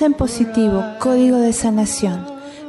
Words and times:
Piensa 0.00 0.14
en 0.14 0.18
positivo, 0.18 0.82
código 0.98 1.36
de 1.36 1.52
sanación. 1.52 2.24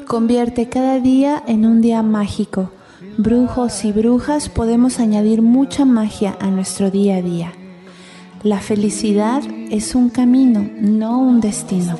Convierte 0.05 0.67
cada 0.67 0.99
día 0.99 1.41
en 1.47 1.65
un 1.65 1.79
día 1.79 2.03
mágico. 2.03 2.71
Brujos 3.17 3.85
y 3.85 3.93
brujas 3.93 4.49
podemos 4.49 4.99
añadir 4.99 5.41
mucha 5.41 5.85
magia 5.85 6.35
a 6.41 6.47
nuestro 6.47 6.91
día 6.91 7.15
a 7.15 7.21
día. 7.21 7.53
La 8.43 8.59
felicidad 8.59 9.41
es 9.69 9.95
un 9.95 10.09
camino, 10.09 10.69
no 10.81 11.19
un 11.19 11.39
destino. 11.39 11.97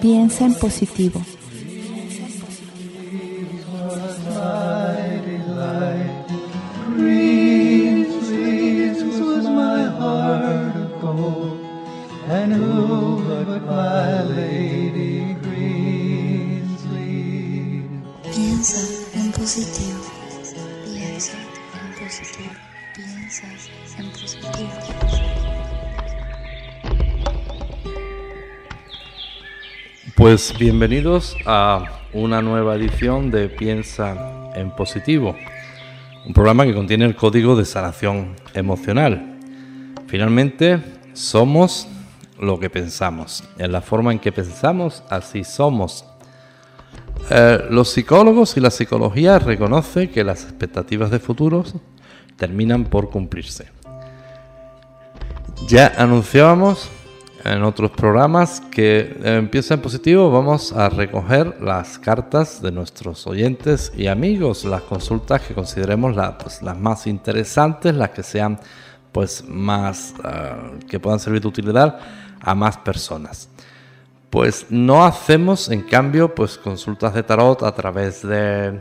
Piensa 0.00 0.46
en 0.46 0.54
positivo. 0.54 1.20
Bienvenidos 30.58 31.36
a 31.46 31.84
una 32.12 32.42
nueva 32.42 32.74
edición 32.74 33.30
de 33.30 33.48
Piensa 33.48 34.50
en 34.56 34.72
Positivo, 34.72 35.36
un 36.26 36.32
programa 36.32 36.64
que 36.64 36.74
contiene 36.74 37.04
el 37.04 37.14
código 37.14 37.54
de 37.54 37.64
sanación 37.64 38.34
emocional. 38.54 39.38
Finalmente, 40.08 40.82
somos 41.12 41.86
lo 42.40 42.58
que 42.58 42.70
pensamos. 42.70 43.44
En 43.56 43.70
la 43.70 43.80
forma 43.82 44.10
en 44.10 44.18
que 44.18 44.32
pensamos, 44.32 45.04
así 45.08 45.44
somos. 45.44 46.04
Eh, 47.30 47.66
los 47.70 47.90
psicólogos 47.90 48.56
y 48.56 48.60
la 48.60 48.72
psicología 48.72 49.38
reconocen 49.38 50.08
que 50.08 50.24
las 50.24 50.42
expectativas 50.42 51.12
de 51.12 51.20
futuros 51.20 51.76
terminan 52.36 52.84
por 52.84 53.10
cumplirse. 53.10 53.68
Ya 55.68 55.92
anunciábamos 55.96 56.90
en 57.52 57.62
otros 57.62 57.90
programas 57.90 58.60
que 58.70 59.16
en 59.22 59.48
Piensa 59.48 59.74
en 59.74 59.80
Positivo 59.80 60.30
vamos 60.30 60.72
a 60.72 60.88
recoger 60.88 61.60
las 61.60 61.98
cartas 61.98 62.60
de 62.60 62.70
nuestros 62.70 63.26
oyentes 63.26 63.92
y 63.96 64.06
amigos, 64.06 64.64
las 64.64 64.82
consultas 64.82 65.42
que 65.42 65.54
consideremos 65.54 66.14
pues, 66.42 66.62
las 66.62 66.76
más 66.78 67.06
interesantes, 67.06 67.94
las 67.94 68.10
que 68.10 68.22
sean 68.22 68.60
pues 69.12 69.44
más 69.48 70.14
ah, 70.22 70.72
que 70.88 71.00
puedan 71.00 71.18
servir 71.18 71.40
de 71.40 71.48
utilidad 71.48 71.98
a 72.40 72.54
más 72.54 72.76
personas. 72.76 73.48
Pues 74.30 74.66
no 74.68 75.04
hacemos, 75.06 75.70
en 75.70 75.82
cambio, 75.82 76.34
pues 76.34 76.58
consultas 76.58 77.14
de 77.14 77.22
tarot 77.22 77.62
a 77.62 77.72
través 77.72 78.22
de, 78.22 78.78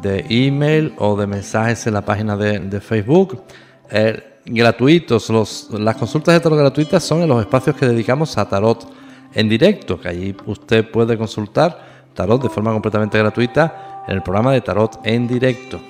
de 0.00 0.24
email 0.28 0.94
o 0.98 1.16
de 1.16 1.26
mensajes 1.26 1.86
en 1.86 1.94
la 1.94 2.02
página 2.02 2.36
de, 2.36 2.60
de 2.60 2.80
Facebook. 2.80 3.42
Eh, 3.90 4.31
gratuitos, 4.44 5.30
las 5.70 5.96
consultas 5.96 6.34
de 6.34 6.40
tarot 6.40 6.58
gratuitas 6.58 7.02
son 7.04 7.22
en 7.22 7.28
los 7.28 7.40
espacios 7.40 7.76
que 7.76 7.86
dedicamos 7.86 8.36
a 8.38 8.48
tarot 8.48 8.88
en 9.34 9.48
directo, 9.48 10.00
que 10.00 10.08
allí 10.08 10.36
usted 10.46 10.90
puede 10.90 11.16
consultar 11.16 11.92
tarot 12.14 12.42
de 12.42 12.48
forma 12.48 12.72
completamente 12.72 13.18
gratuita 13.18 14.04
en 14.06 14.16
el 14.16 14.22
programa 14.22 14.52
de 14.52 14.60
tarot 14.60 15.00
en 15.04 15.26
directo. 15.26 15.80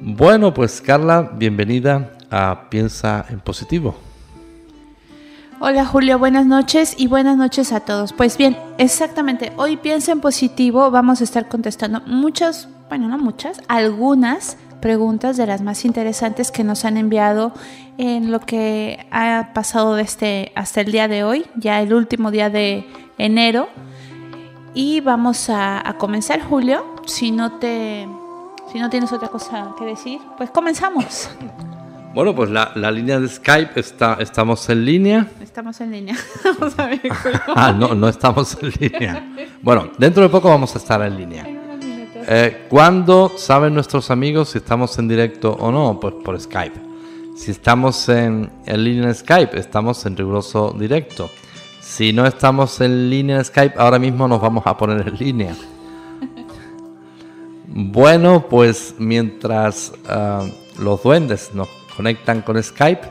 Bueno, 0.00 0.52
pues 0.52 0.80
Carla, 0.80 1.30
bienvenida 1.34 2.12
a 2.30 2.68
Piensa 2.68 3.24
en 3.28 3.40
Positivo. 3.40 3.94
Hola 5.60 5.86
Julio, 5.86 6.18
buenas 6.18 6.46
noches 6.46 6.94
y 6.98 7.06
buenas 7.06 7.36
noches 7.36 7.72
a 7.72 7.80
todos. 7.80 8.12
Pues 8.12 8.36
bien, 8.36 8.58
exactamente, 8.78 9.52
hoy 9.56 9.76
piensa 9.76 10.12
en 10.12 10.20
positivo, 10.20 10.90
vamos 10.90 11.20
a 11.20 11.24
estar 11.24 11.48
contestando 11.48 12.00
muchas, 12.06 12.68
bueno, 12.88 13.08
no 13.08 13.18
muchas, 13.18 13.62
algunas 13.68 14.58
preguntas 14.84 15.38
de 15.38 15.46
las 15.46 15.62
más 15.62 15.86
interesantes 15.86 16.50
que 16.52 16.62
nos 16.62 16.84
han 16.84 16.98
enviado 16.98 17.54
en 17.96 18.30
lo 18.30 18.40
que 18.40 19.06
ha 19.10 19.52
pasado 19.54 19.94
desde 19.94 20.52
hasta 20.54 20.82
el 20.82 20.92
día 20.92 21.08
de 21.08 21.24
hoy, 21.24 21.46
ya 21.56 21.80
el 21.80 21.94
último 21.94 22.30
día 22.30 22.50
de 22.50 22.86
enero. 23.16 23.70
Y 24.74 25.00
vamos 25.00 25.48
a, 25.48 25.88
a 25.88 25.96
comenzar, 25.96 26.42
Julio. 26.42 26.84
Si 27.06 27.30
no 27.30 27.52
te, 27.52 28.06
si 28.70 28.78
no 28.78 28.90
tienes 28.90 29.10
otra 29.10 29.28
cosa 29.28 29.74
que 29.78 29.86
decir, 29.86 30.20
pues 30.36 30.50
comenzamos. 30.50 31.30
Bueno, 32.12 32.34
pues 32.34 32.50
la, 32.50 32.70
la 32.74 32.90
línea 32.90 33.18
de 33.18 33.26
Skype 33.26 33.80
está, 33.80 34.18
estamos 34.20 34.68
en 34.68 34.84
línea. 34.84 35.26
Estamos 35.40 35.80
en 35.80 35.92
línea. 35.92 36.16
Vamos 36.44 36.78
a 36.78 36.88
ver. 36.88 37.00
Ah, 37.56 37.72
no, 37.72 37.94
no 37.94 38.06
estamos 38.06 38.58
en 38.60 38.70
línea. 38.78 39.26
Bueno, 39.62 39.88
dentro 39.96 40.22
de 40.22 40.28
poco 40.28 40.50
vamos 40.50 40.74
a 40.74 40.78
estar 40.78 41.00
en 41.00 41.16
línea. 41.16 41.53
Eh, 42.26 42.66
¿Cuándo 42.70 43.32
saben 43.36 43.74
nuestros 43.74 44.10
amigos 44.10 44.50
si 44.50 44.58
estamos 44.58 44.98
en 44.98 45.08
directo 45.08 45.52
o 45.52 45.70
no? 45.70 46.00
Pues 46.00 46.14
por 46.24 46.40
Skype. 46.40 46.80
Si 47.36 47.50
estamos 47.50 48.08
en, 48.08 48.50
línea 48.66 49.08
en 49.08 49.14
Skype, 49.14 49.58
estamos 49.58 50.06
en 50.06 50.16
riguroso 50.16 50.74
directo. 50.78 51.28
Si 51.80 52.12
no 52.12 52.26
estamos 52.26 52.80
en 52.80 53.10
línea 53.10 53.38
en 53.38 53.44
Skype, 53.44 53.74
ahora 53.76 53.98
mismo 53.98 54.26
nos 54.26 54.40
vamos 54.40 54.66
a 54.66 54.76
poner 54.76 55.06
en 55.06 55.16
línea. 55.16 55.54
Bueno, 57.66 58.46
pues 58.48 58.94
mientras 58.98 59.92
ah, 60.08 60.46
los 60.78 61.02
duendes 61.02 61.50
nos 61.54 61.68
conectan 61.96 62.40
con 62.42 62.62
Skype, 62.62 63.02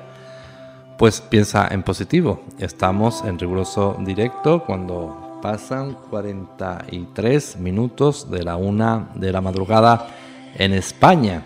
pues 0.97 1.22
piensa 1.22 1.68
en 1.69 1.84
positivo. 1.84 2.41
Estamos 2.57 3.24
en 3.25 3.38
riguroso 3.38 3.97
directo 4.00 4.63
cuando 4.63 5.22
pasan 5.43 5.97
43 6.09 7.57
minutos 7.57 8.31
de 8.31 8.43
la 8.43 8.55
una 8.55 9.09
de 9.13 9.29
la 9.29 9.41
madrugada 9.41 10.07
en 10.55 10.71
España. 10.71 11.43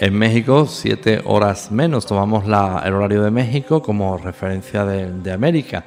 En 0.00 0.18
México, 0.18 0.66
7 0.66 1.22
horas 1.24 1.70
menos. 1.70 2.04
Tomamos 2.04 2.48
la- 2.48 2.82
el 2.84 2.94
horario 2.94 3.22
de 3.22 3.30
México 3.30 3.80
como 3.80 4.18
referencia 4.18 4.84
de, 4.84 5.32
América. 5.32 5.84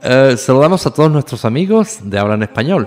Eh, 0.00 0.36
saludamos 0.38 0.86
a 0.86 0.94
todos 0.94 1.10
nuestros 1.10 1.44
amigos 1.44 1.98
de 2.04 2.20
habla 2.20 2.34
en 2.34 2.44
español. 2.44 2.86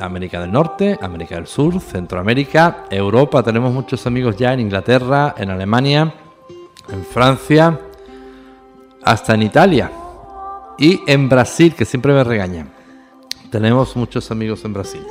América 0.00 0.40
del 0.40 0.50
Norte, 0.50 0.98
América 1.02 1.34
del 1.34 1.46
Sur, 1.46 1.78
Centroamérica, 1.80 2.84
Europa. 2.88 3.42
Tenemos 3.42 3.74
muchos 3.74 4.06
amigos 4.06 4.38
ya 4.38 4.54
en 4.54 4.60
Inglaterra, 4.60 5.34
en 5.36 5.50
Alemania, 5.50 6.14
en 6.90 7.04
Francia, 7.04 7.78
hasta 9.02 9.34
en 9.34 9.42
Italia 9.42 9.90
y 10.78 11.02
en 11.06 11.28
Brasil, 11.28 11.74
que 11.74 11.84
siempre 11.84 12.12
me 12.12 12.24
regañan. 12.24 12.70
Tenemos 13.50 13.96
muchos 13.96 14.30
amigos 14.30 14.64
en 14.64 14.72
Brasil. 14.72 15.02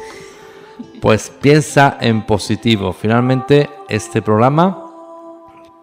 Pues 1.02 1.32
piensa 1.42 1.98
en 2.00 2.26
positivo. 2.26 2.94
Finalmente, 2.94 3.70
este 3.90 4.22
programa 4.22 4.84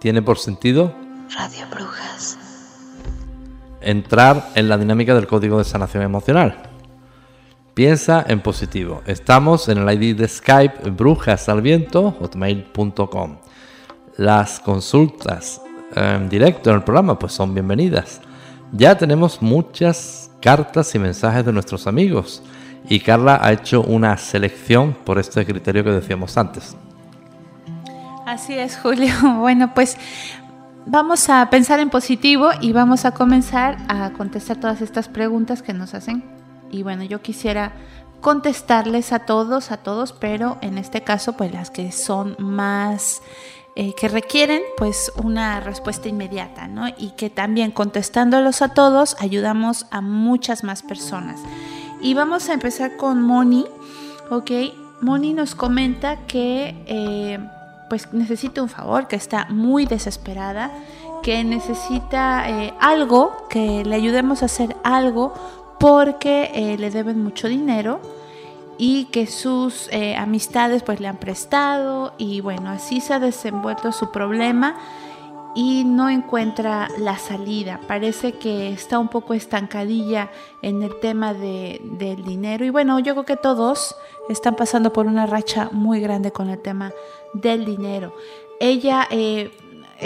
tiene 0.01 0.23
por 0.23 0.39
sentido 0.39 0.95
Radio 1.35 1.67
Brujas. 1.71 2.39
entrar 3.81 4.51
en 4.55 4.69
la 4.69 4.79
dinámica 4.79 5.15
del 5.15 5.27
código 5.27 5.59
de 5.59 5.65
sanación 5.65 6.03
emocional. 6.03 6.71
Piensa 7.75 8.25
en 8.29 8.41
positivo. 8.41 9.03
Estamos 9.05 9.69
en 9.69 9.79
el 9.79 10.03
ID 10.03 10.17
de 10.17 10.29
Skype 10.29 10.91
brujasalviento 10.91 12.13
hotmail.com. 12.13 13.39
Las 14.17 14.61
consultas 14.61 15.61
en 15.97 16.29
directo 16.29 16.71
en 16.71 16.77
el 16.77 16.85
programa 16.85 17.19
pues 17.19 17.33
son 17.33 17.53
bienvenidas. 17.53 18.21
Ya 18.77 18.99
tenemos 18.99 19.41
muchas 19.41 20.33
cartas 20.41 20.93
y 20.97 20.99
mensajes 20.99 21.47
de 21.47 21.53
nuestros 21.53 21.87
amigos 21.87 22.43
y 22.89 22.99
Carla 22.99 23.39
ha 23.41 23.53
hecho 23.53 23.83
una 23.83 24.17
selección 24.17 24.95
por 24.95 25.21
este 25.21 25.47
criterio 25.47 25.85
que 25.85 25.91
decíamos 25.91 26.37
antes. 26.37 26.77
Así 28.27 28.55
es, 28.55 28.77
Julio. 28.77 29.15
Bueno, 29.39 29.73
pues 29.75 29.97
vamos 30.87 31.31
a 31.31 31.49
pensar 31.51 31.79
en 31.79 31.89
positivo 31.89 32.51
y 32.61 32.73
vamos 32.73 33.05
a 33.05 33.13
comenzar 33.13 33.79
a 33.87 34.11
contestar 34.11 34.57
todas 34.57 34.81
estas 34.81 35.09
preguntas 35.09 35.63
que 35.63 35.73
nos 35.73 35.95
hacen. 35.95 36.25
Y 36.73 36.83
bueno, 36.83 37.05
yo 37.05 37.23
quisiera 37.23 37.75
contestarles 38.21 39.13
a 39.13 39.21
todos, 39.21 39.71
a 39.71 39.77
todos, 39.77 40.13
pero 40.13 40.59
en 40.63 40.79
este 40.79 41.03
caso, 41.03 41.35
pues 41.37 41.53
las 41.53 41.71
que 41.71 41.93
son 41.93 42.35
más, 42.41 43.23
eh, 43.77 43.93
que 43.95 44.07
requieren 44.07 44.63
pues 44.77 45.11
una 45.17 45.59
respuesta 45.59 46.09
inmediata, 46.09 46.69
¿no? 46.69 46.87
Y 46.97 47.11
que 47.17 47.29
también 47.29 47.73
contestándolos 47.73 48.63
a 48.63 48.69
todos 48.69 49.17
ayudamos 49.19 49.87
a 49.91 50.01
muchas 50.01 50.63
más 50.63 50.83
personas. 50.83 51.41
Y 52.01 52.15
vamos 52.15 52.49
a 52.49 52.55
empezar 52.55 52.97
con 52.97 53.21
Moni, 53.21 53.67
¿ok? 54.31 54.51
Moni 55.01 55.35
nos 55.35 55.57
comenta 55.57 56.19
que 56.29 56.77
eh, 56.87 57.41
pues 57.89 58.13
necesita 58.13 58.63
un 58.63 58.69
favor, 58.69 59.09
que 59.09 59.17
está 59.17 59.47
muy 59.51 59.87
desesperada, 59.87 60.71
que 61.25 61.43
necesita 61.43 62.49
eh, 62.49 62.75
algo, 62.79 63.49
que 63.51 63.85
le 63.85 63.97
ayudemos 63.97 64.43
a 64.43 64.47
hacer 64.47 64.77
algo 64.85 65.35
porque 65.81 66.77
le 66.79 66.91
deben 66.91 67.25
mucho 67.25 67.49
dinero 67.49 68.01
y 68.79 69.07
que 69.07 69.27
sus 69.27 69.89
eh, 69.93 70.17
amistades 70.17 70.83
pues 70.83 71.01
le 71.01 71.09
han 71.09 71.19
prestado 71.19 72.15
y 72.19 72.41
bueno, 72.41 72.71
así 72.71 73.01
se 73.01 73.15
ha 73.15 73.21
desenvuelto 73.21 73.93
su 73.93 74.11
problema 74.11 74.77
y 75.55 75.85
no 75.85 76.09
encuentra 76.09 76.89
la 76.99 77.17
salida. 77.17 77.81
Parece 77.87 78.33
que 78.33 78.73
está 78.73 78.99
un 78.99 79.09
poco 79.09 79.35
estancadilla 79.35 80.31
en 80.63 80.83
el 80.83 80.99
tema 80.99 81.33
de, 81.33 81.81
del 81.85 82.25
dinero 82.25 82.65
y 82.65 82.71
bueno, 82.71 82.99
yo 82.99 83.15
creo 83.15 83.25
que 83.25 83.37
todos 83.37 83.95
están 84.29 84.57
pasando 84.57 84.93
por 84.93 85.07
una 85.07 85.27
racha 85.27 85.69
muy 85.73 86.01
grande 86.01 86.33
con 86.33 86.51
el 86.51 86.61
tema 86.61 86.93
del 87.33 87.65
dinero. 87.65 88.15
Ella 88.59 89.07
eh, 89.11 89.53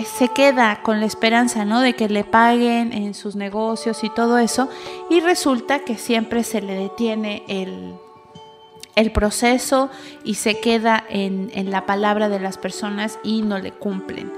se 0.05 0.29
queda 0.29 0.83
con 0.83 1.01
la 1.01 1.07
esperanza, 1.07 1.65
¿no? 1.65 1.81
De 1.81 1.95
que 1.95 2.09
le 2.09 2.25
paguen 2.25 2.93
en 2.93 3.15
sus 3.15 3.37
negocios 3.37 4.05
y 4.05 4.11
todo 4.11 4.39
eso, 4.39 4.69
y 5.09 5.21
resulta 5.21 5.81
que 5.81 5.97
siempre 5.97 6.45
se 6.45 6.61
le 6.61 6.75
detiene 6.75 7.43
el, 7.49 7.95
el 8.99 9.13
proceso 9.13 9.91
y 10.25 10.35
se 10.35 10.59
queda 10.59 11.05
en, 11.09 11.71
la 11.71 11.87
palabra 11.87 12.29
de 12.29 12.41
las 12.41 12.59
personas 12.59 13.21
y 13.23 13.43
no 13.43 13.59
le 13.59 13.71
cumplen. 13.71 14.33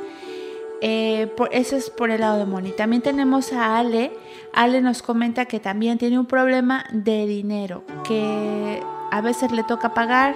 Eh, 0.83 1.33
por, 1.35 1.49
ese 1.53 1.79
es 1.79 1.89
por 1.89 2.11
el 2.11 2.21
lado 2.21 2.39
de 2.39 2.45
Moni. 2.45 2.73
También 2.73 3.01
tenemos 3.01 3.55
a 3.55 3.79
Ale. 3.79 4.12
Ale 4.53 4.83
nos 4.83 5.01
comenta 5.01 5.47
que 5.47 5.61
también 5.61 5.97
tiene 5.97 6.19
un 6.19 6.27
problema 6.27 6.85
de 6.93 7.27
dinero, 7.27 7.85
que 8.05 8.83
a 9.11 9.21
veces 9.23 9.51
le 9.51 9.65
toca 9.65 9.95
pagar 9.95 10.35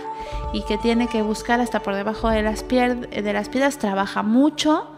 y 0.54 0.62
que 0.62 0.78
tiene 0.78 1.06
que 1.06 1.20
buscar 1.20 1.60
hasta 1.60 1.80
por 1.80 1.94
debajo 1.94 2.30
de 2.30 2.42
las, 2.42 2.66
de 2.66 3.32
las 3.32 3.48
piedras, 3.50 3.78
trabaja 3.78 4.22
mucho 4.22 4.93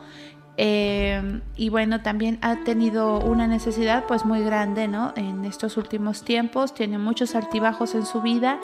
eh, 0.57 1.41
y 1.57 1.69
bueno, 1.69 2.01
también 2.01 2.39
ha 2.41 2.65
tenido 2.65 3.19
una 3.21 3.47
necesidad 3.47 4.05
pues 4.07 4.25
muy 4.25 4.43
grande, 4.43 4.89
¿no? 4.89 5.13
En 5.17 5.45
estos 5.45 5.77
últimos 5.77 6.23
tiempos, 6.23 6.75
tiene 6.75 6.99
muchos 6.99 7.35
altibajos 7.35 7.95
en 7.95 8.07
su 8.07 8.23
vida 8.23 8.59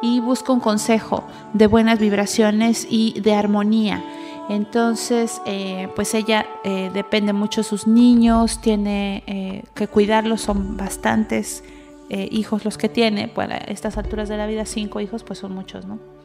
y 0.00 0.20
busca 0.20 0.52
un 0.52 0.60
consejo 0.60 1.24
de 1.52 1.66
buenas 1.66 1.98
vibraciones 1.98 2.86
y 2.88 3.20
de 3.20 3.34
armonía. 3.34 4.04
Entonces, 4.48 5.40
eh, 5.46 5.88
pues 5.94 6.14
ella 6.14 6.46
eh, 6.64 6.90
depende 6.92 7.32
mucho 7.32 7.62
de 7.62 7.64
sus 7.64 7.86
niños, 7.86 8.60
tiene 8.60 9.64
que 9.74 9.88
cuidarlos, 9.88 10.40
son 10.40 10.76
bastantes 10.76 11.64
hijos 12.10 12.66
los 12.66 12.76
que 12.76 12.90
tiene, 12.90 13.26
para 13.26 13.56
estas 13.56 13.96
alturas 13.96 14.28
de 14.28 14.36
la 14.36 14.46
vida, 14.46 14.66
cinco 14.66 15.00
hijos, 15.00 15.24
pues 15.24 15.38
son 15.38 15.54
muchos, 15.54 15.86
¿no? 15.86 16.21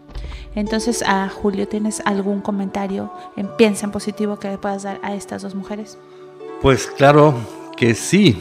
Entonces, 0.57 1.04
a 1.06 1.30
Julio, 1.30 1.68
¿tienes 1.68 2.01
algún 2.04 2.42
comentario 2.42 3.12
en 3.36 3.48
Piensa 3.57 3.86
en 3.86 3.92
Positivo 3.92 4.39
que 4.39 4.50
le 4.50 4.57
puedas 4.57 4.81
dar 4.81 5.00
a 5.04 5.13
estas 5.13 5.44
dos 5.44 5.54
mujeres? 5.54 6.00
Pues 6.63 6.88
claro 6.88 7.36
que 7.75 7.94
sí. 7.94 8.39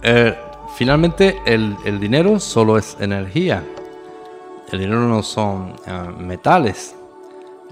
Eh, 0.00 0.32
finalmente, 0.76 1.38
el, 1.44 1.76
dinero 1.98 2.38
solo 2.38 2.78
es 2.78 2.96
energía. 3.00 3.64
El 4.70 4.78
dinero 4.78 5.00
no 5.08 5.24
son 5.24 5.74
eh, 5.88 5.92
metales. 6.20 6.94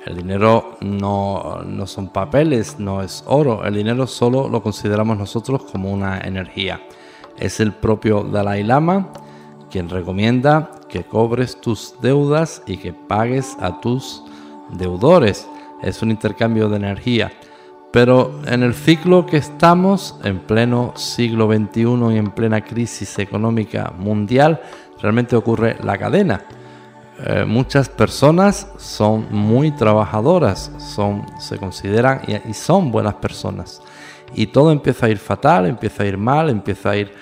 El 0.05 0.17
dinero 0.17 0.77
no, 0.81 1.63
no 1.65 1.87
son 1.87 2.09
papeles, 2.09 2.81
no 2.81 3.01
es 3.01 3.23
oro. 3.29 3.65
El 3.65 3.75
dinero 3.75 4.09
solo 4.09 4.49
lo 4.49 4.61
consideramos 4.61 5.17
nosotros 5.17 5.63
como 5.71 5.93
una 5.93 6.19
energía. 6.19 6.81
Es 7.39 7.61
el 7.61 7.71
propio 7.71 8.25
Dalai 8.25 8.65
Lama 8.65 9.13
quien 9.71 9.89
recomienda 9.89 10.71
que 10.89 11.05
cobres 11.05 11.61
tus 11.61 11.95
deudas 12.01 12.63
y 12.67 12.77
que 12.79 12.93
pagues 12.93 13.57
a 13.61 13.81
tus 13.81 14.23
deudores. 14.71 15.49
Es 15.83 16.03
un 16.03 16.11
intercambio 16.11 16.69
de 16.69 16.77
energía. 16.77 17.33
Pero 17.93 18.41
en 18.47 18.63
el 18.63 18.75
ciclo 18.75 19.25
que 19.25 19.39
estamos, 19.39 20.19
en 20.23 20.41
pleno 20.41 20.93
siglo 20.97 21.47
XXI 21.47 22.15
y 22.15 22.19
en 22.19 22.31
plena 22.33 22.63
crisis 22.63 23.19
económica 23.19 23.93
mundial, 23.97 24.61
realmente 25.01 25.37
ocurre 25.37 25.77
la 25.83 25.97
cadena. 25.97 26.45
Eh, 27.25 27.45
muchas 27.47 27.89
personas 27.89 28.69
son 28.77 29.27
muy 29.31 29.71
trabajadoras, 29.71 30.71
son, 30.79 31.25
se 31.41 31.59
consideran 31.59 32.21
y 32.47 32.53
son 32.53 32.91
buenas 32.91 33.15
personas. 33.15 33.81
Y 34.35 34.49
todo 34.49 34.71
empieza 34.71 35.07
a 35.07 35.09
ir 35.09 35.19
fatal, 35.19 35.67
empieza 35.67 36.03
a 36.03 36.07
ir 36.07 36.19
mal, 36.19 36.51
empieza 36.51 36.91
a 36.91 36.97
ir 36.97 37.13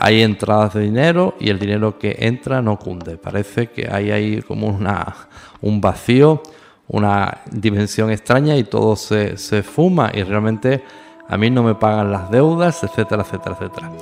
hay 0.00 0.22
entradas 0.22 0.72
de 0.74 0.80
dinero 0.80 1.34
y 1.38 1.50
el 1.50 1.58
dinero 1.58 1.98
que 1.98 2.16
entra 2.20 2.62
no 2.62 2.78
cunde. 2.78 3.18
Parece 3.18 3.68
que 3.68 3.86
hay 3.90 4.10
ahí 4.10 4.40
como 4.40 4.66
una, 4.66 5.14
un 5.60 5.80
vacío, 5.80 6.42
una 6.88 7.42
dimensión 7.50 8.10
extraña 8.10 8.56
y 8.56 8.64
todo 8.64 8.96
se, 8.96 9.36
se 9.36 9.62
fuma 9.62 10.10
y 10.14 10.22
realmente 10.22 10.82
a 11.28 11.36
mí 11.36 11.50
no 11.50 11.62
me 11.62 11.74
pagan 11.74 12.10
las 12.10 12.30
deudas, 12.30 12.82
etcétera, 12.82 13.22
etcétera, 13.22 13.56
etcétera. 13.60 13.92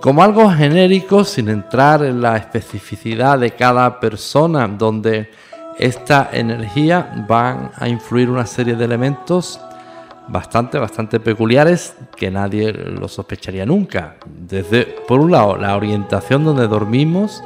Como 0.00 0.24
algo 0.24 0.50
genérico, 0.50 1.22
sin 1.22 1.48
entrar 1.48 2.02
en 2.02 2.20
la 2.20 2.36
especificidad 2.36 3.38
de 3.38 3.52
cada 3.52 4.00
persona, 4.00 4.66
donde 4.66 5.30
esta 5.78 6.30
energía 6.32 7.24
van 7.28 7.70
a 7.76 7.88
influir 7.88 8.28
una 8.28 8.46
serie 8.46 8.74
de 8.74 8.84
elementos 8.84 9.60
bastante, 10.28 10.78
bastante 10.78 11.20
peculiares 11.20 11.96
que 12.16 12.30
nadie 12.30 12.72
lo 12.72 13.08
sospecharía 13.08 13.66
nunca. 13.66 14.16
Desde, 14.26 14.84
por 15.06 15.20
un 15.20 15.30
lado, 15.30 15.56
la 15.56 15.76
orientación 15.76 16.44
donde 16.44 16.66
dormimos, 16.66 17.42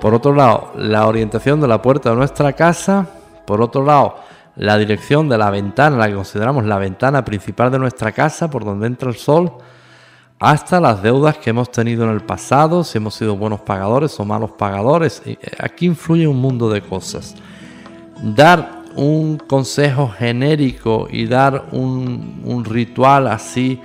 por 0.00 0.14
otro 0.14 0.34
lado, 0.34 0.72
la 0.76 1.06
orientación 1.06 1.60
de 1.60 1.68
la 1.68 1.80
puerta 1.82 2.10
de 2.10 2.16
nuestra 2.16 2.52
casa, 2.52 3.06
por 3.46 3.60
otro 3.60 3.84
lado, 3.84 4.16
la 4.56 4.78
dirección 4.78 5.28
de 5.28 5.38
la 5.38 5.50
ventana, 5.50 5.96
la 5.96 6.08
que 6.08 6.14
consideramos 6.14 6.64
la 6.64 6.78
ventana 6.78 7.24
principal 7.24 7.70
de 7.70 7.78
nuestra 7.78 8.12
casa, 8.12 8.50
por 8.50 8.64
donde 8.64 8.86
entra 8.86 9.08
el 9.08 9.16
sol, 9.16 9.52
hasta 10.38 10.80
las 10.80 11.02
deudas 11.02 11.38
que 11.38 11.50
hemos 11.50 11.70
tenido 11.70 12.04
en 12.04 12.10
el 12.10 12.20
pasado, 12.20 12.84
si 12.84 12.98
hemos 12.98 13.14
sido 13.14 13.36
buenos 13.36 13.60
pagadores 13.60 14.18
o 14.20 14.24
malos 14.24 14.52
pagadores. 14.52 15.22
Eh, 15.24 15.38
aquí 15.58 15.86
influye 15.86 16.26
un 16.26 16.40
mundo 16.40 16.68
de 16.68 16.82
cosas. 16.82 17.34
Dar 18.22 18.83
un 18.96 19.38
consejo 19.38 20.08
genérico 20.08 21.08
y 21.10 21.26
dar 21.26 21.66
un, 21.72 22.64
ritual 22.64 23.28
así 23.28 23.80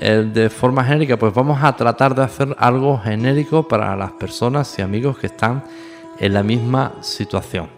eh, 0.00 0.28
de 0.32 0.48
forma 0.50 0.84
genérica, 0.84 1.18
pues 1.18 1.34
vamos 1.34 1.62
a 1.62 1.76
tratar 1.76 2.14
de 2.14 2.22
hacer 2.22 2.54
algo 2.58 2.98
genérico 2.98 3.66
para 3.66 3.94
las 3.96 4.12
personas 4.12 4.78
y 4.78 4.82
amigos 4.82 5.18
que 5.18 5.26
están 5.26 5.64
en 6.18 6.34
la 6.34 6.42
misma 6.42 6.92
situación. 7.00 7.68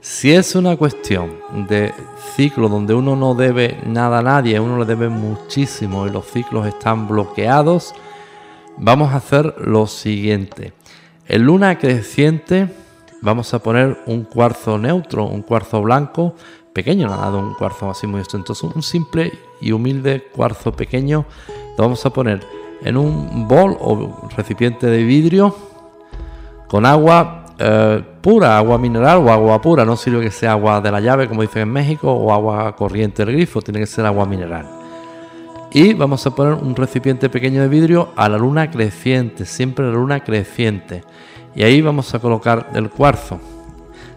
Si 0.00 0.32
es 0.32 0.54
una 0.54 0.76
cuestión 0.76 1.32
de 1.66 1.94
ciclo 2.36 2.68
donde 2.68 2.92
uno 2.92 3.16
no 3.16 3.34
debe 3.34 3.78
nada 3.86 4.18
a 4.18 4.22
nadie, 4.22 4.60
uno 4.60 4.78
le 4.78 4.84
debe 4.84 5.08
muchísimo 5.08 6.06
y 6.06 6.10
los 6.10 6.26
ciclos 6.26 6.66
están 6.66 7.08
bloqueados, 7.08 7.94
vamos 8.76 9.12
a 9.12 9.16
hacer 9.16 9.54
lo 9.58 9.86
siguiente. 9.86 10.74
En 11.26 11.44
luna 11.44 11.78
creciente 11.78 12.68
vamos 13.24 13.52
a 13.54 13.58
poner 13.58 13.98
un 14.06 14.24
cuarzo 14.24 14.78
neutro, 14.78 15.24
un 15.24 15.42
cuarzo 15.42 15.82
blanco 15.82 16.34
pequeño, 16.72 17.08
nada 17.08 17.30
de 17.30 17.38
un 17.38 17.54
cuarzo 17.54 17.90
así 17.90 18.06
muy 18.06 18.20
ostentoso, 18.20 18.70
un 18.74 18.82
simple 18.82 19.32
y 19.60 19.72
humilde 19.72 20.28
cuarzo 20.32 20.72
pequeño. 20.72 21.24
Lo 21.76 21.84
vamos 21.84 22.04
a 22.04 22.10
poner 22.10 22.40
en 22.82 22.96
un 22.96 23.48
bol 23.48 23.76
o 23.80 24.28
recipiente 24.36 24.86
de 24.86 25.02
vidrio 25.02 25.56
con 26.68 26.84
agua 26.84 27.46
eh, 27.58 28.02
pura, 28.20 28.58
agua 28.58 28.76
mineral 28.78 29.18
o 29.18 29.32
agua 29.32 29.60
pura. 29.60 29.84
No 29.84 29.96
sirve 29.96 30.20
que 30.20 30.30
sea 30.30 30.52
agua 30.52 30.80
de 30.80 30.92
la 30.92 31.00
llave, 31.00 31.28
como 31.28 31.42
dicen 31.42 31.62
en 31.62 31.72
México, 31.72 32.12
o 32.12 32.32
agua 32.32 32.76
corriente 32.76 33.24
del 33.24 33.34
grifo, 33.34 33.62
tiene 33.62 33.80
que 33.80 33.86
ser 33.86 34.04
agua 34.04 34.26
mineral. 34.26 34.68
Y 35.72 35.94
vamos 35.94 36.24
a 36.26 36.34
poner 36.34 36.54
un 36.54 36.76
recipiente 36.76 37.28
pequeño 37.28 37.62
de 37.62 37.68
vidrio 37.68 38.10
a 38.16 38.28
la 38.28 38.38
luna 38.38 38.70
creciente, 38.70 39.44
siempre 39.44 39.86
la 39.86 39.92
luna 39.92 40.20
creciente. 40.20 41.02
Y 41.54 41.62
ahí 41.62 41.80
vamos 41.80 42.12
a 42.14 42.18
colocar 42.18 42.70
el 42.74 42.90
cuarzo, 42.90 43.38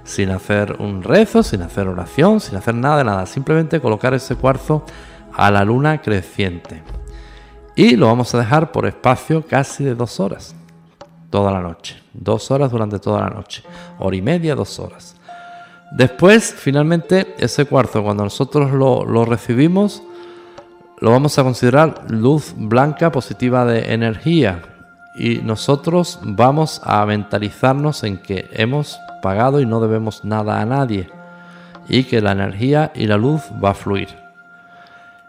sin 0.04 0.32
hacer 0.32 0.78
un 0.80 1.04
rezo, 1.04 1.44
sin 1.44 1.62
hacer 1.62 1.88
oración, 1.88 2.40
sin 2.40 2.58
hacer 2.58 2.74
nada 2.74 2.98
de 2.98 3.04
nada. 3.04 3.26
Simplemente 3.26 3.80
colocar 3.80 4.14
ese 4.14 4.36
cuarzo 4.36 4.84
a 5.34 5.52
la 5.52 5.64
luna 5.64 6.02
creciente. 6.02 6.82
Y 7.76 7.96
lo 7.96 8.08
vamos 8.08 8.34
a 8.34 8.40
dejar 8.40 8.72
por 8.72 8.88
espacio 8.88 9.46
casi 9.46 9.84
de 9.84 9.94
dos 9.94 10.20
horas, 10.20 10.56
toda 11.30 11.52
la 11.52 11.62
noche. 11.62 12.02
Dos 12.14 12.50
horas 12.50 12.72
durante 12.72 12.98
toda 12.98 13.22
la 13.22 13.30
noche. 13.30 13.64
Hora 14.00 14.16
y 14.16 14.22
media, 14.24 14.56
dos 14.56 14.80
horas. 14.80 15.16
Después, 15.92 16.56
finalmente, 16.58 17.36
ese 17.38 17.66
cuarzo, 17.66 18.04
cuando 18.04 18.24
nosotros 18.24 18.72
lo, 18.72 19.06
lo 19.06 19.26
recibimos, 19.26 20.02
lo 21.00 21.12
vamos 21.12 21.38
a 21.38 21.44
considerar 21.44 22.10
luz 22.10 22.56
blanca 22.58 23.12
positiva 23.12 23.64
de 23.64 23.94
energía 23.94 24.77
y 25.18 25.40
nosotros 25.40 26.20
vamos 26.22 26.82
a 26.84 27.06
mentalizarnos 27.06 28.04
en 28.04 28.18
que 28.18 28.50
hemos 28.54 29.00
pagado 29.22 29.60
y 29.60 29.66
no 29.66 29.80
debemos 29.80 30.24
nada 30.24 30.62
a 30.62 30.66
nadie 30.66 31.10
y 31.90 32.04
que 32.04 32.22
la 32.22 32.34
energía 32.34 32.92
y 32.94 33.08
la 33.08 33.18
luz 33.18 33.42
va 33.64 33.72
a 33.72 33.74
fluir. 33.74 34.10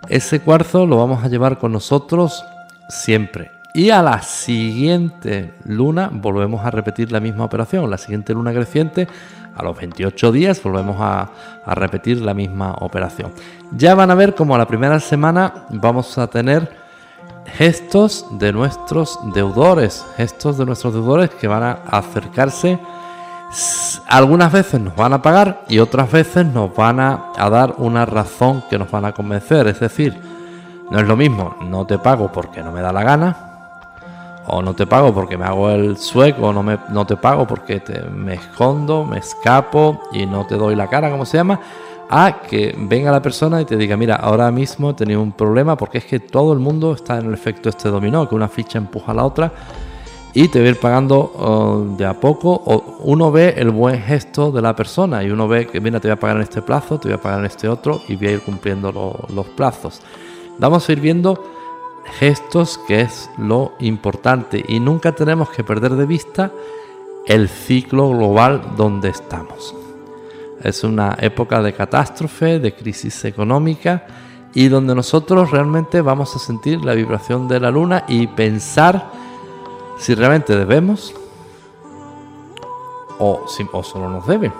Ese 0.08 0.40
cuarzo 0.40 0.86
lo 0.86 0.98
vamos 0.98 1.24
a 1.24 1.28
llevar 1.28 1.58
con 1.58 1.72
nosotros 1.72 2.44
siempre. 2.88 3.50
Y 3.74 3.90
a 3.90 4.02
la 4.02 4.22
siguiente 4.22 5.54
luna 5.64 6.10
volvemos 6.12 6.64
a 6.64 6.70
repetir 6.70 7.12
la 7.12 7.20
misma 7.20 7.44
operación. 7.44 7.88
La 7.90 7.98
siguiente 7.98 8.32
luna 8.32 8.52
creciente, 8.52 9.06
a 9.54 9.62
los 9.62 9.76
28 9.76 10.32
días, 10.32 10.62
volvemos 10.62 10.96
a, 11.00 11.30
repetir 11.66 12.20
la 12.20 12.32
misma 12.32 12.72
operación. 12.80 13.32
Ya 13.72 13.94
van 13.94 14.10
a 14.10 14.14
ver 14.14 14.34
como 14.34 14.54
a 14.54 14.58
la 14.58 14.66
primera 14.66 14.98
semana 15.00 15.66
vamos 15.70 16.16
a 16.16 16.26
tener 16.28 16.87
gestos 17.56 18.26
de 18.30 18.52
nuestros 18.52 19.18
deudores, 19.34 20.04
gestos 20.16 20.58
de 20.58 20.66
nuestros 20.66 20.94
deudores 20.94 21.30
que 21.30 21.48
van 21.48 21.62
a 21.62 21.72
acercarse 21.90 22.78
algunas 24.06 24.52
veces 24.52 24.80
nos 24.80 24.94
van 24.94 25.12
a 25.14 25.22
pagar 25.22 25.62
y 25.68 25.78
otras 25.78 26.10
veces 26.10 26.46
nos 26.46 26.74
van 26.74 27.00
a, 27.00 27.32
dar 27.50 27.74
una 27.78 28.04
razón 28.04 28.62
que 28.68 28.78
nos 28.78 28.90
van 28.90 29.06
a 29.06 29.12
convencer. 29.12 29.66
Es 29.66 29.80
decir, 29.80 30.20
no 30.90 30.98
es 30.98 31.06
lo 31.06 31.16
mismo, 31.16 31.56
no 31.62 31.86
te 31.86 31.98
pago 31.98 32.30
porque 32.30 32.62
no 32.62 32.72
me 32.72 32.80
da 32.80 32.92
la 32.92 33.02
gana, 33.02 33.36
o 34.46 34.62
no 34.62 34.74
te 34.74 34.86
pago 34.86 35.14
porque 35.14 35.36
me 35.36 35.44
hago 35.44 35.70
el 35.70 35.96
sueco, 35.96 36.48
o 36.48 36.52
no, 36.52 36.62
me, 36.62 36.78
no 36.90 37.06
te 37.06 37.16
pago 37.16 37.46
porque 37.46 37.82
me 38.12 38.34
escondo, 38.34 39.04
me 39.04 39.18
escapo 39.18 40.02
y 40.12 40.26
no 40.26 40.46
te 40.46 40.56
doy 40.56 40.74
la 40.74 40.88
cara, 40.88 41.10
como 41.10 41.26
se 41.26 41.36
llama, 41.36 41.60
a 42.10 42.42
que 42.42 42.74
venga 42.78 43.10
la 43.10 43.22
persona 43.22 43.60
y 43.60 43.64
te 43.64 43.76
diga, 43.76 43.96
mira, 43.96 44.16
ahora 44.16 44.50
mismo 44.50 44.90
he 44.90 44.94
tenido 44.94 45.22
un 45.22 45.32
problema 45.32 45.76
porque 45.76 45.98
es 45.98 46.04
que 46.04 46.20
todo 46.20 46.52
el 46.52 46.58
mundo 46.58 46.92
está 46.92 47.18
en 47.18 47.26
el 47.26 47.34
efecto 47.34 47.68
este 47.68 47.88
dominó, 47.88 48.28
que 48.28 48.34
una 48.34 48.48
ficha 48.48 48.78
empuja 48.78 49.12
a 49.12 49.14
la 49.14 49.24
otra 49.24 49.52
y 50.34 50.48
te 50.48 50.60
va 50.60 50.66
a 50.66 50.68
ir 50.68 50.80
pagando 50.80 51.32
oh, 51.36 51.84
de 51.96 52.06
a 52.06 52.14
poco. 52.14 52.50
O 52.64 52.98
uno 53.00 53.30
ve 53.30 53.54
el 53.56 53.70
buen 53.70 54.00
gesto 54.00 54.50
de 54.52 54.62
la 54.62 54.74
persona 54.74 55.22
y 55.22 55.30
uno 55.30 55.48
ve 55.48 55.66
que, 55.66 55.80
mira, 55.80 56.00
te 56.00 56.08
voy 56.08 56.12
a 56.12 56.20
pagar 56.20 56.36
en 56.36 56.42
este 56.42 56.62
plazo, 56.62 56.98
te 56.98 57.08
voy 57.08 57.16
a 57.16 57.20
pagar 57.20 57.40
en 57.40 57.46
este 57.46 57.68
otro 57.68 58.00
y 58.08 58.16
voy 58.16 58.28
a 58.28 58.32
ir 58.32 58.40
cumpliendo 58.40 58.92
los 59.34 59.46
plazos. 59.48 60.00
Vamos 60.58 60.88
a 60.88 60.92
ir 60.92 61.00
viendo 61.00 61.42
gestos 62.18 62.78
que 62.86 63.02
es 63.02 63.30
lo 63.36 63.72
importante 63.80 64.64
y 64.66 64.80
nunca 64.80 65.12
tenemos 65.12 65.50
que 65.50 65.62
perder 65.62 65.94
de 65.94 66.06
vista 66.06 66.52
el 67.26 67.48
ciclo 67.48 68.08
global 68.10 68.62
donde 68.76 69.10
estamos. 69.10 69.77
Es 70.62 70.84
una 70.84 71.16
época 71.20 71.62
de 71.62 71.72
catástrofe, 71.72 72.58
de 72.58 72.74
crisis 72.74 73.24
económica 73.24 74.06
y 74.54 74.68
donde 74.68 74.94
nosotros 74.94 75.50
realmente 75.50 76.00
vamos 76.00 76.34
a 76.34 76.38
sentir 76.38 76.84
la 76.84 76.94
vibración 76.94 77.46
de 77.48 77.60
la 77.60 77.70
luna 77.70 78.04
y 78.08 78.26
pensar 78.26 79.10
si 79.98 80.14
realmente 80.14 80.56
debemos 80.56 81.14
o, 83.18 83.44
si, 83.48 83.66
o 83.72 83.82
solo 83.82 84.08
nos 84.08 84.26
deben. 84.26 84.52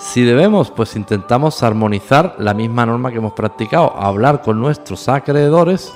Si 0.00 0.22
debemos, 0.22 0.70
pues 0.70 0.96
intentamos 0.96 1.62
armonizar 1.62 2.34
la 2.38 2.54
misma 2.54 2.84
norma 2.84 3.10
que 3.10 3.18
hemos 3.18 3.34
practicado, 3.34 3.94
hablar 3.96 4.42
con 4.42 4.60
nuestros 4.60 5.08
acreedores 5.08 5.92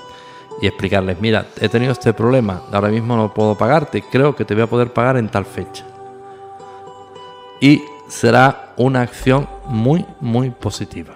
y 0.63 0.67
explicarles, 0.69 1.21
mira, 1.21 1.47
he 1.61 1.69
tenido 1.69 1.93
este 1.93 2.13
problema, 2.15 2.63
ahora 2.73 2.89
mismo 2.89 3.17
no 3.17 3.35
puedo 3.35 3.57
pagarte, 3.57 4.03
creo 4.03 4.35
que 4.35 4.45
te 4.45 4.55
voy 4.55 4.63
a 4.63 4.69
poder 4.69 4.93
pagar 4.93 5.17
en 5.17 5.29
tal 5.29 5.45
fecha. 5.45 5.85
Y 7.61 7.83
será 8.09 8.73
una 8.77 9.03
acción 9.03 9.49
muy, 9.67 10.05
muy 10.21 10.51
positiva. 10.51 11.15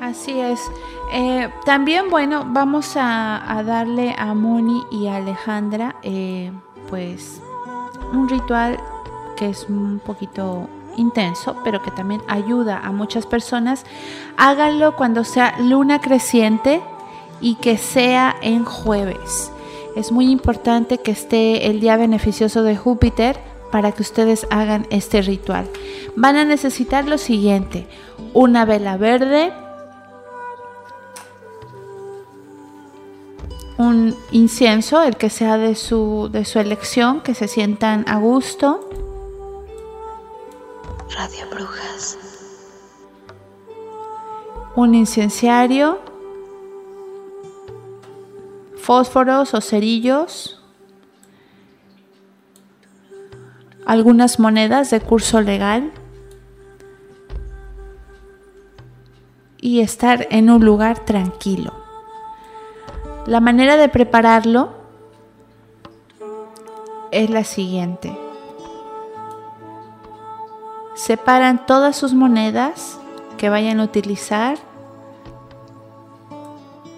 Así 0.00 0.38
es. 0.38 0.60
Eh, 1.12 1.48
también, 1.64 2.10
bueno, 2.10 2.44
vamos 2.46 2.92
a, 2.96 3.62
darle 3.64 4.14
a 4.18 4.34
Moni 4.34 4.82
y 4.90 5.06
a 5.06 5.16
Alejandra, 5.16 5.96
eh, 6.02 6.52
pues, 6.88 7.40
un 8.12 8.28
ritual 8.28 8.78
que 9.36 9.48
es 9.50 9.66
un 9.68 10.00
poquito 10.04 10.68
intenso, 10.96 11.56
pero 11.64 11.82
que 11.82 11.90
también 11.90 12.20
ayuda 12.28 12.80
a 12.84 12.92
muchas 12.92 13.26
personas. 13.26 13.84
Háganlo 14.36 14.96
cuando 14.96 15.24
sea 15.24 15.54
luna 15.58 16.00
creciente 16.00 16.82
y 17.40 17.56
que 17.56 17.78
sea 17.78 18.36
en 18.42 18.64
jueves. 18.64 19.50
Es 19.96 20.12
muy 20.12 20.30
importante 20.30 20.98
que 20.98 21.12
esté 21.12 21.68
el 21.68 21.80
día 21.80 21.96
beneficioso 21.96 22.62
de 22.62 22.76
Júpiter 22.76 23.38
para 23.74 23.90
que 23.90 24.02
ustedes 24.02 24.46
hagan 24.50 24.86
este 24.90 25.20
ritual. 25.20 25.68
Van 26.14 26.36
a 26.36 26.44
necesitar 26.44 27.08
lo 27.08 27.18
siguiente, 27.18 27.88
una 28.32 28.64
vela 28.64 28.96
verde, 28.96 29.52
un 33.76 34.16
incienso, 34.30 35.02
el 35.02 35.16
que 35.16 35.28
sea 35.28 35.58
de 35.58 35.74
su, 35.74 36.28
de 36.30 36.44
su 36.44 36.60
elección, 36.60 37.20
que 37.20 37.34
se 37.34 37.48
sientan 37.48 38.04
a 38.06 38.18
gusto. 38.18 38.88
Radio 41.10 41.50
Brujas. 41.50 42.16
Un 44.76 44.94
incenciario, 44.94 45.98
fósforos 48.76 49.52
o 49.52 49.60
cerillos, 49.60 50.53
algunas 53.86 54.38
monedas 54.38 54.90
de 54.90 55.00
curso 55.00 55.40
legal 55.40 55.92
y 59.60 59.80
estar 59.80 60.26
en 60.30 60.50
un 60.50 60.64
lugar 60.64 61.04
tranquilo. 61.04 61.72
La 63.26 63.40
manera 63.40 63.76
de 63.76 63.88
prepararlo 63.88 64.72
es 67.10 67.30
la 67.30 67.44
siguiente. 67.44 68.18
Separan 70.94 71.64
todas 71.66 71.96
sus 71.96 72.12
monedas 72.12 72.98
que 73.38 73.48
vayan 73.48 73.80
a 73.80 73.84
utilizar. 73.84 74.58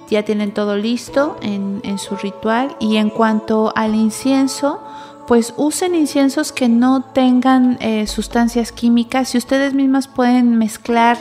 Ya 0.09 0.25
tienen 0.25 0.53
todo 0.53 0.77
listo 0.77 1.37
en, 1.43 1.99
su 1.99 2.17
ritual. 2.17 2.77
Y 2.81 2.97
en 2.97 3.11
cuanto 3.11 3.73
al 3.77 3.95
incienso, 3.95 4.81
pues 5.27 5.55
usen 5.57 5.95
inciensos 5.95 6.53
que 6.53 6.69
no 6.69 7.03
tengan 7.03 7.79
eh, 7.81 8.07
sustancias 8.07 8.73
químicas. 8.73 9.31
Si 9.31 9.39
ustedes 9.39 9.75
mismas 9.75 10.09
pueden 10.09 10.57
mezclar 10.57 11.19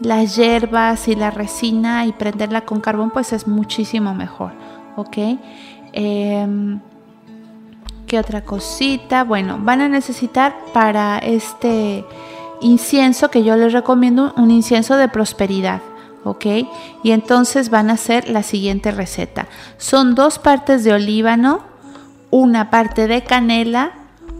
las 0.00 0.36
hierbas 0.36 1.08
y 1.08 1.14
la 1.14 1.30
resina 1.30 2.06
y 2.06 2.12
prenderla 2.12 2.62
con 2.62 2.80
carbón, 2.80 3.10
pues 3.10 3.32
es 3.32 3.46
muchísimo 3.46 4.14
mejor, 4.14 4.52
¿ok? 4.96 5.16
Em, 5.92 6.80
¿Qué 8.06 8.18
otra 8.18 8.44
cosita? 8.44 9.24
Bueno, 9.24 9.58
van 9.62 9.80
a 9.80 9.88
necesitar 9.88 10.54
para 10.74 11.18
este 11.18 12.04
incienso 12.60 13.30
que 13.30 13.42
yo 13.42 13.56
les 13.56 13.72
recomiendo 13.72 14.34
un 14.36 14.50
incienso 14.50 14.96
de 14.96 15.08
prosperidad, 15.08 15.80
¿ok? 16.24 16.46
Y 17.02 17.12
entonces 17.12 17.70
van 17.70 17.88
a 17.88 17.94
hacer 17.94 18.28
la 18.28 18.42
siguiente 18.42 18.90
receta. 18.90 19.46
Son 19.78 20.14
dos 20.14 20.38
partes 20.38 20.84
de 20.84 20.92
olíbano, 20.92 21.71
una 22.32 22.70
parte 22.70 23.06
de 23.06 23.22
canela, 23.22 23.92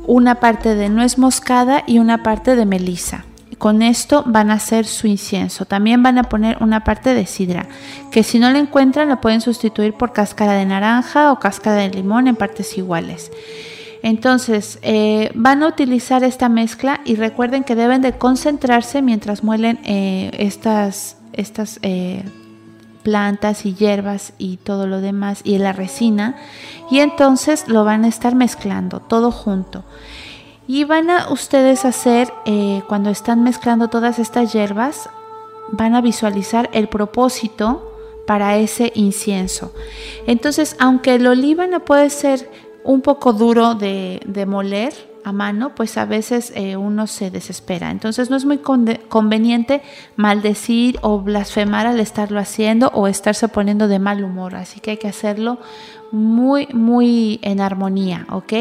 una 0.06 0.36
parte 0.36 0.74
de 0.74 0.88
nuez 0.88 1.18
moscada 1.18 1.84
y 1.86 1.98
una 1.98 2.24
parte 2.24 2.56
de 2.56 2.66
melisa. 2.66 3.26
Con 3.58 3.82
esto 3.82 4.24
van 4.26 4.50
a 4.50 4.54
hacer 4.54 4.86
su 4.86 5.06
incienso. 5.06 5.66
También 5.66 6.02
van 6.02 6.18
a 6.18 6.24
poner 6.24 6.56
una 6.60 6.82
parte 6.82 7.14
de 7.14 7.26
sidra, 7.26 7.66
que 8.10 8.24
si 8.24 8.40
no 8.40 8.50
la 8.50 8.58
encuentran 8.58 9.08
la 9.08 9.20
pueden 9.20 9.42
sustituir 9.42 9.92
por 9.92 10.12
cáscara 10.12 10.54
de 10.54 10.64
naranja 10.64 11.30
o 11.30 11.38
cáscara 11.38 11.76
de 11.76 11.90
limón 11.90 12.26
en 12.26 12.34
partes 12.34 12.76
iguales. 12.76 13.30
Entonces, 14.02 14.78
eh, 14.82 15.30
van 15.34 15.62
a 15.62 15.68
utilizar 15.68 16.24
esta 16.24 16.48
mezcla 16.48 17.02
y 17.04 17.14
recuerden 17.14 17.62
que 17.62 17.76
deben 17.76 18.00
de 18.00 18.14
concentrarse 18.14 19.02
mientras 19.02 19.44
muelen 19.44 19.78
eh, 19.84 20.30
estas, 20.38 21.18
estas 21.34 21.78
eh, 21.82 22.24
plantas 23.02 23.66
y 23.66 23.74
hierbas 23.74 24.32
y 24.38 24.56
todo 24.58 24.86
lo 24.86 25.00
demás 25.00 25.40
y 25.44 25.58
la 25.58 25.72
resina. 25.72 26.36
Y 26.90 27.00
entonces 27.00 27.68
lo 27.68 27.84
van 27.84 28.04
a 28.04 28.08
estar 28.08 28.34
mezclando 28.34 29.00
todo 29.00 29.30
junto. 29.30 29.84
Y 30.66 30.84
van 30.84 31.10
a 31.10 31.30
ustedes 31.30 31.84
hacer, 31.84 32.32
eh, 32.46 32.82
cuando 32.88 33.10
están 33.10 33.42
mezclando 33.42 33.88
todas 33.88 34.18
estas 34.18 34.52
hierbas, 34.52 35.08
van 35.72 35.94
a 35.94 36.00
visualizar 36.00 36.70
el 36.72 36.88
propósito 36.88 37.92
para 38.26 38.56
ese 38.56 38.92
incienso. 38.94 39.72
Entonces, 40.26 40.76
aunque 40.78 41.16
el 41.16 41.26
olíbano 41.26 41.84
puede 41.84 42.10
ser 42.10 42.48
un 42.84 43.00
poco 43.00 43.32
duro 43.32 43.74
de, 43.74 44.44
moler, 44.46 44.92
a 45.24 45.32
mano, 45.32 45.74
pues 45.74 45.96
a 45.98 46.04
veces 46.04 46.52
eh, 46.54 46.76
uno 46.76 47.06
se 47.06 47.30
desespera. 47.30 47.90
Entonces 47.90 48.30
no 48.30 48.36
es 48.36 48.44
muy 48.44 48.58
conveniente 48.58 49.82
maldecir 50.16 50.98
o 51.02 51.20
blasfemar 51.20 51.86
al 51.86 52.00
estarlo 52.00 52.40
haciendo 52.40 52.88
o 52.88 53.06
estarse 53.06 53.48
poniendo 53.48 53.88
de 53.88 53.98
mal 53.98 54.24
humor. 54.24 54.54
Así 54.54 54.80
que 54.80 54.92
hay 54.92 54.96
que 54.96 55.08
hacerlo 55.08 55.58
muy, 56.12 56.68
muy 56.74 57.40
en 57.42 57.60
armonía, 57.60 58.26
¿ok? 58.30 58.52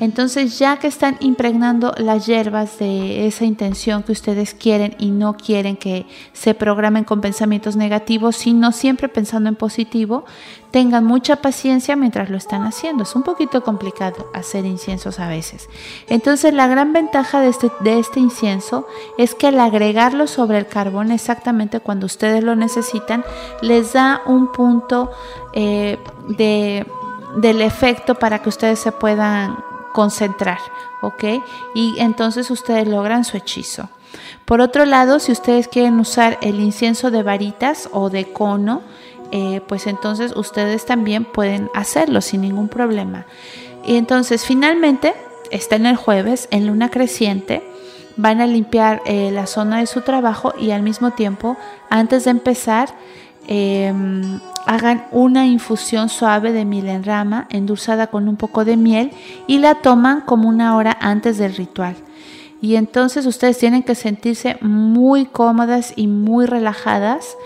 Entonces 0.00 0.58
ya 0.58 0.78
que 0.78 0.88
están 0.88 1.16
impregnando 1.20 1.94
las 1.96 2.26
hierbas 2.26 2.78
de 2.80 3.26
esa 3.26 3.44
intención 3.44 4.02
que 4.02 4.12
ustedes 4.12 4.52
quieren 4.52 4.96
y 4.98 5.12
no 5.12 5.36
quieren 5.36 5.76
que 5.76 6.06
se 6.32 6.54
programen 6.54 7.04
con 7.04 7.20
pensamientos 7.20 7.76
negativos, 7.76 8.36
sino 8.36 8.72
siempre 8.72 9.08
pensando 9.08 9.48
en 9.48 9.54
positivo, 9.54 10.24
tengan 10.70 11.04
mucha 11.04 11.36
paciencia 11.36 11.96
mientras 11.96 12.30
lo 12.30 12.36
están 12.36 12.62
haciendo. 12.62 13.04
Es 13.04 13.14
un 13.14 13.22
poquito 13.22 13.62
complicado 13.62 14.30
hacer 14.34 14.66
inciensos 14.66 15.20
a 15.20 15.28
veces. 15.28 15.68
Entonces 16.08 16.52
la 16.52 16.66
gran 16.66 16.92
ventaja 16.92 17.40
de 17.40 17.48
este, 17.48 17.70
este 17.84 18.20
incienso 18.20 18.86
es 19.16 19.34
que 19.34 19.46
al 19.46 19.60
agregarlo 19.60 20.26
sobre 20.26 20.58
el 20.58 20.66
carbón 20.66 21.10
exactamente 21.12 21.80
cuando 21.80 22.06
ustedes 22.06 22.42
lo 22.42 22.56
necesitan, 22.56 23.24
les 23.62 23.92
da 23.92 24.22
un 24.26 24.52
punto 24.52 25.10
eh, 25.54 25.98
de, 26.28 26.86
del 27.36 27.60
efecto 27.60 28.14
para 28.14 28.40
que 28.40 28.48
ustedes 28.48 28.78
se 28.78 28.92
puedan 28.92 29.56
concentrar, 29.92 30.58
¿ok? 31.02 31.24
Y 31.74 31.96
entonces 31.98 32.50
ustedes 32.50 32.86
logran 32.88 33.24
su 33.24 33.36
hechizo. 33.36 33.88
Por 34.44 34.60
otro 34.60 34.84
lado, 34.84 35.18
si 35.18 35.32
ustedes 35.32 35.68
quieren 35.68 36.00
usar 36.00 36.38
el 36.40 36.60
incienso 36.60 37.10
de 37.10 37.22
varitas 37.22 37.88
o 37.92 38.10
de 38.10 38.32
cono, 38.32 38.82
eh, 39.30 39.60
pues 39.66 39.86
entonces 39.86 40.34
ustedes 40.36 40.86
también 40.86 41.24
pueden 41.24 41.70
hacerlo 41.74 42.20
sin 42.20 42.40
ningún 42.40 42.68
problema. 42.68 43.26
Y 43.84 43.96
entonces 43.96 44.44
finalmente 44.44 45.14
está 45.50 45.76
en 45.76 45.86
el 45.86 45.96
jueves, 45.96 46.48
en 46.50 46.66
luna 46.66 46.90
creciente, 46.90 47.62
van 48.16 48.40
a 48.40 48.46
limpiar 48.46 49.00
eh, 49.06 49.30
la 49.32 49.46
zona 49.46 49.78
de 49.78 49.86
su 49.86 50.00
trabajo 50.00 50.52
y 50.58 50.72
al 50.72 50.82
mismo 50.82 51.12
tiempo, 51.12 51.56
antes 51.88 52.24
de 52.24 52.30
empezar, 52.30 52.88
em, 53.48 54.40
hagan 54.66 55.06
una 55.10 55.46
infusión 55.46 56.08
suave 56.08 56.52
de 56.52 56.64
miel 56.64 56.88
en 56.88 57.02
rama, 57.02 57.46
endulzada 57.50 58.06
con 58.06 58.28
un 58.28 58.36
poco 58.36 58.64
de 58.64 58.76
miel, 58.76 59.10
y 59.46 59.58
la 59.58 59.74
toman 59.76 60.20
como 60.20 60.48
una 60.48 60.76
hora 60.76 60.96
antes 61.00 61.38
del 61.38 61.56
ritual. 61.56 61.96
Y 62.60 62.76
entonces 62.76 63.26
ustedes 63.26 63.58
tienen 63.58 63.82
que 63.82 63.94
sentirse 63.94 64.58
muy 64.60 65.26
cómodas 65.26 65.92
y 65.96 66.06
muy 66.06 66.46
relajadas 66.46 67.36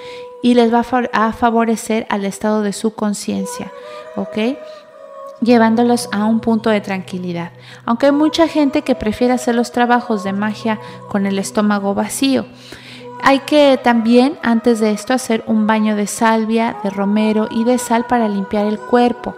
y 0.42 0.54
les 0.54 0.73
va 0.73 0.85
a 1.12 1.32
favorecer 1.32 2.06
al 2.11 2.25
estado 2.25 2.62
de 2.62 2.73
su 2.73 2.94
conciencia, 2.94 3.71
¿ok? 4.16 4.56
llevándolos 5.42 6.09
a 6.12 6.25
un 6.25 6.40
punto 6.40 6.71
de 6.71 6.80
tranquilidad. 6.80 7.50
Aunque 7.85 8.06
hay 8.06 8.12
mucha 8.12 8.49
gente 8.49 8.82
que 8.82 8.94
prefiere 8.94 9.35
hacer 9.35 9.54
los 9.54 9.73
trabajos 9.73 10.25
de 10.25 10.32
magia 10.32 10.78
con 11.09 11.26
el 11.26 11.38
estómago 11.38 11.94
vacío. 11.94 12.47
Hay 13.25 13.41
que 13.41 13.79
también 13.83 14.37
antes 14.43 14.81
de 14.81 14.91
esto 14.91 15.14
hacer 15.14 15.45
un 15.47 15.69
baño 15.69 15.95
de 15.95 16.09
salvia, 16.09 16.76
de 16.83 16.91
romero 16.91 17.47
y 17.50 17.62
de 17.62 17.79
sal 17.79 18.05
para 18.05 18.29
limpiar 18.29 18.67
el 18.67 18.81
cuerpo, 18.81 19.37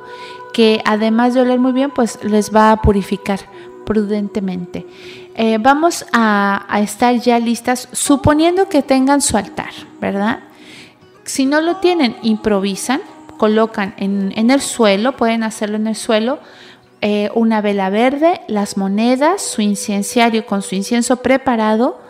que 0.55 0.81
además 0.87 1.35
de 1.35 1.43
oler 1.43 1.61
muy 1.61 1.73
bien, 1.73 1.91
pues 1.91 2.19
les 2.25 2.55
va 2.55 2.73
a 2.73 2.81
purificar 2.81 3.41
prudentemente. 3.85 4.87
Eh, 5.35 5.59
vamos 5.61 6.07
a, 6.13 6.67
estar 6.81 7.15
ya 7.17 7.39
listas 7.39 7.89
suponiendo 7.93 8.71
que 8.71 8.83
tengan 8.83 9.21
su 9.21 9.37
altar, 9.37 9.71
¿verdad? 10.01 10.41
Si 11.25 11.45
no 11.45 11.61
lo 11.61 11.77
tienen, 11.77 12.17
improvisan, 12.23 13.03
colocan 13.37 13.95
en, 13.99 14.51
el 14.51 14.61
suelo, 14.63 15.17
pueden 15.17 15.43
hacerlo 15.43 15.77
en 15.77 15.89
el 15.89 15.97
suelo, 15.97 16.39
eh, 17.03 17.31
una 17.35 17.61
vela 17.61 17.91
verde, 17.91 18.41
las 18.49 18.79
monedas, 18.79 19.43
su 19.43 19.61
incienciario 19.61 20.47
con 20.47 20.63
su 20.63 20.75
incienso 20.75 21.17
preparado, 21.17 22.01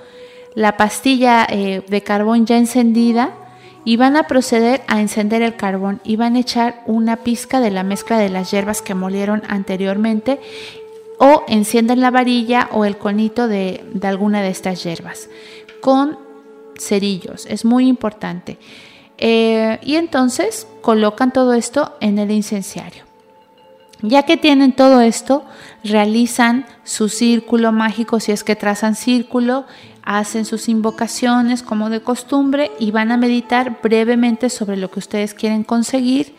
la 0.54 0.76
pastilla 0.76 1.46
eh, 1.49 1.82
de 1.87 2.02
carbón 2.02 2.46
ya 2.46 2.56
encendida 2.56 3.34
y 3.84 3.96
van 3.96 4.16
a 4.16 4.26
proceder 4.26 4.82
a 4.87 5.00
encender 5.00 5.42
el 5.42 5.56
carbón 5.56 6.00
y 6.04 6.16
van 6.16 6.37
a 6.37 6.40
echar 6.40 6.82
una 6.87 7.16
pizca 7.16 7.61
de 7.61 7.70
la 7.70 7.82
mezcla 7.82 8.18
de 8.18 8.30
las 8.30 8.50
hierbas 8.50 8.80
que 8.80 8.95
molieron 8.95 9.43
anteriormente 9.49 10.40
o 11.19 11.45
encienden 11.49 12.00
la 12.00 12.10
varilla 12.10 12.69
o 12.73 12.84
el 12.84 12.97
conito 12.97 13.47
de, 13.47 13.84
alguna 14.02 14.43
de 14.43 14.49
estas 14.49 14.82
hierbas 14.82 15.28
con 15.80 16.19
cerillos, 16.78 17.47
es 17.47 17.64
muy 17.64 17.86
importante. 17.86 18.58
Eh, 19.19 19.78
y 19.82 19.97
entonces 19.97 20.67
colocan 20.80 21.32
todo 21.32 21.54
esto 21.54 21.95
en 22.00 22.19
el 22.19 22.30
incenciario. 22.30 23.04
Ya 24.02 24.25
que 24.25 24.36
tienen 24.36 24.73
todo 24.73 25.00
esto, 25.00 25.45
realizan 25.82 26.67
su 26.84 27.08
círculo 27.08 27.71
mágico 27.71 28.19
si 28.19 28.32
es 28.32 28.45
que 28.45 28.56
trazan 28.56 28.97
círculo, 28.97 29.67
hacen 30.04 30.45
sus 30.45 30.69
invocaciones 30.69 31.62
como 31.62 31.90
de 31.90 32.00
costumbre 32.00 32.71
y 32.78 32.90
van 32.90 33.10
a 33.10 33.17
meditar 33.17 33.80
brevemente 33.82 34.50
sobre 34.50 34.76
lo 34.76 34.90
que 34.90 34.99
ustedes 35.00 35.34
quieren 35.34 35.64
conseguir 35.64 36.34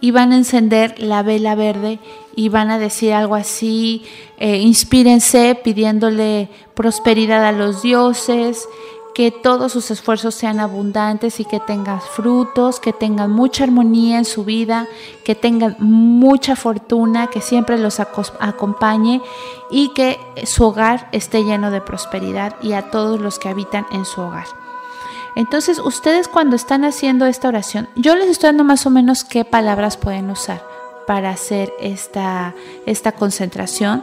y 0.00 0.10
van 0.10 0.32
a 0.32 0.36
encender 0.36 0.98
la 0.98 1.22
vela 1.22 1.54
verde 1.54 1.98
y 2.34 2.48
van 2.48 2.70
a 2.70 2.78
decir 2.78 3.12
algo 3.12 3.34
así, 3.34 4.04
eh, 4.38 4.58
inspírense 4.58 5.58
pidiéndole 5.62 6.50
prosperidad 6.74 7.44
a 7.44 7.52
los 7.52 7.82
dioses, 7.82 8.68
que 9.16 9.30
todos 9.30 9.72
sus 9.72 9.90
esfuerzos 9.90 10.34
sean 10.34 10.60
abundantes 10.60 11.40
y 11.40 11.46
que 11.46 11.58
tengan 11.58 12.02
frutos, 12.02 12.80
que 12.80 12.92
tengan 12.92 13.30
mucha 13.30 13.64
armonía 13.64 14.18
en 14.18 14.26
su 14.26 14.44
vida, 14.44 14.88
que 15.24 15.34
tengan 15.34 15.74
mucha 15.78 16.54
fortuna, 16.54 17.28
que 17.28 17.40
siempre 17.40 17.78
los 17.78 17.98
acompañe 17.98 19.22
y 19.70 19.88
que 19.94 20.20
su 20.44 20.64
hogar 20.64 21.08
esté 21.12 21.44
lleno 21.44 21.70
de 21.70 21.80
prosperidad 21.80 22.56
y 22.60 22.74
a 22.74 22.90
todos 22.90 23.18
los 23.18 23.38
que 23.38 23.48
habitan 23.48 23.86
en 23.90 24.04
su 24.04 24.20
hogar. 24.20 24.48
Entonces, 25.34 25.78
ustedes 25.78 26.28
cuando 26.28 26.54
están 26.54 26.84
haciendo 26.84 27.24
esta 27.24 27.48
oración, 27.48 27.88
yo 27.96 28.16
les 28.16 28.28
estoy 28.28 28.48
dando 28.48 28.64
más 28.64 28.84
o 28.84 28.90
menos 28.90 29.24
qué 29.24 29.46
palabras 29.46 29.96
pueden 29.96 30.28
usar 30.28 30.62
para 31.06 31.30
hacer 31.30 31.72
esta, 31.80 32.54
esta 32.84 33.12
concentración 33.12 34.02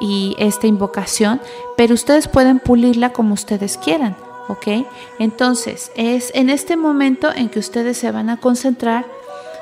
y 0.00 0.34
esta 0.38 0.66
invocación, 0.66 1.42
pero 1.76 1.92
ustedes 1.92 2.28
pueden 2.28 2.60
pulirla 2.60 3.12
como 3.12 3.34
ustedes 3.34 3.76
quieran. 3.76 4.23
¿Ok? 4.48 4.86
Entonces, 5.18 5.90
es 5.96 6.30
en 6.34 6.50
este 6.50 6.76
momento 6.76 7.30
en 7.34 7.48
que 7.48 7.58
ustedes 7.58 7.96
se 7.96 8.10
van 8.10 8.30
a 8.30 8.38
concentrar 8.38 9.06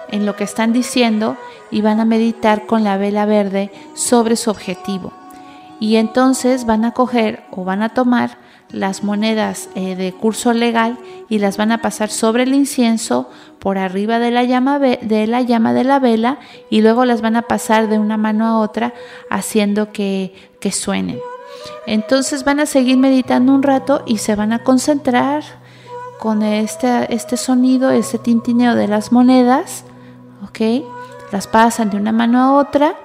en 0.09 0.27
lo 0.27 0.37
que 0.37 0.45
están 0.45 0.73
diciendo 0.73 1.37
y 1.71 1.81
van 1.81 2.01
a 2.01 2.05
meditar 2.05 2.67
con 2.67 2.85
la 2.85 2.97
vela 2.97 3.27
verde 3.27 3.71
sobre 3.95 4.37
su 4.37 4.51
objetivo. 4.51 5.13
Y 5.81 5.97
entonces 5.97 6.65
van 6.65 6.85
a 6.85 6.93
coger 6.93 7.43
o 7.51 7.65
van 7.65 7.83
a 7.83 7.89
tomar 7.89 8.39
las 8.71 9.03
monedas 9.03 9.69
eh, 9.75 9.97
de 9.97 10.13
curso 10.13 10.53
legal 10.53 10.99
y 11.29 11.39
las 11.39 11.57
van 11.57 11.73
a 11.73 11.79
pasar 11.79 12.09
sobre 12.11 12.45
el 12.45 12.55
incienso 12.55 13.29
por 13.59 13.79
arriba 13.79 14.19
de 14.19 14.31
la, 14.31 14.45
llama 14.45 14.79
de 14.79 15.27
la 15.27 15.43
llama 15.43 15.73
de 15.73 15.85
la 15.85 15.99
vela 15.99 16.39
y 16.71 16.81
luego 16.81 17.05
las 17.05 17.21
van 17.21 17.37
a 17.37 17.43
pasar 17.43 17.89
de 17.89 17.99
una 17.99 18.17
mano 18.17 18.47
a 18.47 18.61
otra 18.61 18.95
haciendo 19.29 19.93
que, 19.93 20.35
que 20.61 20.73
suenen. 20.73 21.19
Entonces 21.87 22.45
van 22.45 22.61
a 22.61 22.67
seguir 22.67 22.97
meditando 22.97 23.53
un 23.53 23.63
rato 23.63 24.03
y 24.07 24.19
se 24.19 24.35
van 24.35 24.53
a 24.53 24.63
concentrar 24.63 25.43
con 26.19 26.43
este, 26.43 27.13
este 27.13 27.37
sonido, 27.37 27.91
este 27.91 28.19
tintineo 28.19 28.75
de 28.75 28.89
las 28.89 29.11
monedas, 29.11 29.85
¿ok? 30.45 30.85
Las 31.33 31.47
pasan 31.47 31.91
de 31.91 31.97
una 31.97 32.13
mano 32.13 32.39
a 32.39 32.53
otra 32.55 32.97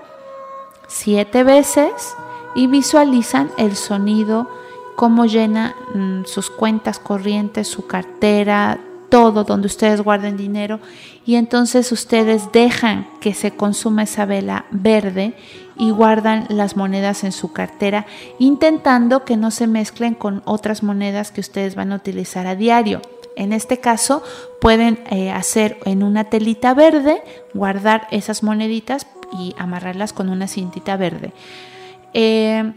siete 0.88 1.44
veces 1.44 2.16
y 2.56 2.68
visualizan 2.68 3.52
el 3.58 3.76
sonido, 3.76 4.50
cómo 4.96 5.26
llena 5.26 5.76
mm, 5.94 6.26
sus 6.26 6.50
cuentas 6.50 7.00
corrientes, 7.00 7.68
su 7.68 7.86
cartera, 7.88 8.80
todo 9.10 9.44
donde 9.44 9.68
ustedes 9.68 10.02
guarden 10.02 10.38
dinero 10.38 10.80
y 11.26 11.36
entonces 11.36 11.92
ustedes 11.92 12.52
dejan 12.52 13.08
que 13.22 13.34
se 13.34 13.52
consuma 13.52 14.04
esa 14.04 14.26
vela 14.26 14.66
verde 14.72 15.36
y 15.78 15.92
guardan 15.92 16.46
las 16.50 16.76
monedas 16.76 17.24
en 17.24 17.32
su 17.32 17.52
cartera 17.54 18.06
intentando 18.40 19.26
que 19.26 19.38
no 19.38 19.52
se 19.52 19.68
mezclen 19.68 20.16
con 20.16 20.42
otras 20.46 20.84
monedas 20.84 21.32
que 21.32 21.42
ustedes 21.42 21.76
van 21.76 21.92
a 21.92 21.96
utilizar 21.96 22.48
a 22.48 22.56
diario. 22.56 23.02
En 23.36 23.54
este 23.54 23.80
caso 23.80 24.24
pueden 24.60 25.00
eh, 25.12 25.30
hacer 25.32 25.78
en 25.86 26.02
una 26.02 26.26
telita 26.26 26.74
verde, 26.74 27.22
guardar 27.54 28.08
esas 28.10 28.42
moneditas 28.42 29.06
y 29.38 29.54
amarrarlas 29.58 30.12
con 30.12 30.30
una 30.30 30.48
cintita 30.48 30.98
verde. 30.98 31.34
Eh, 32.14 32.74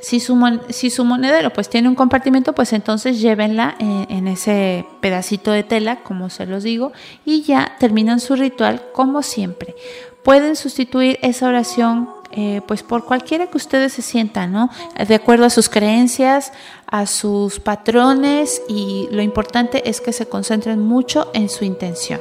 si 0.00 0.20
su, 0.20 0.60
si 0.68 0.90
su, 0.90 1.04
monedero 1.04 1.52
pues 1.52 1.68
tiene 1.68 1.88
un 1.88 1.94
compartimento, 1.94 2.54
pues 2.54 2.72
entonces 2.72 3.20
llévenla 3.20 3.76
en, 3.78 4.06
en, 4.08 4.28
ese 4.28 4.84
pedacito 5.00 5.52
de 5.52 5.62
tela, 5.62 6.00
como 6.02 6.28
se 6.28 6.44
los 6.46 6.64
digo, 6.64 6.92
y 7.24 7.42
ya 7.42 7.76
terminan 7.78 8.18
su 8.18 8.34
ritual 8.34 8.82
como 8.92 9.22
siempre 9.22 9.76
pueden 10.22 10.56
sustituir 10.56 11.18
esa 11.22 11.48
oración 11.48 12.08
eh, 12.34 12.62
pues 12.66 12.82
por 12.82 13.04
cualquiera 13.04 13.48
que 13.48 13.58
ustedes 13.58 13.92
se 13.92 14.00
sientan, 14.00 14.52
¿no? 14.52 14.70
De 15.06 15.14
acuerdo 15.14 15.44
a 15.44 15.50
sus 15.50 15.68
creencias, 15.68 16.52
a 16.86 17.06
sus 17.06 17.60
patrones 17.60 18.62
y 18.68 19.06
lo 19.10 19.20
importante 19.20 19.88
es 19.88 20.00
que 20.00 20.14
se 20.14 20.26
concentren 20.26 20.80
mucho 20.80 21.30
en 21.34 21.50
su 21.50 21.66
intención. 21.66 22.20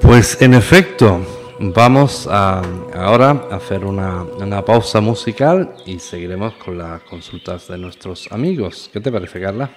Pues 0.00 0.42
en 0.42 0.54
efecto, 0.54 1.20
vamos 1.60 2.28
a, 2.28 2.62
ahora 2.94 3.30
a 3.30 3.56
hacer 3.56 3.84
una, 3.84 4.24
una 4.24 4.64
pausa 4.64 5.00
musical 5.00 5.76
y 5.86 6.00
seguiremos 6.00 6.54
con 6.54 6.78
las 6.78 7.00
consultas 7.02 7.68
de 7.68 7.78
nuestros 7.78 8.30
amigos. 8.32 8.90
¿Qué 8.92 9.00
te 9.00 9.12
parece, 9.12 9.40
Carla? 9.40 9.70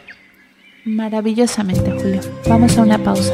Maravillosamente, 0.85 1.91
Julio. 1.91 2.21
Vamos 2.47 2.75
a 2.77 2.81
una 2.81 2.97
pausa. 2.97 3.33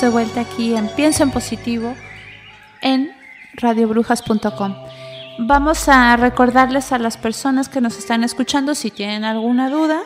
de 0.00 0.08
vuelta 0.08 0.40
aquí 0.40 0.74
en 0.74 0.88
Pienso 0.88 1.22
en 1.22 1.30
Positivo 1.30 1.94
en 2.82 3.12
radiobrujas.com. 3.54 4.74
Vamos 5.38 5.88
a 5.88 6.16
recordarles 6.16 6.90
a 6.90 6.98
las 6.98 7.16
personas 7.16 7.68
que 7.68 7.80
nos 7.80 7.96
están 7.96 8.24
escuchando 8.24 8.74
si 8.74 8.90
tienen 8.90 9.22
alguna 9.24 9.70
duda. 9.70 10.02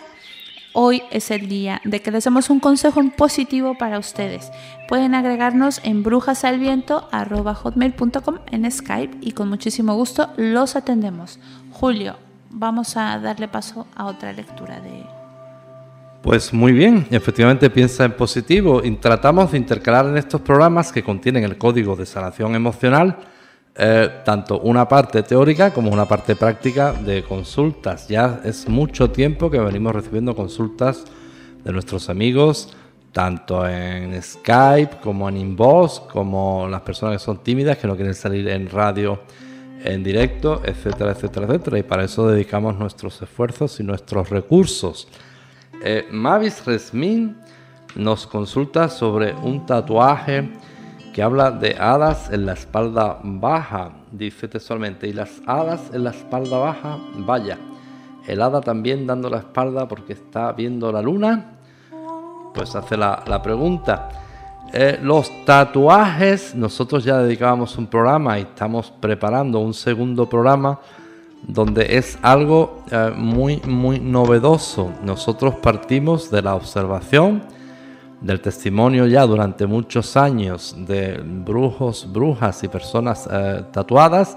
Hoy 0.74 1.02
es 1.10 1.30
el 1.30 1.48
día 1.48 1.80
de 1.84 2.02
que 2.02 2.10
les 2.10 2.24
demos 2.24 2.50
un 2.50 2.60
consejo 2.60 3.00
en 3.00 3.10
positivo 3.10 3.78
para 3.78 3.98
ustedes. 3.98 4.52
Pueden 4.88 5.14
agregarnos 5.14 5.80
en 5.82 6.02
brujasalviento.com 6.02 8.38
en 8.50 8.70
Skype 8.70 9.16
y 9.22 9.32
con 9.32 9.48
muchísimo 9.48 9.94
gusto 9.94 10.28
los 10.36 10.76
atendemos. 10.76 11.38
Julio, 11.72 12.16
vamos 12.50 12.98
a 12.98 13.18
darle 13.18 13.48
paso 13.48 13.86
a 13.96 14.04
otra 14.04 14.34
lectura 14.34 14.80
de 14.80 15.17
pues 16.22 16.52
muy 16.52 16.72
bien, 16.72 17.06
efectivamente 17.10 17.70
piensa 17.70 18.04
en 18.04 18.12
positivo 18.12 18.82
y 18.84 18.90
tratamos 18.96 19.52
de 19.52 19.58
intercalar 19.58 20.06
en 20.06 20.16
estos 20.16 20.40
programas 20.40 20.92
que 20.92 21.02
contienen 21.02 21.44
el 21.44 21.56
código 21.56 21.96
de 21.96 22.06
sanación 22.06 22.54
emocional 22.54 23.16
eh, 23.80 24.10
tanto 24.24 24.58
una 24.58 24.88
parte 24.88 25.22
teórica 25.22 25.72
como 25.72 25.92
una 25.92 26.04
parte 26.04 26.34
práctica 26.34 26.92
de 26.92 27.22
consultas. 27.22 28.08
Ya 28.08 28.40
es 28.44 28.68
mucho 28.68 29.12
tiempo 29.12 29.52
que 29.52 29.60
venimos 29.60 29.94
recibiendo 29.94 30.34
consultas 30.34 31.04
de 31.62 31.72
nuestros 31.72 32.10
amigos, 32.10 32.74
tanto 33.12 33.68
en 33.68 34.20
Skype 34.20 34.96
como 35.00 35.28
en 35.28 35.36
Inbox, 35.36 36.00
como 36.00 36.66
las 36.66 36.80
personas 36.80 37.18
que 37.18 37.24
son 37.24 37.38
tímidas, 37.44 37.78
que 37.78 37.86
no 37.86 37.94
quieren 37.94 38.16
salir 38.16 38.48
en 38.48 38.68
radio 38.68 39.20
en 39.84 40.02
directo, 40.02 40.60
etcétera, 40.64 41.12
etcétera, 41.12 41.46
etcétera. 41.46 41.78
Y 41.78 41.84
para 41.84 42.02
eso 42.02 42.26
dedicamos 42.26 42.76
nuestros 42.76 43.22
esfuerzos 43.22 43.78
y 43.78 43.84
nuestros 43.84 44.28
recursos. 44.28 45.06
Eh, 45.80 46.08
Mavis 46.10 46.64
Resmin 46.66 47.36
nos 47.94 48.26
consulta 48.26 48.88
sobre 48.88 49.32
un 49.34 49.64
tatuaje 49.64 50.50
que 51.14 51.22
habla 51.22 51.52
de 51.52 51.76
hadas 51.78 52.30
en 52.32 52.46
la 52.46 52.54
espalda 52.54 53.20
baja, 53.22 53.92
dice 54.10 54.48
textualmente, 54.48 55.06
y 55.06 55.12
las 55.12 55.40
hadas 55.46 55.90
en 55.92 56.04
la 56.04 56.10
espalda 56.10 56.58
baja, 56.58 56.98
vaya, 57.18 57.58
el 58.26 58.42
hada 58.42 58.60
también 58.60 59.06
dando 59.06 59.30
la 59.30 59.38
espalda 59.38 59.86
porque 59.86 60.14
está 60.14 60.52
viendo 60.52 60.90
la 60.90 61.00
luna, 61.00 61.58
pues 62.54 62.74
hace 62.74 62.96
la, 62.96 63.22
la 63.26 63.40
pregunta. 63.40 64.08
Eh, 64.72 64.98
los 65.00 65.30
tatuajes, 65.44 66.54
nosotros 66.54 67.04
ya 67.04 67.18
dedicábamos 67.18 67.78
un 67.78 67.86
programa 67.86 68.38
y 68.38 68.42
estamos 68.42 68.90
preparando 69.00 69.60
un 69.60 69.72
segundo 69.72 70.28
programa 70.28 70.80
donde 71.46 71.96
es 71.96 72.18
algo 72.22 72.82
eh, 72.90 73.12
muy, 73.16 73.60
muy 73.66 74.00
novedoso. 74.00 74.90
Nosotros 75.02 75.54
partimos 75.56 76.30
de 76.30 76.42
la 76.42 76.54
observación, 76.54 77.42
del 78.20 78.40
testimonio 78.40 79.06
ya 79.06 79.24
durante 79.26 79.66
muchos 79.66 80.16
años 80.16 80.74
de 80.76 81.22
brujos, 81.22 82.10
brujas 82.12 82.62
y 82.64 82.68
personas 82.68 83.28
eh, 83.30 83.62
tatuadas 83.72 84.36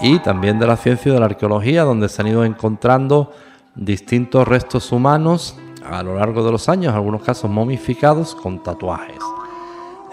y 0.00 0.20
también 0.20 0.58
de 0.58 0.66
la 0.66 0.76
ciencia 0.76 1.10
y 1.10 1.12
de 1.14 1.20
la 1.20 1.26
arqueología 1.26 1.82
donde 1.82 2.08
se 2.08 2.22
han 2.22 2.28
ido 2.28 2.44
encontrando 2.44 3.32
distintos 3.74 4.46
restos 4.46 4.92
humanos 4.92 5.56
a 5.84 6.02
lo 6.02 6.14
largo 6.16 6.44
de 6.44 6.52
los 6.52 6.68
años, 6.68 6.90
en 6.90 6.96
algunos 6.96 7.22
casos 7.22 7.50
momificados 7.50 8.34
con 8.34 8.62
tatuajes. 8.62 9.18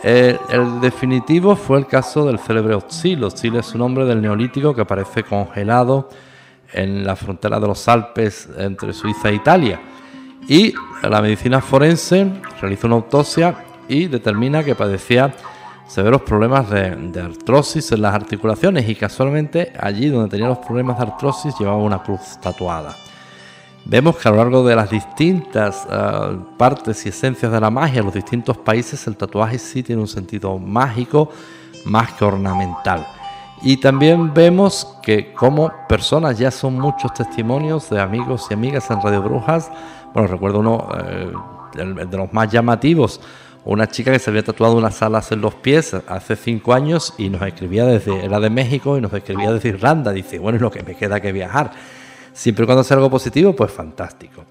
Eh, 0.03 0.37
el 0.49 0.79
definitivo 0.79 1.55
fue 1.55 1.79
el 1.79 1.85
caso 1.85 2.25
del 2.25 2.39
célebre 2.39 2.75
Otzil. 2.75 3.23
Otzil 3.23 3.57
es 3.57 3.73
un 3.73 3.81
hombre 3.81 4.05
del 4.05 4.21
neolítico 4.21 4.73
que 4.73 4.81
aparece 4.81 5.23
congelado 5.23 6.09
en 6.71 7.05
la 7.05 7.15
frontera 7.15 7.59
de 7.59 7.67
los 7.67 7.87
Alpes 7.87 8.47
entre 8.57 8.93
Suiza 8.93 9.29
e 9.29 9.35
Italia 9.35 9.79
y 10.47 10.73
la 11.03 11.21
medicina 11.21 11.61
forense 11.61 12.27
realizó 12.59 12.87
una 12.87 12.97
autopsia 12.97 13.55
y 13.87 14.07
determina 14.07 14.63
que 14.63 14.75
padecía 14.75 15.33
severos 15.87 16.21
problemas 16.21 16.69
de, 16.69 17.21
artrosis 17.21 17.91
en 17.91 18.01
las 18.01 18.13
articulaciones 18.13 18.87
y 18.87 18.95
casualmente 18.95 19.73
allí 19.79 20.09
donde 20.09 20.29
tenía 20.29 20.47
los 20.47 20.59
problemas 20.59 20.97
de 20.97 21.03
artrosis 21.03 21.55
llevaba 21.59 21.77
una 21.77 22.01
cruz 22.01 22.39
tatuada. 22.41 22.95
Vemos 23.89 24.17
que 24.17 24.27
a 24.27 24.31
lo 24.31 24.37
largo 24.37 24.63
de 24.67 24.75
las 24.75 24.91
distintas 24.91 25.87
eh, 25.89 26.37
partes 26.57 27.03
y 27.07 27.09
esencias 27.09 27.51
de 27.51 27.59
la 27.59 27.71
magia, 27.71 28.03
los 28.03 28.13
distintos 28.13 28.55
países, 28.55 29.07
el 29.07 29.17
tatuaje 29.17 29.57
sí 29.57 29.81
tiene 29.81 29.99
un 29.99 30.07
sentido 30.07 30.59
mágico 30.59 31.31
más 31.85 32.13
que 32.13 32.23
ornamental. 32.23 33.07
Y 33.63 33.77
también 33.77 34.31
vemos 34.31 34.95
que 35.01 35.33
como 35.33 35.71
personas, 35.87 36.37
ya 36.37 36.51
son 36.51 36.75
muchos 36.75 37.15
testimonios 37.15 37.89
de 37.89 37.99
amigos 37.99 38.45
y 38.51 38.53
amigas 38.53 38.91
en 38.91 39.01
Radio 39.01 39.23
Brujas, 39.23 39.71
bueno, 40.13 40.27
recuerdo 40.27 40.59
uno 40.59 40.87
eh, 41.03 41.33
de 41.73 42.17
los 42.17 42.31
más 42.31 42.51
llamativos, 42.51 43.19
una 43.65 43.87
chica 43.87 44.11
que 44.11 44.19
se 44.19 44.29
había 44.29 44.43
tatuado 44.43 44.77
unas 44.77 45.01
alas 45.01 45.31
en 45.31 45.41
los 45.41 45.55
pies 45.55 45.95
hace 46.07 46.35
cinco 46.35 46.75
años 46.75 47.15
y 47.17 47.29
nos 47.29 47.41
escribía 47.41 47.85
desde, 47.85 48.23
era 48.23 48.39
de 48.39 48.51
México 48.51 48.99
y 48.99 49.01
nos 49.01 49.13
escribía 49.13 49.51
desde 49.51 49.69
Irlanda. 49.69 50.11
Dice, 50.11 50.37
bueno, 50.37 50.57
es 50.57 50.61
lo 50.61 50.69
que 50.69 50.83
me 50.83 50.93
queda 50.93 51.19
que 51.19 51.31
viajar. 51.31 51.71
Siempre 52.39 52.65
cuando 52.65 52.85
sea 52.85 52.95
algo 52.95 53.09
positivo, 53.09 53.53
pues 53.53 53.69
fantástico. 53.69 54.45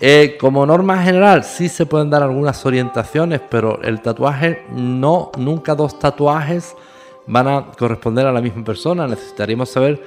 Eh, 0.00 0.38
como 0.40 0.64
norma 0.64 1.02
general, 1.02 1.44
sí 1.44 1.68
se 1.68 1.84
pueden 1.84 2.08
dar 2.08 2.22
algunas 2.22 2.64
orientaciones, 2.64 3.42
pero 3.50 3.78
el 3.82 4.00
tatuaje 4.00 4.64
no, 4.74 5.30
nunca 5.36 5.74
dos 5.74 5.98
tatuajes 5.98 6.74
van 7.26 7.46
a 7.46 7.66
corresponder 7.78 8.26
a 8.26 8.32
la 8.32 8.40
misma 8.40 8.64
persona. 8.64 9.06
Necesitaríamos 9.06 9.68
saber 9.68 10.02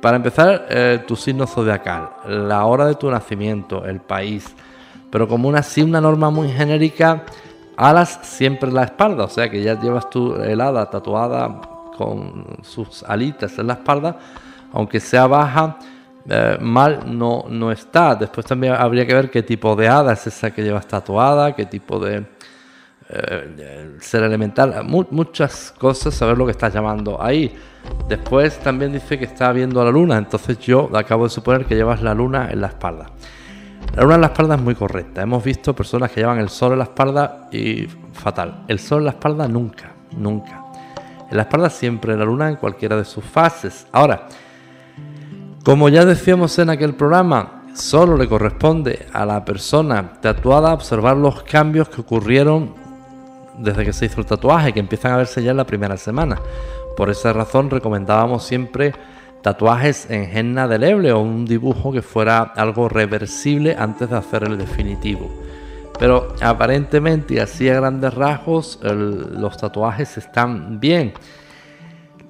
para 0.00 0.16
empezar, 0.16 0.66
eh, 0.70 1.04
tu 1.06 1.14
signo 1.14 1.46
zodiacal, 1.46 2.08
la 2.26 2.64
hora 2.64 2.84
de 2.86 2.96
tu 2.96 3.08
nacimiento, 3.08 3.84
el 3.84 4.00
país. 4.00 4.52
Pero 5.08 5.28
como 5.28 5.48
una, 5.48 5.62
sí, 5.62 5.82
una 5.82 6.00
norma 6.00 6.30
muy 6.30 6.48
genérica, 6.48 7.26
alas 7.76 8.18
siempre 8.22 8.70
en 8.70 8.74
la 8.74 8.82
espalda. 8.86 9.22
O 9.22 9.28
sea 9.28 9.48
que 9.48 9.62
ya 9.62 9.80
llevas 9.80 10.10
tu 10.10 10.34
helada 10.34 10.90
tatuada 10.90 11.60
con 11.96 12.44
sus 12.62 13.04
alitas 13.04 13.56
en 13.56 13.68
la 13.68 13.74
espalda, 13.74 14.18
aunque 14.72 14.98
sea 14.98 15.28
baja, 15.28 15.78
eh, 16.28 16.58
mal 16.60 17.02
no, 17.06 17.44
no 17.48 17.72
está. 17.72 18.14
Después 18.14 18.46
también 18.46 18.74
habría 18.74 19.06
que 19.06 19.14
ver 19.14 19.30
qué 19.30 19.42
tipo 19.42 19.74
de 19.76 19.88
hada 19.88 20.12
es 20.12 20.26
esa 20.26 20.50
que 20.50 20.62
llevas 20.62 20.86
tatuada, 20.86 21.54
qué 21.54 21.66
tipo 21.66 21.98
de 21.98 22.26
eh, 23.08 23.96
ser 24.00 24.22
elemental, 24.22 24.84
muchas 24.84 25.74
cosas, 25.76 26.14
saber 26.14 26.38
lo 26.38 26.44
que 26.44 26.52
estás 26.52 26.72
llamando 26.72 27.20
ahí. 27.20 27.52
Después 28.08 28.58
también 28.60 28.92
dice 28.92 29.18
que 29.18 29.24
está 29.24 29.52
viendo 29.52 29.82
la 29.82 29.90
luna, 29.90 30.18
entonces 30.18 30.58
yo 30.58 30.88
acabo 30.94 31.24
de 31.24 31.30
suponer 31.30 31.64
que 31.64 31.74
llevas 31.74 32.02
la 32.02 32.14
luna 32.14 32.50
en 32.50 32.60
la 32.60 32.68
espalda. 32.68 33.06
La 33.96 34.02
luna 34.02 34.14
en 34.16 34.20
la 34.20 34.26
espalda 34.28 34.54
es 34.54 34.60
muy 34.60 34.74
correcta. 34.76 35.22
Hemos 35.22 35.42
visto 35.42 35.74
personas 35.74 36.12
que 36.12 36.20
llevan 36.20 36.38
el 36.38 36.50
sol 36.50 36.72
en 36.72 36.78
la 36.78 36.84
espalda 36.84 37.48
y 37.50 37.88
fatal. 38.12 38.64
El 38.68 38.78
sol 38.78 38.98
en 38.98 39.06
la 39.06 39.10
espalda 39.12 39.48
nunca, 39.48 39.92
nunca. 40.16 40.66
En 41.28 41.36
la 41.36 41.42
espalda 41.42 41.70
siempre 41.70 42.16
la 42.16 42.24
luna 42.24 42.48
en 42.48 42.56
cualquiera 42.56 42.96
de 42.96 43.04
sus 43.04 43.24
fases. 43.24 43.86
Ahora, 43.90 44.28
como 45.64 45.88
ya 45.88 46.04
decíamos 46.04 46.58
en 46.58 46.70
aquel 46.70 46.94
programa, 46.94 47.64
solo 47.74 48.16
le 48.16 48.28
corresponde 48.28 49.06
a 49.12 49.26
la 49.26 49.44
persona 49.44 50.14
tatuada 50.20 50.72
observar 50.72 51.16
los 51.16 51.42
cambios 51.42 51.88
que 51.88 52.00
ocurrieron 52.00 52.74
desde 53.58 53.84
que 53.84 53.92
se 53.92 54.06
hizo 54.06 54.20
el 54.20 54.26
tatuaje, 54.26 54.72
que 54.72 54.80
empiezan 54.80 55.12
a 55.12 55.18
verse 55.18 55.42
ya 55.42 55.50
en 55.50 55.58
la 55.58 55.66
primera 55.66 55.96
semana. 55.96 56.40
Por 56.96 57.10
esa 57.10 57.32
razón 57.32 57.68
recomendábamos 57.68 58.44
siempre 58.44 58.94
tatuajes 59.42 60.10
en 60.10 60.36
henna 60.36 60.66
deleble 60.66 61.12
o 61.12 61.20
un 61.20 61.44
dibujo 61.44 61.92
que 61.92 62.02
fuera 62.02 62.40
algo 62.40 62.88
reversible 62.88 63.76
antes 63.78 64.08
de 64.10 64.16
hacer 64.16 64.44
el 64.44 64.56
definitivo. 64.56 65.30
Pero 65.98 66.34
aparentemente 66.40 67.34
y 67.34 67.38
así 67.38 67.68
a 67.68 67.74
grandes 67.74 68.14
rasgos 68.14 68.78
los 68.82 69.56
tatuajes 69.58 70.16
están 70.16 70.80
bien. 70.80 71.12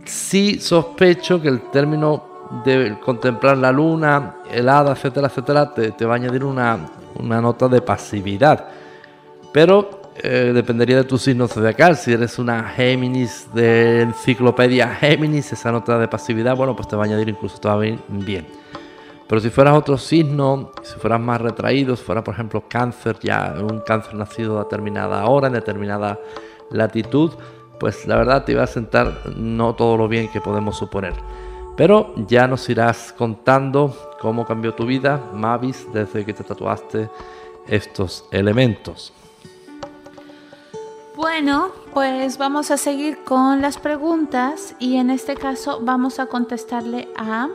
Sí 0.05 0.59
sospecho 0.59 1.41
que 1.41 1.49
el 1.49 1.71
término 1.71 2.30
de 2.65 2.99
contemplar 3.05 3.57
la 3.57 3.73
luna, 3.73 4.37
el 4.51 4.69
hada, 4.69 4.93
etcétera, 4.93 5.29
etcétera, 5.29 5.73
te, 5.73 5.93
te 5.93 6.05
va 6.05 6.15
a 6.15 6.17
añadir 6.17 6.45
una, 6.45 6.79
una 7.19 7.41
nota 7.41 7.69
de 7.69 7.81
pasividad. 7.81 8.67
Pero 9.53 10.01
eh, 10.23 10.53
dependería 10.53 10.97
de 10.97 11.05
tu 11.05 11.17
signo 11.17 11.49
zodiacal. 11.49 11.97
Si 11.97 12.13
eres 12.13 12.39
una 12.39 12.65
Géminis 12.65 13.49
de 13.55 14.03
enciclopedia 14.03 14.89
Géminis, 14.89 15.53
esa 15.53 15.73
nota 15.73 15.99
de 15.99 16.09
pasividad, 16.09 16.57
bueno, 16.57 16.77
pues 16.77 16.89
te 16.89 16.97
va 16.97 17.05
a 17.05 17.07
añadir 17.07 17.29
incluso 17.29 17.59
todavía 17.59 17.97
bien. 18.09 18.47
Pero 19.29 19.41
si 19.41 19.49
fueras 19.49 19.75
otro 19.75 19.97
signo, 19.97 20.73
si 20.83 20.99
fueras 20.99 21.21
más 21.21 21.41
retraído, 21.41 21.95
si 21.95 22.03
fuera 22.03 22.25
por 22.25 22.35
ejemplo 22.35 22.65
cáncer, 22.69 23.17
ya 23.23 23.55
un 23.61 23.81
cáncer 23.81 24.15
nacido 24.15 24.59
a 24.59 24.65
determinada 24.65 25.25
hora, 25.27 25.47
en 25.47 25.53
determinada 25.53 26.19
latitud, 26.71 27.33
pues 27.79 28.07
la 28.07 28.17
verdad 28.17 28.45
te 28.45 28.53
iba 28.53 28.65
a 28.65 28.67
sentar 28.67 29.23
no 29.37 29.75
todo 29.75 29.97
lo 29.97 30.09
bien 30.09 30.29
que 30.29 30.41
podemos 30.41 30.77
suponer. 30.77 31.15
Pero 31.81 32.13
ya 32.29 32.47
nos 32.47 32.69
irás 32.69 33.11
contando 33.17 33.97
cómo 34.21 34.45
cambió 34.45 34.75
tu 34.75 34.85
vida, 34.85 35.19
Mavis, 35.33 35.87
desde 35.95 36.27
que 36.27 36.35
te 36.35 36.45
tatuaste 36.45 37.09
estos 37.67 38.27
elementos. 38.31 39.15
Bueno, 41.17 41.71
pues 41.95 42.37
vamos 42.37 42.71
a 42.71 42.77
seguir 42.77 43.25
con 43.25 43.63
las 43.63 43.79
preguntas 43.79 44.75
y 44.79 44.97
en 44.97 45.09
este 45.09 45.37
caso 45.37 45.81
vamos 45.81 46.19
a 46.19 46.27
contestarle 46.27 47.09
a... 47.17 47.49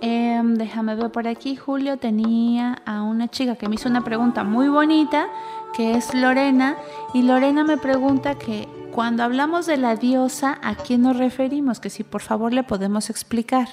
Em, 0.00 0.56
déjame 0.56 0.96
ver 0.96 1.12
por 1.12 1.28
aquí, 1.28 1.54
Julio 1.54 1.98
tenía 1.98 2.82
a 2.84 3.04
una 3.04 3.28
chica 3.28 3.54
que 3.54 3.68
me 3.68 3.76
hizo 3.76 3.88
una 3.88 4.02
pregunta 4.02 4.42
muy 4.42 4.68
bonita, 4.68 5.28
que 5.72 5.94
es 5.94 6.12
Lorena, 6.14 6.76
y 7.14 7.22
Lorena 7.22 7.62
me 7.62 7.76
pregunta 7.76 8.34
que 8.34 8.66
cuando 8.94 9.24
hablamos 9.24 9.66
de 9.66 9.76
la 9.76 9.96
diosa, 9.96 10.58
¿a 10.62 10.76
quién 10.76 11.02
nos 11.02 11.16
referimos? 11.16 11.80
Que 11.80 11.90
si 11.90 12.04
por 12.04 12.22
favor 12.22 12.52
le 12.52 12.62
podemos 12.62 13.10
explicar. 13.10 13.66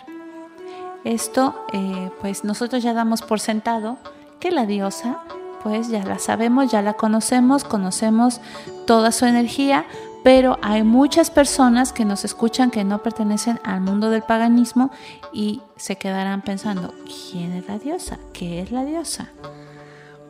Esto, 1.04 1.64
eh, 1.74 2.10
pues 2.22 2.44
nosotros 2.44 2.82
ya 2.82 2.94
damos 2.94 3.22
por 3.22 3.40
sentado 3.40 4.00
que 4.40 4.50
la 4.50 4.66
diosa, 4.66 5.20
pues 5.62 5.90
ya 5.90 6.04
la 6.04 6.18
sabemos, 6.18 6.72
ya 6.72 6.82
la 6.82 6.94
conocemos, 6.94 7.64
conocemos 7.64 8.42
toda 8.88 9.12
su 9.12 9.26
energía, 9.26 9.86
pero 10.24 10.58
hay 10.64 10.82
muchas 10.82 11.30
personas 11.30 11.94
que 11.94 12.04
nos 12.04 12.26
escuchan 12.26 12.72
que 12.72 12.84
no 12.84 13.04
pertenecen 13.04 13.60
al 13.64 13.82
mundo 13.82 14.10
del 14.10 14.24
paganismo 14.24 14.90
y 15.32 15.62
se 15.76 15.98
quedarán 15.98 16.42
pensando, 16.42 16.96
¿quién 17.06 17.52
es 17.52 17.68
la 17.68 17.78
diosa? 17.78 18.18
¿Qué 18.34 18.60
es 18.60 18.72
la 18.72 18.84
diosa? 18.86 19.30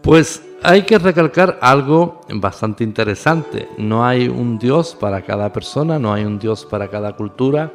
Pues 0.02 0.42
hay 0.64 0.82
que 0.84 0.98
recalcar 0.98 1.60
algo 1.62 2.22
bastante 2.34 2.84
interesante. 2.84 3.70
No 3.78 4.04
hay 4.04 4.28
un 4.28 4.58
dios 4.58 4.96
para 5.00 5.22
cada 5.22 5.54
persona, 5.54 6.00
no 6.00 6.12
hay 6.12 6.26
un 6.26 6.40
dios 6.40 6.66
para 6.66 6.88
cada 6.88 7.16
cultura, 7.16 7.72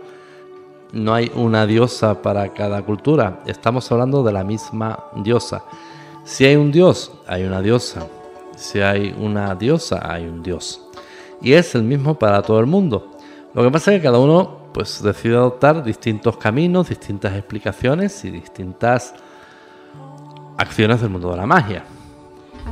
no 0.93 1.15
hay 1.15 1.31
una 1.35 1.67
diosa 1.67 2.23
para 2.23 2.53
cada 2.53 2.83
cultura. 2.83 3.43
Estamos 3.47 3.91
hablando 3.93 4.25
de 4.25 4.33
la 4.33 4.43
misma 4.43 5.05
diosa. 5.17 5.63
Si 6.25 6.45
hay 6.45 6.57
un 6.57 6.73
dios, 6.73 7.13
hay 7.29 7.45
una 7.45 7.63
diosa. 7.63 8.09
Si 8.57 8.81
hay 8.81 9.15
una 9.17 9.55
diosa, 9.55 10.01
hay 10.03 10.25
un 10.25 10.43
dios. 10.43 10.81
Y 11.41 11.53
es 11.53 11.77
el 11.77 11.85
mismo 11.85 12.19
para 12.19 12.43
todo 12.43 12.59
el 12.59 12.67
mundo. 12.67 13.13
Lo 13.55 13.63
que 13.63 13.71
pasa 13.71 13.93
es 13.93 14.01
que 14.01 14.05
cada 14.05 14.19
uno 14.19 14.67
pues 14.73 15.01
decide 15.01 15.37
adoptar 15.37 15.85
distintos 15.85 16.37
caminos, 16.37 16.89
distintas 16.89 17.35
explicaciones 17.35 18.25
y 18.25 18.31
distintas 18.31 19.15
acciones 20.59 21.01
del 21.01 21.11
mundo 21.11 21.31
de 21.31 21.37
la 21.37 21.47
magia. 21.47 21.85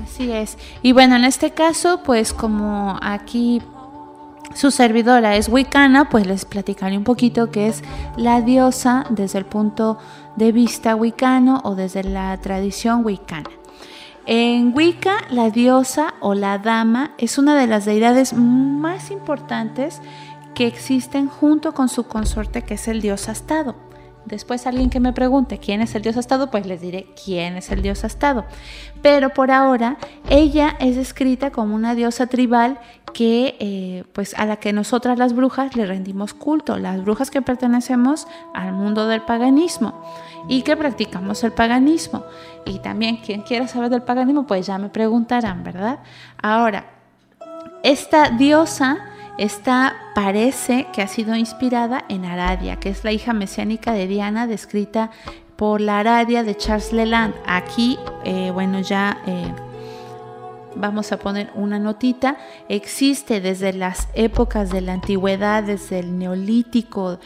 Así 0.02 0.30
es. 0.30 0.58
Y 0.82 0.92
bueno, 0.92 1.16
en 1.16 1.24
este 1.24 1.52
caso, 1.52 2.00
pues 2.04 2.32
como 2.32 2.98
aquí 3.00 3.62
su 4.54 4.70
servidora 4.70 5.36
es 5.36 5.48
wicana, 5.48 6.08
pues 6.08 6.26
les 6.26 6.44
platicaré 6.44 6.96
un 6.96 7.04
poquito 7.04 7.50
qué 7.50 7.68
es 7.68 7.82
la 8.16 8.40
diosa 8.40 9.06
desde 9.10 9.38
el 9.38 9.46
punto 9.46 9.98
de 10.36 10.52
vista 10.52 10.94
wicano 10.94 11.60
o 11.64 11.74
desde 11.74 12.04
la 12.04 12.36
tradición 12.38 13.04
wicana. 13.04 13.50
En 14.26 14.72
Wicca, 14.74 15.18
la 15.28 15.50
diosa 15.50 16.14
o 16.20 16.32
la 16.32 16.56
dama 16.56 17.10
es 17.18 17.36
una 17.36 17.58
de 17.58 17.66
las 17.66 17.84
deidades 17.84 18.32
más 18.32 19.10
importantes 19.10 20.00
que 20.54 20.66
existen 20.66 21.28
junto 21.28 21.74
con 21.74 21.90
su 21.90 22.04
consorte 22.04 22.62
que 22.62 22.74
es 22.74 22.88
el 22.88 23.02
dios 23.02 23.28
astado. 23.28 23.74
Después 24.26 24.66
alguien 24.66 24.90
que 24.90 25.00
me 25.00 25.12
pregunte 25.12 25.58
quién 25.58 25.80
es 25.80 25.94
el 25.94 26.02
dios 26.02 26.16
astado, 26.16 26.50
pues 26.50 26.66
les 26.66 26.80
diré 26.80 27.06
quién 27.22 27.56
es 27.56 27.70
el 27.70 27.82
dios 27.82 28.04
astado. 28.04 28.44
Pero 29.02 29.30
por 29.30 29.50
ahora 29.50 29.98
ella 30.28 30.76
es 30.80 30.96
descrita 30.96 31.50
como 31.50 31.74
una 31.74 31.94
diosa 31.94 32.26
tribal 32.26 32.78
que, 33.12 33.56
eh, 33.60 34.04
pues 34.12 34.34
a 34.34 34.46
la 34.46 34.56
que 34.56 34.72
nosotras 34.72 35.18
las 35.18 35.34
brujas 35.34 35.76
le 35.76 35.86
rendimos 35.86 36.34
culto, 36.34 36.78
las 36.78 37.02
brujas 37.04 37.30
que 37.30 37.42
pertenecemos 37.42 38.26
al 38.54 38.72
mundo 38.72 39.06
del 39.06 39.22
paganismo 39.22 40.02
y 40.48 40.62
que 40.62 40.76
practicamos 40.76 41.44
el 41.44 41.52
paganismo. 41.52 42.24
Y 42.64 42.78
también 42.78 43.18
quien 43.18 43.42
quiera 43.42 43.68
saber 43.68 43.90
del 43.90 44.02
paganismo, 44.02 44.46
pues 44.46 44.66
ya 44.66 44.78
me 44.78 44.88
preguntarán, 44.88 45.62
¿verdad? 45.62 46.00
Ahora, 46.40 46.86
esta 47.82 48.30
diosa 48.30 49.13
esta 49.38 49.96
parece 50.14 50.86
que 50.92 51.02
ha 51.02 51.08
sido 51.08 51.34
inspirada 51.34 52.04
en 52.08 52.24
Aradia, 52.24 52.76
que 52.76 52.88
es 52.88 53.04
la 53.04 53.12
hija 53.12 53.32
mesiánica 53.32 53.92
de 53.92 54.06
Diana, 54.06 54.46
descrita 54.46 55.10
por 55.56 55.80
la 55.80 56.00
Aradia 56.00 56.44
de 56.44 56.56
Charles 56.56 56.92
Leland. 56.92 57.34
Aquí, 57.46 57.98
eh, 58.24 58.50
bueno, 58.52 58.80
ya 58.80 59.18
eh, 59.26 59.52
vamos 60.76 61.12
a 61.12 61.18
poner 61.18 61.50
una 61.54 61.78
notita. 61.78 62.36
Existe 62.68 63.40
desde 63.40 63.72
las 63.72 64.08
épocas 64.14 64.70
de 64.70 64.80
la 64.80 64.92
antigüedad, 64.92 65.62
desde 65.62 66.00
el 66.00 66.18
neolítico, 66.18 67.18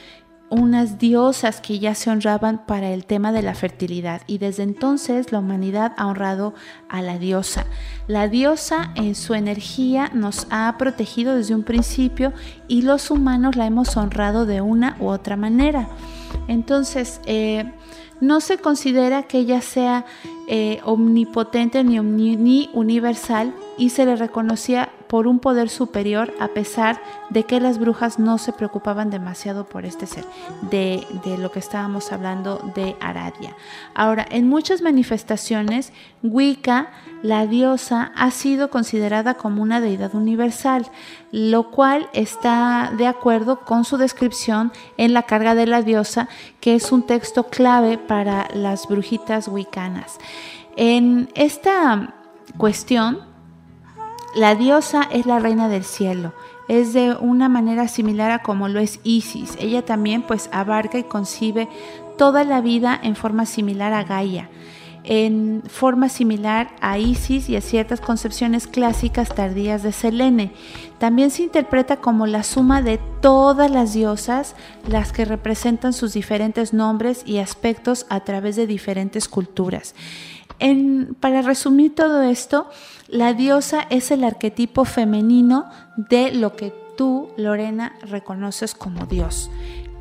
unas 0.50 0.98
diosas 0.98 1.60
que 1.60 1.78
ya 1.78 1.94
se 1.94 2.10
honraban 2.10 2.64
para 2.66 2.90
el 2.90 3.04
tema 3.04 3.32
de 3.32 3.42
la 3.42 3.54
fertilidad 3.54 4.22
y 4.26 4.38
desde 4.38 4.62
entonces 4.62 5.30
la 5.32 5.40
humanidad 5.40 5.92
ha 5.96 6.06
honrado 6.06 6.54
a 6.88 7.02
la 7.02 7.18
diosa. 7.18 7.66
La 8.06 8.28
diosa 8.28 8.92
en 8.94 9.14
su 9.14 9.34
energía 9.34 10.10
nos 10.14 10.46
ha 10.50 10.74
protegido 10.78 11.34
desde 11.34 11.54
un 11.54 11.64
principio 11.64 12.32
y 12.66 12.82
los 12.82 13.10
humanos 13.10 13.56
la 13.56 13.66
hemos 13.66 13.96
honrado 13.96 14.46
de 14.46 14.60
una 14.60 14.96
u 15.00 15.08
otra 15.08 15.36
manera. 15.36 15.88
Entonces, 16.46 17.20
eh, 17.26 17.70
no 18.20 18.40
se 18.40 18.58
considera 18.58 19.24
que 19.24 19.38
ella 19.38 19.60
sea 19.60 20.04
eh, 20.48 20.80
omnipotente 20.84 21.84
ni, 21.84 22.00
ni 22.00 22.70
universal 22.72 23.52
y 23.78 23.90
se 23.90 24.04
le 24.04 24.16
reconocía 24.16 24.90
por 25.06 25.26
un 25.26 25.38
poder 25.38 25.70
superior 25.70 26.34
a 26.38 26.48
pesar 26.48 27.00
de 27.30 27.44
que 27.44 27.60
las 27.60 27.78
brujas 27.78 28.18
no 28.18 28.36
se 28.36 28.52
preocupaban 28.52 29.10
demasiado 29.10 29.64
por 29.64 29.86
este 29.86 30.06
ser, 30.06 30.24
de, 30.70 31.06
de, 31.24 31.38
lo 31.38 31.50
que 31.50 31.60
estábamos 31.60 32.12
hablando 32.12 32.58
de 32.74 32.96
Aradia. 33.00 33.56
Ahora, 33.94 34.26
en 34.30 34.48
muchas 34.48 34.82
manifestaciones, 34.82 35.92
Wicca, 36.22 36.90
la 37.22 37.46
diosa, 37.46 38.12
ha 38.16 38.30
sido 38.30 38.70
considerada 38.70 39.34
como 39.34 39.62
una 39.62 39.80
deidad 39.80 40.14
universal, 40.14 40.86
lo 41.32 41.70
cual 41.70 42.08
está 42.12 42.92
de 42.96 43.06
acuerdo 43.06 43.60
con 43.60 43.84
su 43.84 43.96
descripción 43.96 44.72
en 44.96 45.14
La 45.14 45.22
carga 45.22 45.54
de 45.54 45.66
la 45.66 45.82
diosa, 45.82 46.28
que 46.60 46.74
es 46.74 46.92
un 46.92 47.02
texto 47.02 47.44
clave 47.44 47.98
para 47.98 48.48
las 48.54 48.88
brujitas 48.88 49.48
wiccanas. 49.48 50.18
En 50.76 51.28
esta 51.34 52.14
cuestión, 52.56 53.27
la 54.34 54.54
diosa 54.54 55.08
es 55.10 55.26
la 55.26 55.38
reina 55.38 55.68
del 55.68 55.84
cielo. 55.84 56.32
Es 56.68 56.92
de 56.92 57.14
una 57.14 57.48
manera 57.48 57.88
similar 57.88 58.30
a 58.30 58.42
como 58.42 58.68
lo 58.68 58.78
es 58.78 59.00
Isis. 59.02 59.56
Ella 59.58 59.84
también 59.84 60.22
pues 60.22 60.50
abarca 60.52 60.98
y 60.98 61.04
concibe 61.04 61.68
toda 62.18 62.44
la 62.44 62.60
vida 62.60 62.98
en 63.02 63.16
forma 63.16 63.46
similar 63.46 63.94
a 63.94 64.04
Gaia, 64.04 64.50
en 65.04 65.62
forma 65.66 66.10
similar 66.10 66.68
a 66.82 66.98
Isis 66.98 67.48
y 67.48 67.56
a 67.56 67.62
ciertas 67.62 68.02
concepciones 68.02 68.66
clásicas 68.66 69.34
tardías 69.34 69.82
de 69.82 69.92
Selene. 69.92 70.52
También 70.98 71.30
se 71.30 71.44
interpreta 71.44 71.96
como 71.96 72.26
la 72.26 72.42
suma 72.42 72.82
de 72.82 73.00
todas 73.22 73.70
las 73.70 73.94
diosas, 73.94 74.54
las 74.86 75.12
que 75.12 75.24
representan 75.24 75.94
sus 75.94 76.12
diferentes 76.12 76.74
nombres 76.74 77.22
y 77.24 77.38
aspectos 77.38 78.04
a 78.10 78.20
través 78.20 78.56
de 78.56 78.66
diferentes 78.66 79.26
culturas. 79.26 79.94
Para 81.20 81.42
resumir 81.42 81.94
todo 81.94 82.22
esto, 82.22 82.68
la 83.08 83.32
diosa 83.32 83.86
es 83.90 84.10
el 84.10 84.24
arquetipo 84.24 84.84
femenino 84.84 85.66
de 85.96 86.32
lo 86.32 86.56
que 86.56 86.72
tú, 86.96 87.30
Lorena, 87.36 87.92
reconoces 88.02 88.74
como 88.74 89.06
Dios. 89.06 89.50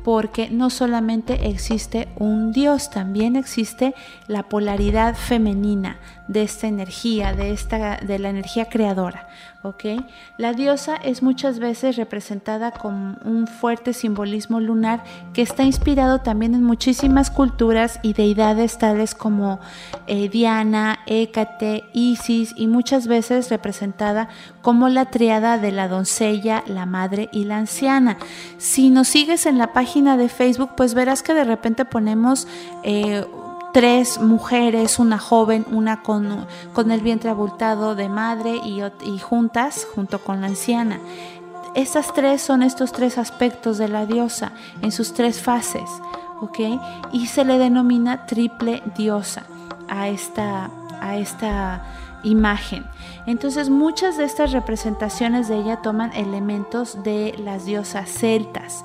Porque 0.04 0.48
no 0.50 0.70
solamente 0.70 1.48
existe 1.48 2.08
un 2.16 2.52
Dios, 2.52 2.90
también 2.90 3.36
existe 3.36 3.94
la 4.26 4.48
polaridad 4.48 5.14
femenina 5.14 5.98
de 6.28 6.42
esta 6.42 6.68
energía, 6.68 7.32
de, 7.32 7.50
esta, 7.50 7.96
de 7.96 8.18
la 8.18 8.28
energía 8.28 8.66
creadora. 8.66 9.28
La 10.36 10.52
diosa 10.52 10.96
es 10.96 11.22
muchas 11.22 11.58
veces 11.58 11.96
representada 11.96 12.70
con 12.70 13.18
un 13.24 13.46
fuerte 13.46 13.92
simbolismo 13.92 14.60
lunar 14.60 15.02
que 15.34 15.42
está 15.42 15.64
inspirado 15.64 16.20
también 16.20 16.54
en 16.54 16.62
muchísimas 16.62 17.30
culturas 17.30 17.98
y 18.02 18.12
deidades 18.12 18.78
tales 18.78 19.14
como 19.14 19.58
eh, 20.06 20.28
Diana, 20.28 21.00
Hécate, 21.06 21.84
Isis 21.92 22.54
y 22.56 22.66
muchas 22.66 23.08
veces 23.08 23.50
representada 23.50 24.28
como 24.62 24.88
la 24.88 25.06
triada 25.06 25.58
de 25.58 25.72
la 25.72 25.88
doncella, 25.88 26.62
la 26.66 26.86
madre 26.86 27.28
y 27.32 27.44
la 27.44 27.58
anciana. 27.58 28.16
Si 28.58 28.90
nos 28.90 29.08
sigues 29.08 29.44
en 29.44 29.58
la 29.58 29.72
página 29.72 30.16
de 30.16 30.28
Facebook, 30.28 30.70
pues 30.76 30.94
verás 30.94 31.22
que 31.22 31.34
de 31.34 31.44
repente 31.44 31.84
ponemos... 31.84 32.46
Eh, 32.84 33.26
tres 33.78 34.20
mujeres, 34.20 34.98
una 34.98 35.20
joven, 35.20 35.64
una 35.70 36.02
con, 36.02 36.48
con 36.72 36.90
el 36.90 37.00
vientre 37.00 37.30
abultado 37.30 37.94
de 37.94 38.08
madre 38.08 38.56
y, 38.56 38.82
juntas 39.20 39.86
junto 39.94 40.18
con 40.18 40.40
la 40.40 40.48
anciana. 40.48 40.98
Estas 41.76 42.12
tres 42.12 42.42
son 42.42 42.64
estos 42.64 42.90
tres 42.90 43.18
aspectos 43.18 43.78
de 43.78 43.86
la 43.86 44.04
diosa 44.04 44.50
en 44.82 44.90
sus 44.90 45.14
tres 45.14 45.40
fases, 45.40 45.88
¿ok? 46.40 46.58
Y 47.12 47.28
se 47.28 47.44
le 47.44 47.56
denomina 47.56 48.26
triple 48.26 48.82
diosa 48.96 49.44
a 49.88 50.08
esta, 50.08 50.72
a 51.00 51.16
esta 51.16 51.84
imagen. 52.24 52.84
Entonces 53.26 53.70
muchas 53.70 54.16
de 54.16 54.24
estas 54.24 54.50
representaciones 54.50 55.46
de 55.46 55.56
ella 55.56 55.82
toman 55.82 56.12
elementos 56.14 57.04
de 57.04 57.32
las 57.44 57.64
diosas 57.64 58.10
celtas. 58.10 58.84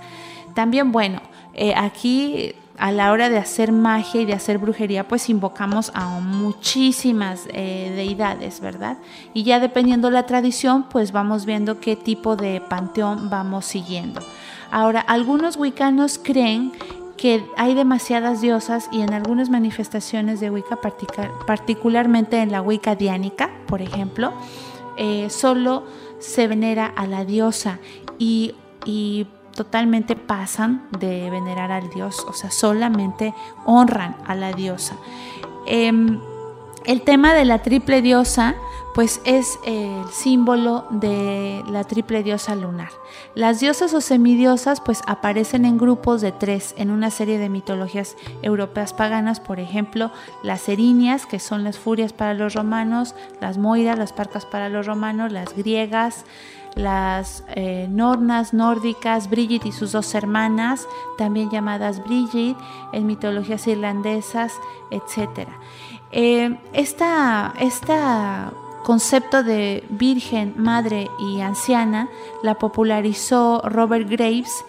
También, 0.53 0.91
bueno, 0.91 1.19
eh, 1.56 1.73
aquí 1.75 2.53
a 2.77 2.91
la 2.91 3.12
hora 3.12 3.29
de 3.29 3.38
hacer 3.38 3.71
magia 3.71 4.21
y 4.21 4.25
de 4.25 4.33
hacer 4.33 4.57
brujería, 4.57 5.07
pues 5.07 5.29
invocamos 5.29 5.91
a 5.93 6.19
muchísimas 6.19 7.47
eh, 7.53 7.93
deidades, 7.95 8.59
¿verdad? 8.59 8.97
Y 9.34 9.43
ya 9.43 9.59
dependiendo 9.59 10.09
la 10.09 10.26
tradición, 10.26 10.84
pues 10.89 11.11
vamos 11.11 11.45
viendo 11.45 11.80
qué 11.80 11.95
tipo 11.95 12.36
de 12.36 12.61
panteón 12.61 13.30
vamos 13.30 13.65
siguiendo. 13.65 14.21
Ahora, 14.71 15.01
algunos 15.01 15.55
wicanos 15.57 16.19
creen 16.21 16.71
que 17.15 17.45
hay 17.57 17.76
demasiadas 17.76 18.41
diosas 18.41 18.89
y 18.91 19.01
en 19.01 19.13
algunas 19.13 19.49
manifestaciones 19.49 20.39
de 20.39 20.49
Wicca, 20.49 20.80
particularmente 21.45 22.41
en 22.41 22.51
la 22.51 22.61
Wicca 22.61 22.95
diánica, 22.95 23.51
por 23.67 23.82
ejemplo, 23.84 24.34
eh, 24.97 25.30
solo 25.30 25.84
se 26.19 26.47
venera 26.47 26.88
a 26.88 27.05
la 27.05 27.24
diosa 27.24 27.80
y, 28.17 28.55
y 28.86 29.28
totalmente 29.56 30.16
pasan 30.16 30.88
de 30.99 31.30
venerar 31.30 31.72
al 31.72 31.89
dios, 31.89 32.26
o 32.28 32.34
sea, 32.34 32.51
solamente 32.51 33.34
honran 33.66 34.18
a 34.26 34.36
la 34.36 34.51
diosa. 34.51 34.95
Em, 35.66 36.20
El 36.86 37.01
tema 37.04 37.34
de 37.34 37.45
la 37.45 37.60
triple 37.60 38.01
diosa, 38.01 38.56
pues 38.93 39.22
es 39.24 39.58
el 39.66 40.04
símbolo 40.12 40.86
de 40.89 41.64
la 41.70 41.86
triple 41.86 42.24
diosa 42.24 42.56
lunar. 42.56 42.89
Las 43.36 43.62
diosas 43.62 43.93
o 43.93 44.01
semidiosas, 44.01 44.82
pues 44.82 45.01
aparecen 45.08 45.64
en 45.64 45.78
grupos 45.78 46.20
de 46.20 46.34
tres 46.34 46.76
en 46.78 46.91
una 46.91 47.10
serie 47.10 47.38
de 47.38 47.47
mitologías 47.47 48.18
europeas 48.41 48.93
paganas, 48.93 49.39
por 49.39 49.62
ejemplo, 49.62 50.12
las 50.43 50.68
erinias, 50.68 51.26
que 51.26 51.39
son 51.39 51.64
las 51.64 51.80
furias 51.80 52.12
para 52.12 52.34
los 52.34 52.54
romanos, 52.54 53.16
las 53.39 53.58
moiras, 53.58 53.97
las 53.97 54.12
parcas 54.12 54.45
para 54.45 54.68
los 54.68 54.86
romanos, 54.86 55.32
las 55.32 55.56
griegas, 55.56 56.26
las 56.76 57.43
eh, 57.55 57.88
nornas 57.89 58.53
nórdicas, 58.53 59.30
Brigid 59.30 59.65
y 59.65 59.71
sus 59.71 59.91
dos 59.91 60.13
hermanas, 60.15 60.88
también 61.17 61.49
llamadas 61.49 62.03
Brigid, 62.03 62.55
en 62.91 63.05
mitologías 63.05 63.67
irlandesas, 63.67 64.53
etc. 64.91 65.47
Eh, 66.11 66.57
esta, 66.74 67.53
esta 67.59 68.51
concepto 68.84 69.43
de 69.43 69.84
virgen, 69.89 70.53
madre 70.57 71.09
y 71.19 71.41
anciana 71.41 72.09
la 72.43 72.55
popularizó 72.55 73.61
Robert 73.63 74.09
Graves 74.09 74.65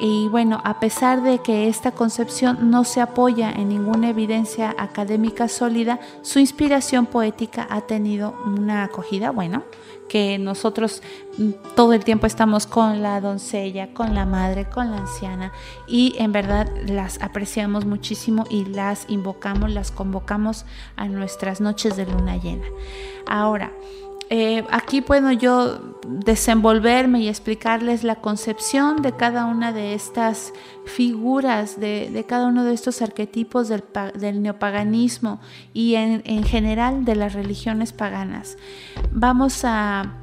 y 0.00 0.28
bueno, 0.28 0.60
a 0.64 0.78
pesar 0.78 1.22
de 1.22 1.40
que 1.40 1.68
esta 1.68 1.92
concepción 1.92 2.70
no 2.70 2.84
se 2.84 3.00
apoya 3.00 3.50
en 3.50 3.68
ninguna 3.68 4.10
evidencia 4.10 4.74
académica 4.78 5.48
sólida, 5.48 5.98
su 6.22 6.38
inspiración 6.38 7.06
poética 7.06 7.66
ha 7.68 7.80
tenido 7.82 8.34
una 8.46 8.84
acogida, 8.84 9.30
bueno, 9.30 9.64
que 10.08 10.38
nosotros 10.38 11.02
mm, 11.36 11.50
todo 11.74 11.92
el 11.92 12.04
tiempo 12.04 12.26
estamos 12.26 12.66
con 12.66 13.02
la 13.02 13.20
doncella, 13.20 13.92
con 13.92 14.14
la 14.14 14.24
madre, 14.24 14.68
con 14.68 14.90
la 14.90 14.98
anciana 14.98 15.52
y 15.86 16.14
en 16.18 16.32
verdad 16.32 16.68
las 16.86 17.20
apreciamos 17.20 17.84
muchísimo 17.84 18.44
y 18.48 18.64
las 18.64 19.04
invocamos, 19.08 19.70
las 19.70 19.90
convocamos 19.90 20.64
a 20.96 21.06
nuestras 21.08 21.60
noches 21.60 21.96
de 21.96 22.06
luna 22.06 22.36
llena. 22.36 22.66
Ahora, 23.26 23.72
eh, 24.30 24.64
aquí 24.70 25.00
puedo 25.00 25.32
yo 25.32 25.96
desenvolverme 26.06 27.20
y 27.20 27.28
explicarles 27.28 28.04
la 28.04 28.16
concepción 28.16 29.00
de 29.02 29.12
cada 29.12 29.46
una 29.46 29.72
de 29.72 29.94
estas 29.94 30.52
figuras, 30.84 31.80
de, 31.80 32.24
cada 32.28 32.46
uno 32.46 32.64
de 32.64 32.74
estos 32.74 33.00
arquetipos 33.00 33.68
del, 33.68 34.42
neopaganismo 34.42 35.40
y 35.72 35.94
en, 35.94 36.44
general 36.44 37.04
de 37.04 37.16
las 37.16 37.32
religiones 37.32 37.92
paganas. 37.92 38.56
Vamos 39.12 39.64
a, 39.64 40.14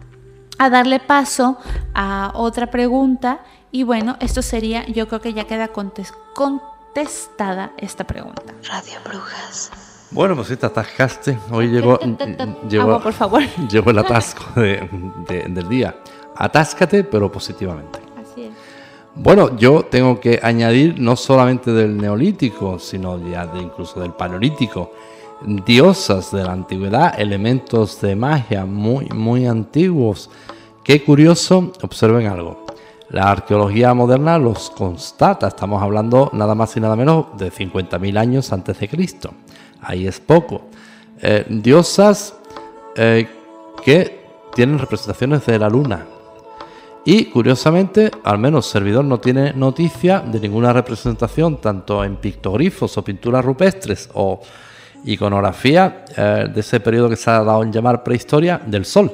darle 0.57 0.99
paso 0.99 1.57
a 1.93 2.31
otra 2.35 2.71
pregunta 2.71 3.43
y 3.71 3.83
bueno, 3.83 4.17
esto 4.19 4.41
sería, 4.41 4.85
yo 4.87 5.07
creo 5.07 5.21
que 5.21 5.33
ya 5.33 5.45
queda 5.45 5.69
contestada 6.33 7.73
esta 7.77 8.05
pregunta. 8.05 8.53
Radio 8.67 8.99
Brujas. 9.03 9.84
Bueno, 10.11 10.35
pues 10.35 10.47
sí, 10.47 10.55
te 10.55 10.65
atascaste. 10.65 11.37
Hoy 11.51 11.67
llegó, 11.67 11.99
Agua, 12.79 13.01
por 13.01 13.13
favor. 13.13 13.41
llegó 13.69 13.91
el 13.91 13.99
atasco 13.99 14.59
del 14.59 15.69
día. 15.69 15.95
Atáscate, 16.35 17.03
pero 17.03 17.31
positivamente. 17.31 17.99
Así 18.17 18.43
es. 18.43 18.51
Bueno, 19.15 19.57
yo 19.57 19.83
tengo 19.83 20.19
que 20.19 20.39
añadir 20.43 20.99
no 20.99 21.15
solamente 21.15 21.71
del 21.71 21.97
neolítico, 21.97 22.79
sino 22.79 23.17
ya 23.29 23.47
de 23.47 23.61
incluso 23.61 24.01
del 24.01 24.11
paleolítico, 24.11 24.91
diosas 25.65 26.31
de 26.31 26.43
la 26.43 26.51
antigüedad, 26.51 27.19
elementos 27.19 28.01
de 28.01 28.15
magia 28.15 28.65
muy, 28.65 29.07
muy 29.13 29.47
antiguos. 29.47 30.29
Qué 30.83 31.03
curioso, 31.03 31.71
observen 31.81 32.27
algo. 32.27 32.65
La 33.09 33.31
arqueología 33.31 33.93
moderna 33.93 34.37
los 34.37 34.69
constata, 34.69 35.47
estamos 35.47 35.81
hablando 35.81 36.29
nada 36.33 36.53
más 36.53 36.75
y 36.75 36.81
nada 36.81 36.95
menos 36.95 37.27
de 37.37 37.51
50.000 37.51 38.17
años 38.17 38.51
antes 38.51 38.79
de 38.79 38.89
Cristo 38.89 39.33
ahí 39.85 40.07
es 40.07 40.19
poco. 40.19 40.69
Eh, 41.21 41.45
diosas 41.47 42.35
eh, 42.95 43.27
que 43.83 44.25
tienen 44.53 44.79
representaciones 44.79 45.45
de 45.45 45.59
la 45.59 45.69
luna. 45.69 46.05
Y 47.05 47.25
curiosamente, 47.25 48.09
al 48.23 48.39
menos 48.39 48.65
Servidor 48.65 49.05
no 49.05 49.19
tiene 49.19 49.53
noticia 49.53 50.19
de 50.21 50.39
ninguna 50.39 50.73
representación, 50.73 51.61
tanto 51.61 52.03
en 52.03 52.15
pictogrifos 52.17 52.97
o 52.97 53.03
pinturas 53.03 53.45
rupestres 53.45 54.09
o 54.13 54.41
iconografía 55.03 56.05
eh, 56.17 56.47
de 56.51 56.59
ese 56.59 56.79
periodo 56.79 57.09
que 57.09 57.15
se 57.15 57.29
ha 57.29 57.43
dado 57.43 57.61
en 57.61 57.71
llamar 57.71 58.03
prehistoria 58.03 58.59
del 58.65 58.85
Sol. 58.85 59.11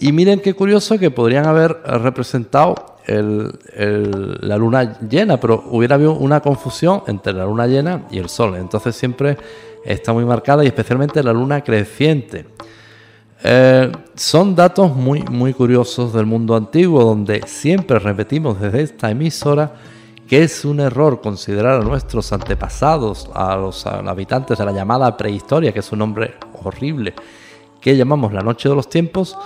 Y 0.00 0.10
miren 0.10 0.40
qué 0.40 0.54
curioso 0.54 0.98
que 0.98 1.10
podrían 1.10 1.46
haber 1.46 1.82
representado 1.84 2.91
la 3.06 4.56
luna 4.56 4.98
llena, 5.00 5.38
pero 5.38 5.64
hubiera 5.70 5.96
habido 5.96 6.12
una 6.12 6.40
confusión 6.40 7.02
entre 7.06 7.32
la 7.32 7.44
luna 7.44 7.66
llena 7.66 8.02
y 8.10 8.18
el 8.18 8.28
Sol. 8.28 8.56
Entonces 8.56 8.94
siempre 8.94 9.36
está 9.84 10.12
muy 10.12 10.24
marcada 10.24 10.64
y 10.64 10.68
especialmente 10.68 11.22
la 11.22 11.32
luna 11.32 11.62
creciente. 11.62 12.46
Eh, 13.44 13.90
son 14.14 14.54
datos 14.54 14.94
muy, 14.94 15.22
muy 15.22 15.52
curiosos 15.52 16.12
del 16.12 16.26
mundo 16.26 16.54
antiguo 16.54 17.02
donde 17.02 17.42
siempre 17.46 17.98
repetimos 17.98 18.60
desde 18.60 18.82
esta 18.82 19.10
emisora 19.10 19.72
que 20.32 20.44
es 20.44 20.64
un 20.64 20.80
error 20.80 21.20
considerar 21.20 21.82
a 21.82 21.84
nuestros 21.84 22.32
antepasados, 22.32 23.28
a 23.34 23.54
los, 23.54 23.86
habitantes 23.86 24.56
de 24.56 24.64
la 24.64 24.72
llamada 24.72 25.14
prehistoria, 25.14 25.74
que 25.74 25.80
es 25.80 25.92
un 25.92 25.98
nombre 25.98 26.36
horrible, 26.64 27.12
que 27.78 27.94
llamamos 27.94 28.32
la 28.32 28.40
noche 28.40 28.66
de 28.66 28.74
los 28.74 28.88
tiempos, 28.88 29.36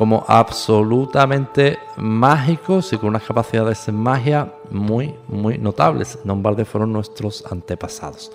como 0.00 0.24
absolutamente 0.26 1.78
mágicos 1.98 2.90
y 2.90 2.96
con 2.96 3.10
unas 3.10 3.22
capacidades 3.22 3.86
en 3.86 3.96
magia 3.96 4.50
muy, 4.70 5.14
muy 5.28 5.58
notables. 5.58 6.18
Nombarde 6.24 6.64
fueron 6.64 6.90
nuestros 6.90 7.44
antepasados. 7.52 8.32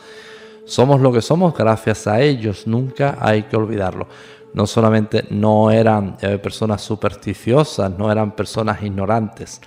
Somos 0.64 1.02
lo 1.02 1.12
que 1.12 1.24
somos 1.24 1.58
gracias 1.58 2.06
a 2.06 2.22
ellos, 2.22 2.68
nunca 2.68 3.18
hay 3.20 3.44
que 3.46 3.58
olvidarlo. 3.58 4.06
No 4.54 4.68
solamente 4.68 5.26
no 5.32 5.72
eran 5.72 6.18
eh, 6.22 6.38
personas 6.38 6.84
supersticiosas, 6.84 7.90
no 7.98 8.12
eran 8.12 8.36
personas 8.36 8.84
ignorantes. 8.84 9.60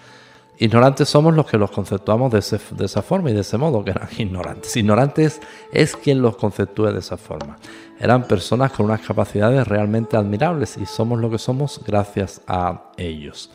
Ignorantes 0.60 1.08
somos 1.08 1.34
los 1.34 1.46
que 1.46 1.56
los 1.56 1.70
conceptuamos 1.70 2.32
de, 2.32 2.38
esa 2.84 3.02
forma 3.02 3.30
y 3.30 3.34
de 3.34 3.42
ese 3.42 3.56
modo, 3.56 3.84
que 3.84 3.90
eran 3.90 4.08
ignorantes. 4.18 4.76
Ignorantes 4.76 5.40
es 5.72 5.94
quien 5.96 6.20
los 6.20 6.36
conceptúe 6.36 6.86
de 6.92 6.98
esa 6.98 7.16
forma. 7.16 7.56
Eran 8.00 8.24
personas 8.24 8.72
con 8.72 8.86
unas 8.86 9.00
capacidades 9.00 9.66
realmente 9.66 10.16
admirables 10.16 10.76
y 10.76 10.86
somos 10.86 11.20
lo 11.20 11.30
que 11.30 11.38
somos 11.38 11.80
gracias 11.86 12.40
a 12.46 12.90
ellos. 12.96 13.50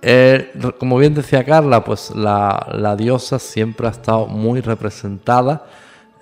Eh, 0.00 0.52
como 0.78 0.98
bien 0.98 1.14
decía 1.14 1.44
Carla, 1.44 1.84
pues 1.84 2.10
la 2.14 2.96
diosa 2.98 3.38
siempre 3.38 3.86
ha 3.86 3.90
estado 3.90 4.26
muy 4.26 4.60
representada 4.60 5.64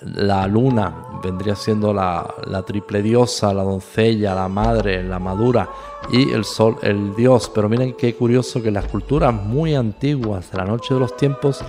la 0.03 0.47
luna 0.47 0.95
vendría 1.23 1.55
siendo 1.55 1.93
la, 1.93 2.63
triple 2.67 3.03
diosa, 3.03 3.53
la 3.53 3.63
doncella, 3.63 4.35
la 4.35 4.49
madre, 4.49 5.03
la 5.03 5.19
madura 5.19 5.69
y 6.11 6.33
el 6.33 6.45
sol, 6.45 6.77
el 6.83 7.15
dios. 7.15 7.51
Pero 7.55 7.69
miren 7.69 7.95
qué 7.95 8.15
curioso 8.15 8.63
que 8.63 8.69
en 8.69 8.75
las 8.75 8.87
culturas 8.87 9.35
muy 9.35 9.75
antiguas 9.75 10.51
de 10.51 10.59
la 10.59 10.65
noche 10.65 10.95
de 10.95 11.01
los 11.01 11.17
tiempos 11.17 11.63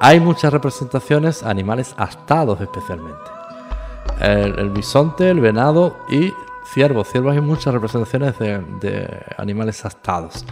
hay 0.00 0.20
muchas 0.20 0.52
representaciones 0.52 1.42
animales 1.42 1.94
astados 1.96 2.60
especialmente. 2.60 3.30
El, 4.20 4.70
bisonte, 4.70 5.30
el 5.30 5.40
venado 5.40 5.96
y 6.10 6.32
ciervos. 6.72 7.08
Ciervos 7.08 7.34
hay 7.34 7.40
muchas 7.40 7.72
representaciones 7.72 8.38
de, 8.38 8.58
de 8.80 9.08
animales 9.36 9.84
astados. 9.84 10.44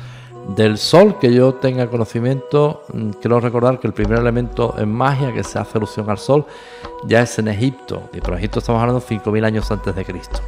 Del 0.49 0.77
sol 0.77 1.19
que 1.19 1.33
yo 1.33 1.55
tenga 1.55 1.89
conocimiento, 1.89 2.83
mm, 2.93 3.11
quiero 3.21 3.41
recordar 3.41 3.81
que 3.81 3.87
el 3.87 3.95
primer 3.95 4.19
elemento 4.19 4.75
en 4.79 4.93
magia 4.93 5.33
que 5.33 5.43
se 5.43 5.59
hace 5.59 5.79
alusión 5.79 6.11
al 6.11 6.19
sol 6.19 6.45
ya 7.07 7.23
es 7.23 7.39
en 7.39 7.49
Egipto, 7.49 8.11
y 8.13 8.21
por 8.21 8.35
Egipto 8.35 8.59
estamos 8.59 8.81
hablando 8.81 9.01
de 9.01 9.07
5.000 9.07 9.45
años 9.45 9.71
antes 9.71 9.95
de 9.95 10.05
Cristo, 10.05 10.41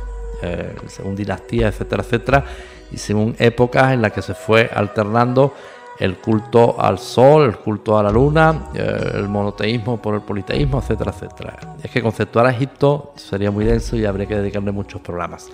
eh, 0.42 0.76
según 0.86 1.16
dinastías, 1.16 1.74
etcétera, 1.74 2.02
etcétera, 2.02 2.44
y 2.92 2.98
según 2.98 3.34
épocas 3.38 3.94
en 3.94 4.02
las 4.02 4.12
que 4.12 4.20
se 4.20 4.34
fue 4.34 4.70
alternando 4.72 5.54
el 5.98 6.18
culto 6.18 6.78
al 6.78 6.98
sol, 6.98 7.44
el 7.44 7.56
culto 7.56 7.98
a 7.98 8.02
la 8.02 8.10
luna, 8.10 8.68
eh, 8.74 9.12
el 9.14 9.28
monoteísmo 9.28 10.00
por 10.00 10.14
el 10.14 10.20
politeísmo, 10.20 10.78
etcétera, 10.78 11.12
etcétera. 11.12 11.76
Es 11.82 11.90
que 11.90 12.02
conceptuar 12.02 12.44
a 12.44 12.50
Egipto 12.50 13.12
sería 13.16 13.50
muy 13.50 13.64
denso 13.64 13.96
y 13.96 14.04
habría 14.04 14.26
que 14.26 14.36
dedicarle 14.36 14.72
muchos 14.72 15.00
programas. 15.00 15.48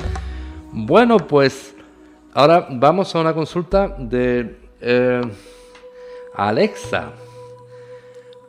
Bueno, 0.73 1.19
pues 1.19 1.77
Ahora 2.35 2.67
vamos 2.71 3.15
a 3.15 3.21
una 3.21 3.35
consulta 3.35 3.95
de 3.99 4.57
eh, 4.81 5.21
Alexa. 6.35 7.13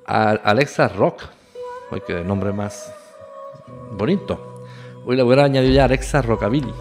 Alexa 0.05 0.88
Rock. 0.88 1.23
Uy, 1.91 2.01
qué 2.07 2.23
nombre 2.23 2.53
más 2.53 2.93
bonito. 3.91 4.65
Hoy 5.05 5.17
le 5.17 5.23
voy 5.23 5.38
a 5.38 5.43
añadir 5.43 5.73
ya 5.73 5.84
Alexa 5.84 6.21
Rockabilly. 6.21 6.73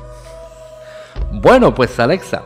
Bueno, 1.32 1.74
pues 1.74 1.98
Alexa. 1.98 2.42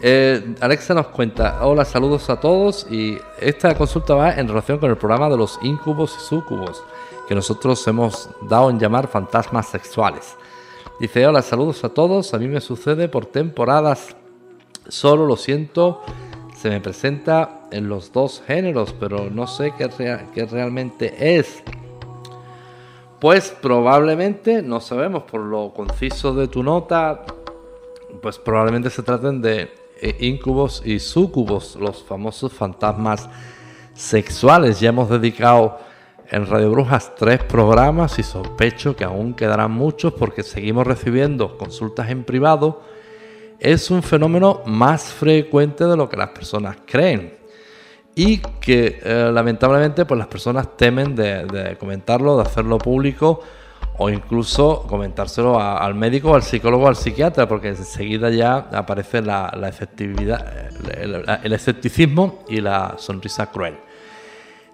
Eh, 0.00 0.54
Alexa 0.60 0.94
nos 0.94 1.08
cuenta, 1.08 1.58
hola, 1.66 1.84
saludos 1.84 2.30
a 2.30 2.38
todos 2.38 2.86
y 2.88 3.18
esta 3.40 3.76
consulta 3.76 4.14
va 4.14 4.30
en 4.30 4.46
relación 4.46 4.78
con 4.78 4.90
el 4.90 4.96
programa 4.96 5.28
de 5.28 5.36
los 5.36 5.58
incubos 5.60 6.16
y 6.16 6.20
sucubos 6.20 6.84
que 7.26 7.34
nosotros 7.34 7.84
hemos 7.88 8.30
dado 8.42 8.70
en 8.70 8.78
llamar 8.78 9.08
fantasmas 9.08 9.66
sexuales. 9.66 10.36
Dice, 11.00 11.24
hola, 11.24 11.42
saludos 11.42 11.84
a 11.84 11.90
todos. 11.90 12.34
A 12.34 12.38
mí 12.38 12.48
me 12.48 12.60
sucede 12.60 13.08
por 13.08 13.26
temporadas. 13.26 14.16
Solo 14.88 15.26
lo 15.26 15.36
siento, 15.36 16.02
se 16.56 16.70
me 16.70 16.80
presenta 16.80 17.60
en 17.70 17.88
los 17.88 18.12
dos 18.12 18.42
géneros, 18.44 18.94
pero 18.98 19.30
no 19.30 19.46
sé 19.46 19.72
qué, 19.78 20.46
realmente 20.46 21.38
es. 21.38 21.62
Pues 23.20 23.54
probablemente, 23.62 24.60
no 24.60 24.80
sabemos, 24.80 25.22
por 25.22 25.40
lo 25.40 25.72
conciso 25.72 26.34
de 26.34 26.48
tu 26.48 26.64
nota, 26.64 27.24
pues 28.20 28.38
probablemente 28.38 28.90
se 28.90 29.02
traten 29.04 29.40
de 29.40 29.70
eh, 30.00 30.16
incubos 30.20 30.82
y 30.84 30.98
sucubos, 30.98 31.76
los 31.76 32.02
famosos 32.02 32.52
fantasmas 32.52 33.28
sexuales. 33.94 34.80
Ya 34.80 34.88
hemos 34.88 35.08
dedicado 35.10 35.78
en 36.30 36.46
Radio 36.46 36.70
Brujas 36.70 37.14
tres 37.16 37.42
programas 37.42 38.18
y 38.18 38.22
sospecho 38.22 38.94
que 38.94 39.04
aún 39.04 39.34
quedarán 39.34 39.70
muchos 39.70 40.12
porque 40.12 40.42
seguimos 40.42 40.86
recibiendo 40.86 41.56
consultas 41.56 42.10
en 42.10 42.24
privado. 42.24 42.82
Es 43.58 43.90
un 43.90 44.02
fenómeno 44.02 44.62
más 44.66 45.04
frecuente 45.12 45.84
de 45.84 45.96
lo 45.96 46.08
que 46.08 46.16
las 46.16 46.28
personas 46.30 46.76
creen 46.86 47.34
y 48.14 48.38
que 48.38 49.00
eh, 49.02 49.30
lamentablemente 49.32 50.04
pues 50.04 50.18
las 50.18 50.28
personas 50.28 50.76
temen 50.76 51.14
de, 51.14 51.44
de 51.46 51.76
comentarlo, 51.76 52.36
de 52.36 52.42
hacerlo 52.42 52.78
público 52.78 53.40
o 53.96 54.10
incluso 54.10 54.84
comentárselo 54.88 55.58
a- 55.58 55.78
al 55.78 55.94
médico, 55.94 56.34
al 56.34 56.42
psicólogo, 56.42 56.86
al 56.86 56.94
psiquiatra, 56.96 57.48
porque 57.48 57.68
enseguida 57.68 58.30
ya 58.30 58.56
aparece 58.72 59.22
la, 59.22 59.52
la 59.58 59.68
efectividad, 59.68 60.46
eh, 60.56 61.00
el, 61.02 61.24
el 61.42 61.52
escepticismo 61.52 62.44
y 62.48 62.60
la 62.60 62.94
sonrisa 62.98 63.50
cruel. 63.50 63.74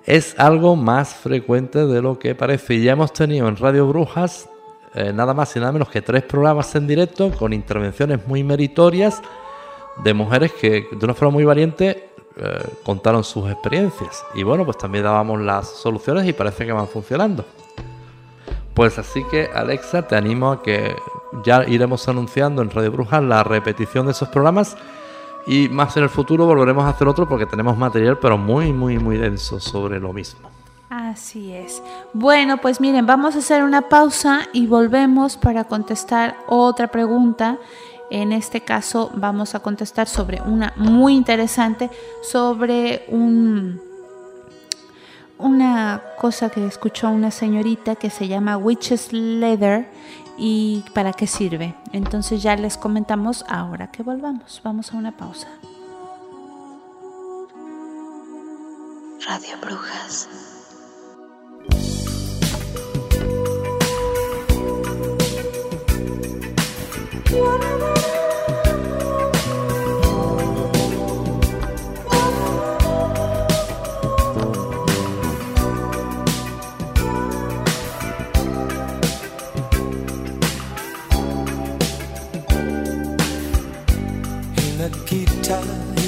Es 0.07 0.39
algo 0.39 0.77
más 0.77 1.15
frecuente 1.15 1.87
de 1.87 2.03
lo 2.03 2.19
que 2.19 2.35
parece. 2.35 2.81
Ya 2.81 2.93
hemos 2.93 3.13
tenido 3.13 3.49
en 3.49 3.57
Radio 3.57 3.87
Brujas 3.87 4.49
eh, 4.95 5.13
nada 5.15 5.33
más 5.33 5.57
y 5.57 5.61
nada 5.61 5.73
menos 5.73 5.89
que 5.89 6.03
tres 6.03 6.23
programas 6.23 6.75
en 6.75 6.87
directo 6.87 7.33
con 7.33 7.53
intervenciones 7.53 8.27
muy 8.29 8.45
meritorias 8.45 9.23
de 10.05 10.13
mujeres 10.13 10.53
que 10.53 10.87
de 10.91 11.05
una 11.05 11.15
forma 11.15 11.33
muy 11.33 11.45
valiente 11.45 12.11
eh, 12.37 12.65
contaron 12.85 13.25
sus 13.25 13.51
experiencias. 13.51 14.25
Y 14.35 14.43
bueno, 14.43 14.65
pues 14.65 14.77
también 14.77 15.05
dábamos 15.05 15.41
las 15.41 15.69
soluciones 15.69 16.29
y 16.29 16.33
parece 16.33 16.67
que 16.67 16.73
van 16.73 16.87
funcionando. 16.87 17.45
Pues 18.75 18.99
así 18.99 19.25
que 19.31 19.49
Alexa, 19.55 20.07
te 20.07 20.17
animo 20.17 20.53
a 20.53 20.63
que 20.63 20.95
ya 21.45 21.65
iremos 21.67 22.09
anunciando 22.09 22.61
en 22.61 22.71
Radio 22.71 22.93
Brujas 22.93 23.23
la 23.23 23.43
repetición 23.43 24.07
de 24.07 24.13
esos 24.13 24.29
programas 24.29 24.77
y 25.47 25.69
más 25.69 25.97
en 25.97 26.05
el 26.05 26.09
futuro 26.09 26.47
volveremos 26.47 26.85
a 26.85 26.91
hacer 26.91 27.07
otro 27.09 27.29
porque 27.29 27.47
tenemos 27.47 27.77
material 27.77 28.19
pero 28.19 28.39
muy 28.39 28.73
muy 28.73 28.99
muy 28.99 29.17
denso 29.17 29.61
sobre 29.61 30.01
lo 30.01 30.13
mismo. 30.13 30.49
Así 30.91 31.53
es. 31.53 31.83
Bueno, 32.13 32.59
pues 32.59 32.81
miren, 32.81 33.05
vamos 33.05 33.35
a 33.35 33.39
hacer 33.39 33.65
una 33.65 33.89
pausa 33.89 34.43
y 34.53 34.67
volvemos 34.67 35.37
para 35.37 35.65
contestar 35.65 36.37
otra 36.47 36.89
pregunta. 36.89 37.59
En 38.11 38.33
este 38.33 38.61
caso 38.61 39.11
vamos 39.15 39.55
a 39.55 39.61
contestar 39.61 40.07
sobre 40.07 40.41
una 40.43 40.73
muy 40.77 41.15
interesante, 41.15 41.91
sobre 42.23 43.07
un, 43.09 43.81
una 45.39 46.03
cosa 46.19 46.49
que 46.49 46.65
escuchó 46.65 47.11
una 47.11 47.31
señorita 47.31 47.97
que 47.97 48.11
se 48.11 48.29
llama 48.29 48.57
Witch's 48.57 49.13
Leather 49.13 49.89
y 50.37 50.85
para 50.95 51.13
qué 51.13 51.27
sirve. 51.27 51.75
Entonces 51.93 52.43
ya 52.43 52.57
les 52.57 52.77
comentamos 52.77 53.45
ahora 53.49 53.91
que 53.91 54.03
volvamos. 54.03 54.61
Vamos 54.65 54.93
a 54.93 54.97
una 54.97 55.13
pausa. 55.17 55.49
Radio 59.27 59.57
Brujas. 59.61 60.29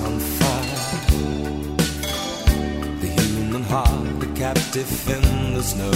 Like 0.00 0.06
on 0.12 0.18
fire. 0.18 0.78
The 3.00 3.06
human 3.06 3.62
heart, 3.62 4.22
a 4.22 4.26
captive 4.34 5.08
in 5.08 5.54
the 5.54 5.62
snow. 5.62 5.92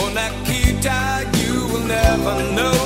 Oh, 0.00 0.10
Nikita, 0.14 1.26
you 1.38 1.66
will 1.72 1.86
never 1.86 2.34
know 2.54 2.78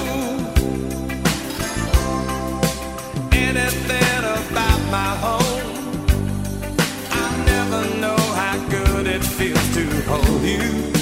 Anything 3.32 4.24
about 4.24 4.80
my 4.90 5.16
home. 5.24 5.96
I 7.10 7.44
never 7.46 7.82
know 8.00 8.16
how 8.16 8.56
good 8.68 9.06
it 9.06 9.24
feels 9.24 9.74
to 9.74 9.84
hold 10.10 10.42
you. 10.42 11.01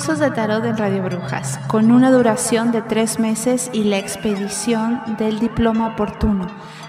Cursos 0.00 0.18
de 0.18 0.30
tarot 0.30 0.64
en 0.64 0.78
Radio 0.78 1.02
Brujas, 1.02 1.60
con 1.66 1.92
una 1.92 2.10
duración 2.10 2.72
de 2.72 2.80
tres 2.80 3.18
meses 3.18 3.68
y 3.74 3.84
la 3.84 3.98
expedición 3.98 5.02
del 5.18 5.38
diploma 5.38 5.88
oportuno. 5.88 6.46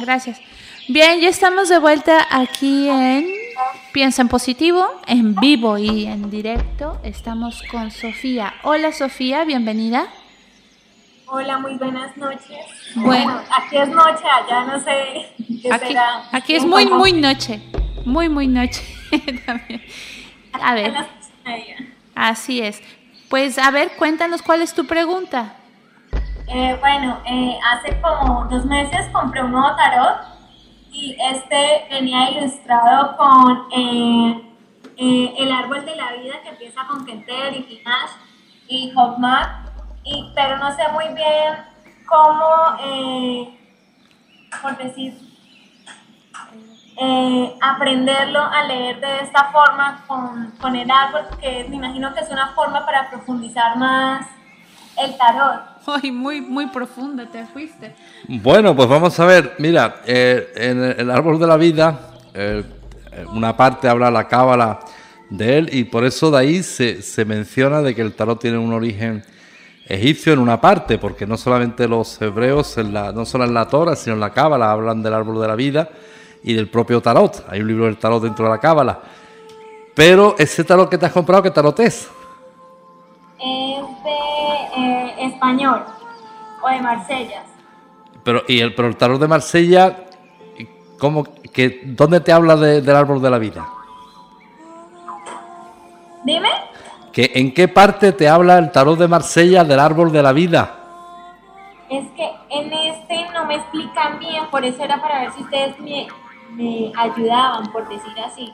Gracias. 0.00 0.40
Bien, 0.88 1.20
ya 1.20 1.28
estamos 1.28 1.68
de 1.68 1.78
vuelta 1.78 2.26
aquí 2.30 2.88
en 2.88 3.30
Piensa 3.92 4.22
en 4.22 4.28
Positivo, 4.28 4.86
en 5.06 5.34
vivo 5.34 5.78
y 5.78 6.06
en 6.06 6.30
directo. 6.30 6.98
Estamos 7.02 7.62
con 7.70 7.90
Sofía. 7.90 8.54
Hola 8.62 8.92
Sofía, 8.92 9.44
bienvenida. 9.44 10.06
Hola, 11.26 11.58
muy 11.58 11.74
buenas 11.74 12.16
noches. 12.16 12.66
Bueno. 12.94 13.42
aquí 13.54 13.76
es 13.76 13.88
noche, 13.88 14.24
allá 14.24 14.64
no 14.64 14.80
sé 14.80 15.34
qué 15.60 15.72
Aquí, 15.72 15.88
será. 15.88 16.22
aquí 16.32 16.54
es 16.54 16.64
muy, 16.64 16.86
muy 16.86 17.12
noche. 17.12 17.60
Muy, 18.04 18.28
muy 18.28 18.46
noche. 18.46 18.82
También. 19.46 19.82
A 20.52 20.74
ver, 20.74 20.94
así 22.14 22.62
es. 22.62 22.80
Pues 23.28 23.58
a 23.58 23.70
ver, 23.70 23.90
cuéntanos 23.98 24.40
cuál 24.40 24.62
es 24.62 24.72
tu 24.72 24.86
pregunta. 24.86 25.57
Eh, 26.50 26.78
bueno, 26.80 27.18
eh, 27.26 27.58
hace 27.62 28.00
como 28.00 28.46
dos 28.46 28.64
meses 28.64 29.06
compré 29.12 29.44
un 29.44 29.52
nuevo 29.52 29.76
tarot 29.76 30.16
y 30.90 31.14
este 31.20 31.86
venía 31.90 32.30
ilustrado 32.30 33.18
con 33.18 33.66
eh, 33.70 34.42
el 34.96 35.52
árbol 35.52 35.84
de 35.84 35.94
la 35.94 36.12
vida 36.12 36.40
que 36.42 36.48
empieza 36.48 36.86
con 36.86 37.04
Kenter 37.04 37.52
y 37.52 37.80
Hinash 37.82 38.12
y 38.66 38.92
Hogmar, 38.96 39.66
y, 40.02 40.32
pero 40.34 40.56
no 40.56 40.74
sé 40.74 40.84
muy 40.90 41.08
bien 41.08 41.54
cómo, 42.06 42.46
por 44.62 44.78
decir, 44.78 45.18
aprenderlo 47.60 48.42
a 48.42 48.64
leer 48.64 49.00
de 49.00 49.20
esta 49.20 49.50
forma 49.52 50.02
con, 50.06 50.52
con 50.52 50.74
el 50.74 50.90
árbol, 50.90 51.26
que 51.42 51.66
me 51.68 51.76
imagino 51.76 52.14
que 52.14 52.20
es 52.20 52.30
una 52.30 52.48
forma 52.54 52.86
para 52.86 53.10
profundizar 53.10 53.76
más 53.76 54.26
el 54.96 55.16
tarot. 55.18 55.77
Ay, 56.02 56.12
muy, 56.12 56.40
muy 56.40 56.66
profunda 56.66 57.26
te 57.26 57.46
fuiste. 57.46 57.94
Bueno, 58.28 58.76
pues 58.76 58.88
vamos 58.88 59.18
a 59.18 59.24
ver. 59.24 59.54
Mira, 59.58 60.02
eh, 60.06 60.52
en 60.54 60.82
el 60.82 61.10
árbol 61.10 61.38
de 61.38 61.46
la 61.46 61.56
vida, 61.56 62.10
eh, 62.34 62.62
una 63.32 63.56
parte 63.56 63.88
habla 63.88 64.10
la 64.10 64.28
cábala 64.28 64.80
de 65.30 65.58
él 65.58 65.70
y 65.72 65.84
por 65.84 66.04
eso 66.04 66.30
de 66.30 66.38
ahí 66.38 66.62
se, 66.62 67.02
se 67.02 67.24
menciona 67.24 67.80
de 67.80 67.94
que 67.94 68.02
el 68.02 68.14
tarot 68.14 68.38
tiene 68.38 68.58
un 68.58 68.72
origen 68.72 69.22
egipcio 69.86 70.34
en 70.34 70.38
una 70.38 70.60
parte, 70.60 70.98
porque 70.98 71.26
no 71.26 71.38
solamente 71.38 71.88
los 71.88 72.20
hebreos, 72.20 72.76
en 72.76 72.92
la, 72.92 73.10
no 73.12 73.24
solo 73.24 73.44
en 73.44 73.54
la 73.54 73.66
Torah, 73.66 73.96
sino 73.96 74.14
en 74.14 74.20
la 74.20 74.32
cábala 74.32 74.70
hablan 74.70 75.02
del 75.02 75.14
árbol 75.14 75.40
de 75.40 75.48
la 75.48 75.54
vida 75.54 75.88
y 76.42 76.52
del 76.52 76.68
propio 76.68 77.00
tarot. 77.00 77.46
Hay 77.48 77.60
un 77.60 77.68
libro 77.68 77.86
del 77.86 77.96
tarot 77.96 78.22
dentro 78.22 78.44
de 78.44 78.50
la 78.50 78.58
cábala. 78.58 79.00
Pero 79.94 80.36
ese 80.38 80.62
tarot 80.64 80.90
que 80.90 80.98
te 80.98 81.06
has 81.06 81.12
comprado, 81.12 81.42
¿qué 81.42 81.50
tarot 81.50 81.80
es? 81.80 82.08
Eh, 83.40 83.77
español 85.28 85.84
o 86.62 86.68
de 86.68 86.80
Marsella. 86.82 87.42
Pero, 88.24 88.42
y 88.48 88.60
el, 88.60 88.74
pero 88.74 88.88
el 88.88 88.96
tarot 88.96 89.20
de 89.20 89.28
Marsella, 89.28 90.04
¿cómo, 90.98 91.24
que, 91.52 91.82
¿dónde 91.84 92.20
te 92.20 92.32
habla 92.32 92.56
de- 92.56 92.82
del 92.82 92.96
árbol 92.96 93.22
de 93.22 93.30
la 93.30 93.38
vida? 93.38 93.66
Dime. 96.24 96.48
¿Que, 97.12 97.32
¿En 97.34 97.54
qué 97.54 97.68
parte 97.68 98.12
te 98.12 98.28
habla 98.28 98.58
el 98.58 98.70
tarot 98.70 98.98
de 98.98 99.08
Marsella 99.08 99.64
del 99.64 99.80
árbol 99.80 100.12
de 100.12 100.22
la 100.22 100.32
vida? 100.32 100.74
Es 101.88 102.06
que 102.16 102.30
en 102.50 102.72
este 102.72 103.26
no 103.32 103.46
me 103.46 103.54
explican 103.56 104.18
bien, 104.18 104.44
por 104.50 104.64
eso 104.64 104.82
era 104.84 105.00
para 105.00 105.20
ver 105.20 105.32
si 105.32 105.42
ustedes 105.42 105.78
me, 105.80 106.06
me 106.52 106.92
ayudaban, 106.96 107.72
por 107.72 107.88
decir 107.88 108.12
así. 108.24 108.52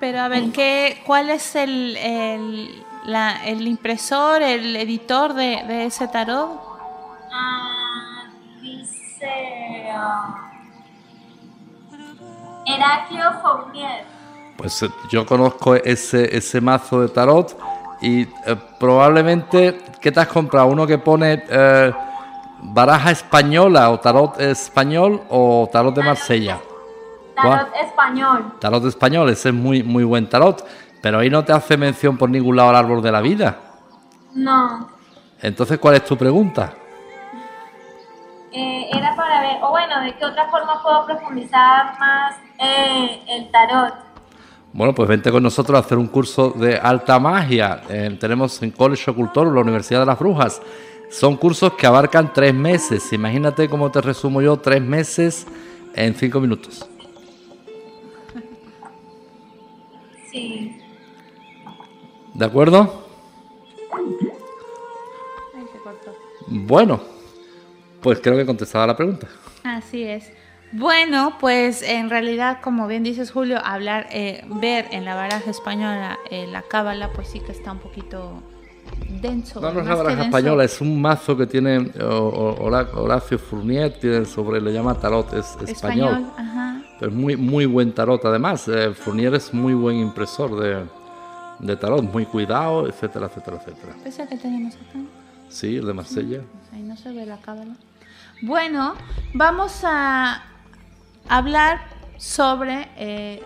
Pero 0.00 0.20
a 0.20 0.28
ver, 0.28 0.50
¿qué, 0.52 1.00
¿cuál 1.06 1.30
es 1.30 1.54
el, 1.54 1.96
el, 1.96 2.84
la- 3.04 3.44
el 3.46 3.66
impresor, 3.66 4.42
el 4.42 4.76
editor 4.76 5.34
de, 5.34 5.62
de 5.66 5.84
ese 5.86 6.08
tarot? 6.08 6.60
Ah, 7.32 8.24
dice 8.60 9.90
ah, 9.94 10.50
Heraclio 12.66 13.32
Fournier. 13.42 14.04
Pues 14.56 14.82
eh, 14.82 14.90
yo 15.10 15.24
conozco 15.26 15.74
ese, 15.74 16.36
ese 16.36 16.60
mazo 16.60 17.00
de 17.00 17.08
tarot 17.08 17.56
y 18.02 18.22
eh, 18.22 18.28
probablemente, 18.78 19.80
¿qué 20.00 20.12
te 20.12 20.20
has 20.20 20.28
comprado? 20.28 20.66
¿Uno 20.68 20.86
que 20.86 20.98
pone 20.98 21.42
eh, 21.48 21.92
baraja 22.62 23.10
española 23.10 23.90
o 23.90 23.98
tarot 24.00 24.38
español 24.40 25.22
o 25.30 25.68
tarot 25.72 25.94
de 25.94 26.02
Marsella? 26.02 26.58
Tarot 27.34 27.68
español. 27.82 28.52
Tarot 28.60 28.84
español, 28.84 29.30
ese 29.30 29.48
es 29.48 29.54
muy, 29.54 29.82
muy 29.82 30.04
buen 30.04 30.28
tarot, 30.28 30.62
pero 31.00 31.18
ahí 31.18 31.30
no 31.30 31.44
te 31.44 31.52
hace 31.52 31.76
mención 31.76 32.16
por 32.16 32.30
ningún 32.30 32.56
lado 32.56 32.70
al 32.70 32.76
árbol 32.76 33.02
de 33.02 33.12
la 33.12 33.20
vida. 33.20 33.58
No. 34.34 34.88
Entonces, 35.40 35.78
¿cuál 35.78 35.96
es 35.96 36.04
tu 36.04 36.16
pregunta? 36.16 36.74
Eh, 38.52 38.88
era 38.92 39.14
para 39.14 39.40
ver, 39.40 39.58
o 39.62 39.70
bueno, 39.70 40.00
de 40.02 40.14
qué 40.16 40.24
otra 40.24 40.48
forma 40.50 40.82
puedo 40.82 41.06
profundizar 41.06 41.98
más 41.98 42.36
eh, 42.58 43.22
el 43.28 43.50
tarot. 43.50 43.94
Bueno, 44.72 44.94
pues 44.94 45.08
vente 45.08 45.30
con 45.30 45.42
nosotros 45.42 45.76
a 45.76 45.80
hacer 45.80 45.98
un 45.98 46.08
curso 46.08 46.50
de 46.50 46.76
alta 46.76 47.18
magia. 47.18 47.82
Eh, 47.88 48.16
tenemos 48.20 48.60
en 48.62 48.70
College 48.70 49.10
Ocultorum, 49.10 49.54
la 49.54 49.60
Universidad 49.60 50.00
de 50.00 50.06
las 50.06 50.18
Brujas. 50.18 50.60
Son 51.10 51.36
cursos 51.36 51.74
que 51.74 51.86
abarcan 51.86 52.32
tres 52.32 52.54
meses. 52.54 53.12
Imagínate 53.12 53.68
cómo 53.68 53.90
te 53.90 54.00
resumo 54.00 54.40
yo 54.40 54.56
tres 54.58 54.80
meses 54.80 55.46
en 55.94 56.14
cinco 56.14 56.40
minutos. 56.40 56.88
Sí. 60.30 60.79
¿De 62.34 62.44
acuerdo? 62.44 63.04
Bueno, 66.46 67.00
pues 68.00 68.20
creo 68.20 68.36
que 68.36 68.46
contestaba 68.46 68.86
la 68.86 68.96
pregunta. 68.96 69.28
Así 69.62 70.02
es. 70.02 70.32
Bueno, 70.72 71.36
pues 71.40 71.82
en 71.82 72.10
realidad, 72.10 72.58
como 72.62 72.86
bien 72.86 73.02
dices 73.02 73.30
Julio, 73.32 73.58
hablar, 73.64 74.06
eh, 74.12 74.44
ver 74.46 74.86
en 74.92 75.04
la 75.04 75.14
baraja 75.16 75.50
española 75.50 76.18
eh, 76.30 76.46
la 76.46 76.62
cábala, 76.62 77.10
pues 77.12 77.28
sí 77.28 77.40
que 77.40 77.52
está 77.52 77.72
un 77.72 77.78
poquito 77.80 78.40
denso. 79.20 79.60
No, 79.60 79.72
no 79.72 79.80
es 79.80 79.86
la 79.86 79.94
baraja 79.96 80.22
española, 80.24 80.64
es 80.64 80.80
un 80.80 81.00
mazo 81.00 81.36
que 81.36 81.46
tiene 81.46 81.90
Hora- 82.00 82.88
Horacio 82.94 83.38
Fournier, 83.38 83.98
tiene 83.98 84.24
sobre, 84.24 84.60
le 84.60 84.72
llama 84.72 84.94
tarot 84.94 85.32
es, 85.34 85.56
español. 85.68 85.68
español. 86.10 86.24
Ajá. 86.36 86.82
Pero 87.00 87.10
es 87.12 87.16
muy, 87.18 87.36
muy 87.36 87.66
buen 87.66 87.92
tarot. 87.92 88.24
Además, 88.24 88.66
eh, 88.68 88.92
Fournier 88.94 89.34
es 89.34 89.52
muy 89.52 89.74
buen 89.74 89.96
impresor 89.96 90.58
de, 90.60 90.84
de 91.60 91.76
tarot, 91.76 92.02
muy 92.02 92.26
cuidado, 92.26 92.86
etcétera, 92.88 93.26
etcétera, 93.26 93.58
etcétera. 93.58 93.94
Ese 94.04 94.26
que 94.26 94.36
tenemos 94.36 94.74
acá. 94.74 94.98
Sí, 95.48 95.76
el 95.76 95.86
de 95.86 95.92
Marsella. 95.94 96.40
Ahí 96.72 96.82
no 96.82 96.96
se 96.96 97.12
ve 97.12 97.26
la 97.26 97.36
cábala. 97.38 97.74
Bueno, 98.42 98.94
vamos 99.34 99.82
a 99.84 100.42
hablar 101.28 101.80
sobre 102.16 102.88
eh, 102.96 103.42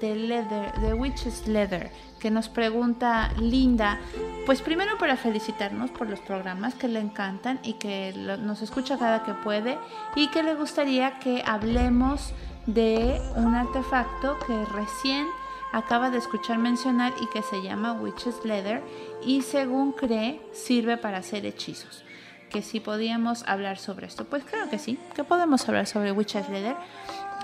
The 0.00 0.14
Leather, 0.14 0.72
The 0.80 0.94
Witch's 0.94 1.46
Leather, 1.48 1.90
que 2.18 2.30
nos 2.30 2.48
pregunta 2.48 3.30
Linda. 3.38 3.98
Pues 4.46 4.62
primero 4.62 4.96
para 4.98 5.16
felicitarnos 5.16 5.90
por 5.90 6.08
los 6.08 6.20
programas 6.20 6.74
que 6.74 6.88
le 6.88 7.00
encantan 7.00 7.58
y 7.62 7.74
que 7.74 8.12
lo- 8.16 8.36
nos 8.36 8.62
escucha 8.62 8.98
cada 8.98 9.22
que 9.22 9.32
puede 9.34 9.78
y 10.16 10.28
que 10.28 10.42
le 10.42 10.54
gustaría 10.54 11.18
que 11.18 11.42
hablemos 11.46 12.32
de 12.66 13.20
un 13.36 13.54
artefacto 13.54 14.38
que 14.46 14.64
recién 14.66 15.26
acaba 15.72 16.10
de 16.10 16.18
escuchar 16.18 16.58
mencionar 16.58 17.12
y 17.20 17.26
que 17.28 17.42
se 17.42 17.62
llama 17.62 17.92
Witch's 17.92 18.44
Leather 18.44 18.82
y 19.24 19.42
según 19.42 19.92
cree 19.92 20.40
sirve 20.52 20.96
para 20.96 21.18
hacer 21.18 21.46
hechizos. 21.46 22.04
Que 22.50 22.62
si 22.62 22.80
podíamos 22.80 23.44
hablar 23.46 23.78
sobre 23.78 24.06
esto. 24.06 24.24
Pues 24.24 24.44
claro 24.44 24.68
que 24.68 24.78
sí, 24.78 24.98
que 25.14 25.22
podemos 25.22 25.68
hablar 25.68 25.86
sobre 25.86 26.12
Witch's 26.12 26.48
Leather. 26.48 26.76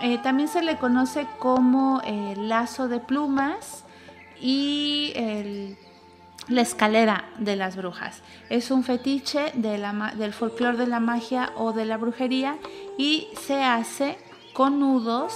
Eh, 0.03 0.19
también 0.19 0.49
se 0.49 0.63
le 0.63 0.77
conoce 0.77 1.27
como 1.39 2.03
eh, 2.05 2.35
lazo 2.37 2.89
de 2.89 3.01
plumas 3.01 3.85
y 4.41 5.15
la 6.49 6.61
escalera 6.61 7.25
de 7.39 7.57
las 7.57 7.77
brujas. 7.77 8.23
Es 8.51 8.71
un 8.71 8.85
fetiche 8.85 9.53
del 9.55 10.33
folclore 10.33 10.77
de 10.77 10.87
la 10.87 11.01
magia 11.01 11.53
o 11.57 11.73
de 11.73 11.85
la 11.85 11.97
brujería 11.97 12.57
y 12.99 13.29
se 13.41 13.63
hace 13.63 14.19
con 14.53 14.81
nudos, 14.81 15.35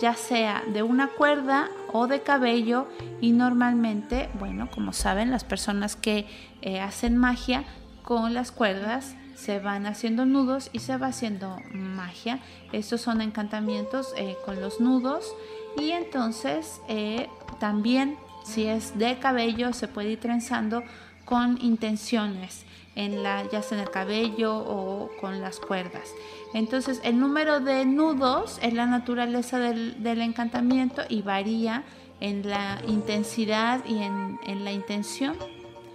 ya 0.00 0.14
sea 0.14 0.62
de 0.72 0.82
una 0.82 1.08
cuerda 1.08 1.68
o 1.92 2.06
de 2.06 2.22
cabello 2.22 2.88
y 3.20 3.32
normalmente, 3.32 4.28
bueno, 4.38 4.70
como 4.70 4.92
saben, 4.92 5.30
las 5.30 5.44
personas 5.44 5.96
que 5.96 6.26
eh, 6.62 6.80
hacen 6.80 7.16
magia 7.16 7.64
con 8.02 8.34
las 8.34 8.50
cuerdas 8.50 9.14
se 9.34 9.58
van 9.58 9.86
haciendo 9.86 10.24
nudos 10.24 10.70
y 10.72 10.80
se 10.80 10.96
va 10.96 11.08
haciendo 11.08 11.56
magia. 11.72 12.40
Estos 12.72 13.00
son 13.00 13.20
encantamientos 13.20 14.12
eh, 14.16 14.36
con 14.44 14.60
los 14.60 14.80
nudos 14.80 15.34
y 15.76 15.90
entonces 15.90 16.80
eh, 16.88 17.28
también 17.58 18.16
si 18.44 18.66
es 18.66 18.98
de 18.98 19.18
cabello 19.18 19.72
se 19.72 19.88
puede 19.88 20.12
ir 20.12 20.20
trenzando 20.20 20.82
con 21.24 21.58
intenciones 21.60 22.64
en 22.96 23.22
la 23.22 23.48
ya 23.50 23.62
sea 23.62 23.78
en 23.78 23.84
el 23.84 23.90
cabello 23.90 24.56
o 24.56 25.10
con 25.20 25.40
las 25.40 25.60
cuerdas. 25.60 26.12
Entonces 26.52 27.00
el 27.04 27.18
número 27.18 27.60
de 27.60 27.84
nudos 27.84 28.58
es 28.62 28.72
la 28.72 28.86
naturaleza 28.86 29.58
del, 29.58 30.20
encantamiento 30.20 31.02
y 31.08 31.22
varía 31.22 31.84
en 32.20 32.48
la 32.48 32.80
intensidad 32.86 33.84
y 33.84 34.02
en, 34.02 34.38
en 34.46 34.64
la 34.64 34.72
intención, 34.72 35.36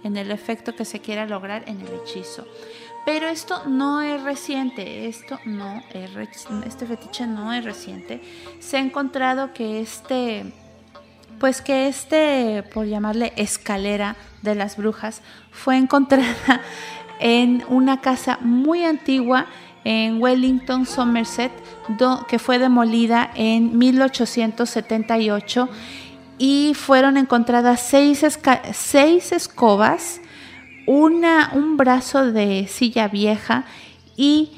en 0.04 0.16
el 0.16 0.30
efecto 0.30 0.76
que 0.76 0.84
se 0.84 1.00
quiera 1.00 1.26
lograr 1.26 1.64
en 1.66 1.80
el 1.80 1.88
hechizo. 1.94 2.46
Pero 3.06 3.28
esto 3.28 3.64
no 3.66 4.02
es 4.02 4.22
reciente, 4.22 5.08
esto 5.08 5.38
no 5.46 5.82
es 5.94 6.10
este 6.66 6.86
fetiche 6.86 7.26
no 7.26 7.52
es 7.52 7.64
reciente. 7.64 8.20
Se 8.58 8.76
ha 8.76 8.80
encontrado 8.80 9.54
que 9.54 9.80
este 9.80 10.52
pues 11.40 11.62
que 11.62 11.88
este, 11.88 12.62
por 12.74 12.86
llamarle 12.86 13.32
escalera 13.36 14.14
de 14.42 14.54
las 14.54 14.76
brujas, 14.76 15.22
fue 15.50 15.76
encontrada 15.76 16.60
en 17.18 17.64
una 17.68 18.00
casa 18.00 18.38
muy 18.42 18.84
antigua 18.84 19.46
en 19.82 20.20
Wellington, 20.20 20.84
Somerset, 20.84 21.50
que 22.28 22.38
fue 22.38 22.58
demolida 22.58 23.30
en 23.34 23.78
1878 23.78 25.68
y 26.38 26.74
fueron 26.74 27.16
encontradas 27.16 27.80
seis, 27.80 28.24
seis 28.72 29.32
escobas, 29.32 30.20
una, 30.86 31.52
un 31.54 31.78
brazo 31.78 32.30
de 32.32 32.66
silla 32.68 33.08
vieja 33.08 33.64
y 34.16 34.52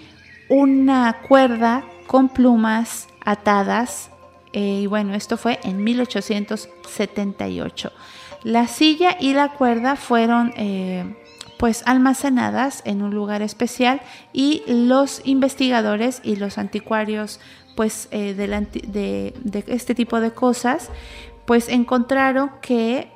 una 0.48 1.18
cuerda 1.28 1.84
con 2.08 2.28
plumas 2.28 3.06
atadas. 3.24 4.11
Eh, 4.52 4.80
y 4.82 4.86
bueno, 4.86 5.14
esto 5.14 5.36
fue 5.36 5.60
en 5.62 5.84
1878. 5.84 7.92
La 8.44 8.66
silla 8.66 9.16
y 9.20 9.34
la 9.34 9.50
cuerda 9.50 9.96
fueron 9.96 10.54
eh, 10.56 11.14
pues 11.58 11.82
almacenadas 11.86 12.82
en 12.84 13.02
un 13.02 13.14
lugar 13.14 13.42
especial 13.42 14.00
y 14.32 14.62
los 14.66 15.20
investigadores 15.24 16.20
y 16.24 16.36
los 16.36 16.56
anticuarios 16.58 17.38
pues 17.76 18.08
eh, 18.10 18.34
de, 18.34 19.34
de 19.42 19.64
este 19.68 19.94
tipo 19.94 20.20
de 20.20 20.32
cosas 20.32 20.90
pues 21.46 21.68
encontraron 21.68 22.50
que 22.60 23.12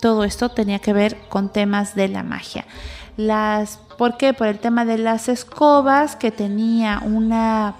todo 0.00 0.24
esto 0.24 0.50
tenía 0.50 0.78
que 0.78 0.92
ver 0.92 1.16
con 1.28 1.52
temas 1.52 1.94
de 1.94 2.08
la 2.08 2.22
magia. 2.22 2.66
Las, 3.16 3.78
¿Por 3.98 4.16
qué? 4.16 4.32
Por 4.32 4.46
el 4.46 4.58
tema 4.58 4.84
de 4.84 4.98
las 4.98 5.28
escobas, 5.28 6.14
que 6.14 6.30
tenía 6.30 7.00
una, 7.04 7.74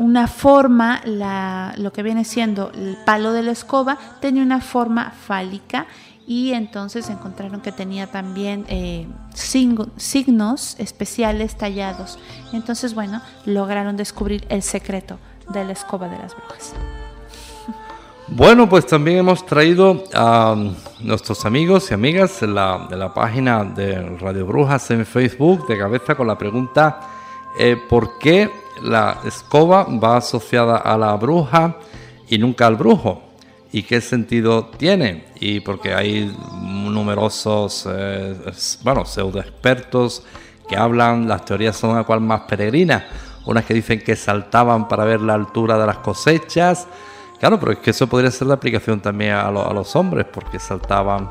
una 0.00 0.28
forma, 0.28 1.02
la, 1.04 1.74
lo 1.76 1.92
que 1.92 2.02
viene 2.02 2.24
siendo 2.24 2.72
el 2.72 2.96
palo 3.04 3.34
de 3.34 3.42
la 3.42 3.50
escoba, 3.50 3.98
tenía 4.22 4.42
una 4.42 4.62
forma 4.62 5.10
fálica 5.10 5.84
y 6.26 6.52
entonces 6.52 7.10
encontraron 7.10 7.60
que 7.60 7.70
tenía 7.70 8.06
también 8.06 8.64
eh, 8.68 9.06
signo- 9.34 9.88
signos 9.96 10.74
especiales 10.78 11.58
tallados. 11.58 12.18
Entonces, 12.54 12.94
bueno, 12.94 13.20
lograron 13.44 13.98
descubrir 13.98 14.46
el 14.48 14.62
secreto 14.62 15.18
de 15.52 15.64
la 15.66 15.72
escoba 15.72 16.08
de 16.08 16.16
las 16.16 16.34
brujas. 16.34 16.72
Bueno, 18.28 18.70
pues 18.70 18.86
también 18.86 19.18
hemos 19.18 19.44
traído 19.44 20.04
a 20.14 20.56
nuestros 21.00 21.44
amigos 21.44 21.90
y 21.90 21.94
amigas 21.94 22.40
de 22.40 22.46
la, 22.46 22.86
de 22.88 22.96
la 22.96 23.12
página 23.12 23.64
de 23.64 24.16
Radio 24.18 24.46
Brujas 24.46 24.90
en 24.92 25.04
Facebook 25.04 25.66
de 25.66 25.76
cabeza 25.76 26.14
con 26.14 26.26
la 26.26 26.38
pregunta 26.38 27.00
eh, 27.58 27.76
¿por 27.88 28.18
qué 28.18 28.48
la 28.82 29.18
escoba 29.24 29.84
va 29.84 30.16
asociada 30.16 30.76
a 30.76 30.96
la 30.96 31.14
bruja 31.14 31.76
y 32.28 32.38
nunca 32.38 32.66
al 32.66 32.76
brujo? 32.76 33.22
¿Y 33.72 33.84
qué 33.84 34.00
sentido 34.00 34.66
tiene? 34.76 35.26
Y 35.38 35.60
porque 35.60 35.94
hay 35.94 36.34
numerosos, 36.60 37.88
eh, 37.90 38.34
bueno, 38.82 39.04
pseudo 39.04 39.40
expertos 39.40 40.24
que 40.68 40.76
hablan, 40.76 41.28
las 41.28 41.44
teorías 41.44 41.76
son 41.76 41.96
a 41.96 42.04
cual 42.04 42.20
más 42.20 42.42
peregrinas, 42.42 43.04
unas 43.46 43.64
que 43.64 43.74
dicen 43.74 44.02
que 44.02 44.16
saltaban 44.16 44.88
para 44.88 45.04
ver 45.04 45.20
la 45.20 45.34
altura 45.34 45.78
de 45.78 45.86
las 45.86 45.98
cosechas, 45.98 46.86
Claro, 47.40 47.58
pero 47.58 47.72
es 47.72 47.78
que 47.78 47.90
eso 47.90 48.06
podría 48.06 48.30
ser 48.30 48.48
de 48.48 48.52
aplicación 48.52 49.00
también 49.00 49.32
a, 49.32 49.48
a 49.48 49.72
los 49.72 49.96
hombres, 49.96 50.26
porque 50.30 50.58
saltaban. 50.58 51.30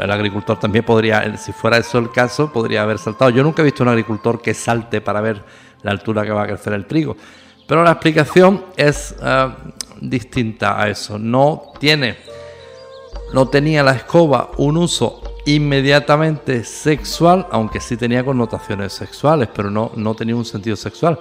El 0.00 0.10
agricultor 0.10 0.58
también 0.58 0.82
podría, 0.82 1.36
si 1.36 1.52
fuera 1.52 1.76
eso 1.76 1.98
el 1.98 2.10
caso, 2.10 2.50
podría 2.50 2.82
haber 2.82 2.98
saltado. 2.98 3.30
Yo 3.30 3.42
nunca 3.42 3.60
he 3.60 3.66
visto 3.66 3.82
un 3.82 3.90
agricultor 3.90 4.40
que 4.40 4.54
salte 4.54 5.02
para 5.02 5.20
ver 5.20 5.44
la 5.84 5.92
altura 5.92 6.24
que 6.24 6.32
va 6.32 6.42
a 6.42 6.46
crecer 6.46 6.72
el 6.72 6.86
trigo. 6.86 7.16
Pero 7.66 7.84
la 7.84 7.92
explicación 7.92 8.64
es 8.76 9.14
eh, 9.22 9.48
distinta 10.00 10.82
a 10.82 10.88
eso. 10.88 11.18
No 11.18 11.72
tiene, 11.78 12.16
no 13.32 13.48
tenía 13.48 13.82
la 13.82 13.92
escoba 13.92 14.50
un 14.56 14.76
uso 14.76 15.22
inmediatamente 15.46 16.64
sexual, 16.64 17.46
aunque 17.52 17.80
sí 17.80 17.96
tenía 17.96 18.24
connotaciones 18.24 18.92
sexuales, 18.92 19.48
pero 19.54 19.70
no, 19.70 19.92
no 19.94 20.14
tenía 20.14 20.34
un 20.34 20.44
sentido 20.44 20.74
sexual 20.74 21.18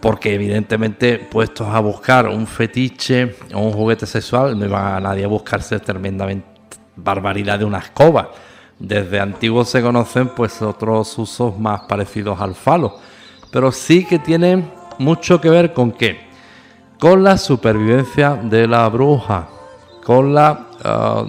porque 0.00 0.34
evidentemente 0.34 1.18
puestos 1.18 1.68
a 1.68 1.78
buscar 1.80 2.26
un 2.26 2.46
fetiche 2.46 3.36
o 3.54 3.60
un 3.60 3.72
juguete 3.72 4.06
sexual, 4.06 4.58
no 4.58 4.64
iba 4.64 4.96
a 4.96 5.00
nadie 5.00 5.24
a 5.24 5.28
buscarse 5.28 5.78
tremendamente 5.78 6.46
barbaridad 6.96 7.58
de 7.58 7.64
una 7.64 7.78
escoba. 7.78 8.30
Desde 8.78 9.20
antiguo 9.20 9.64
se 9.64 9.82
conocen 9.82 10.28
pues 10.28 10.62
otros 10.62 11.18
usos 11.18 11.58
más 11.58 11.82
parecidos 11.82 12.40
al 12.40 12.54
falo, 12.54 12.98
pero 13.50 13.72
sí 13.72 14.04
que 14.04 14.18
tienen 14.18 14.70
mucho 14.98 15.40
que 15.40 15.50
ver 15.50 15.72
con 15.72 15.92
qué? 15.92 16.28
Con 16.98 17.24
la 17.24 17.38
supervivencia 17.38 18.34
de 18.34 18.66
la 18.66 18.88
bruja, 18.88 19.48
con 20.04 20.34
la, 20.34 20.66
ah, 20.84 21.24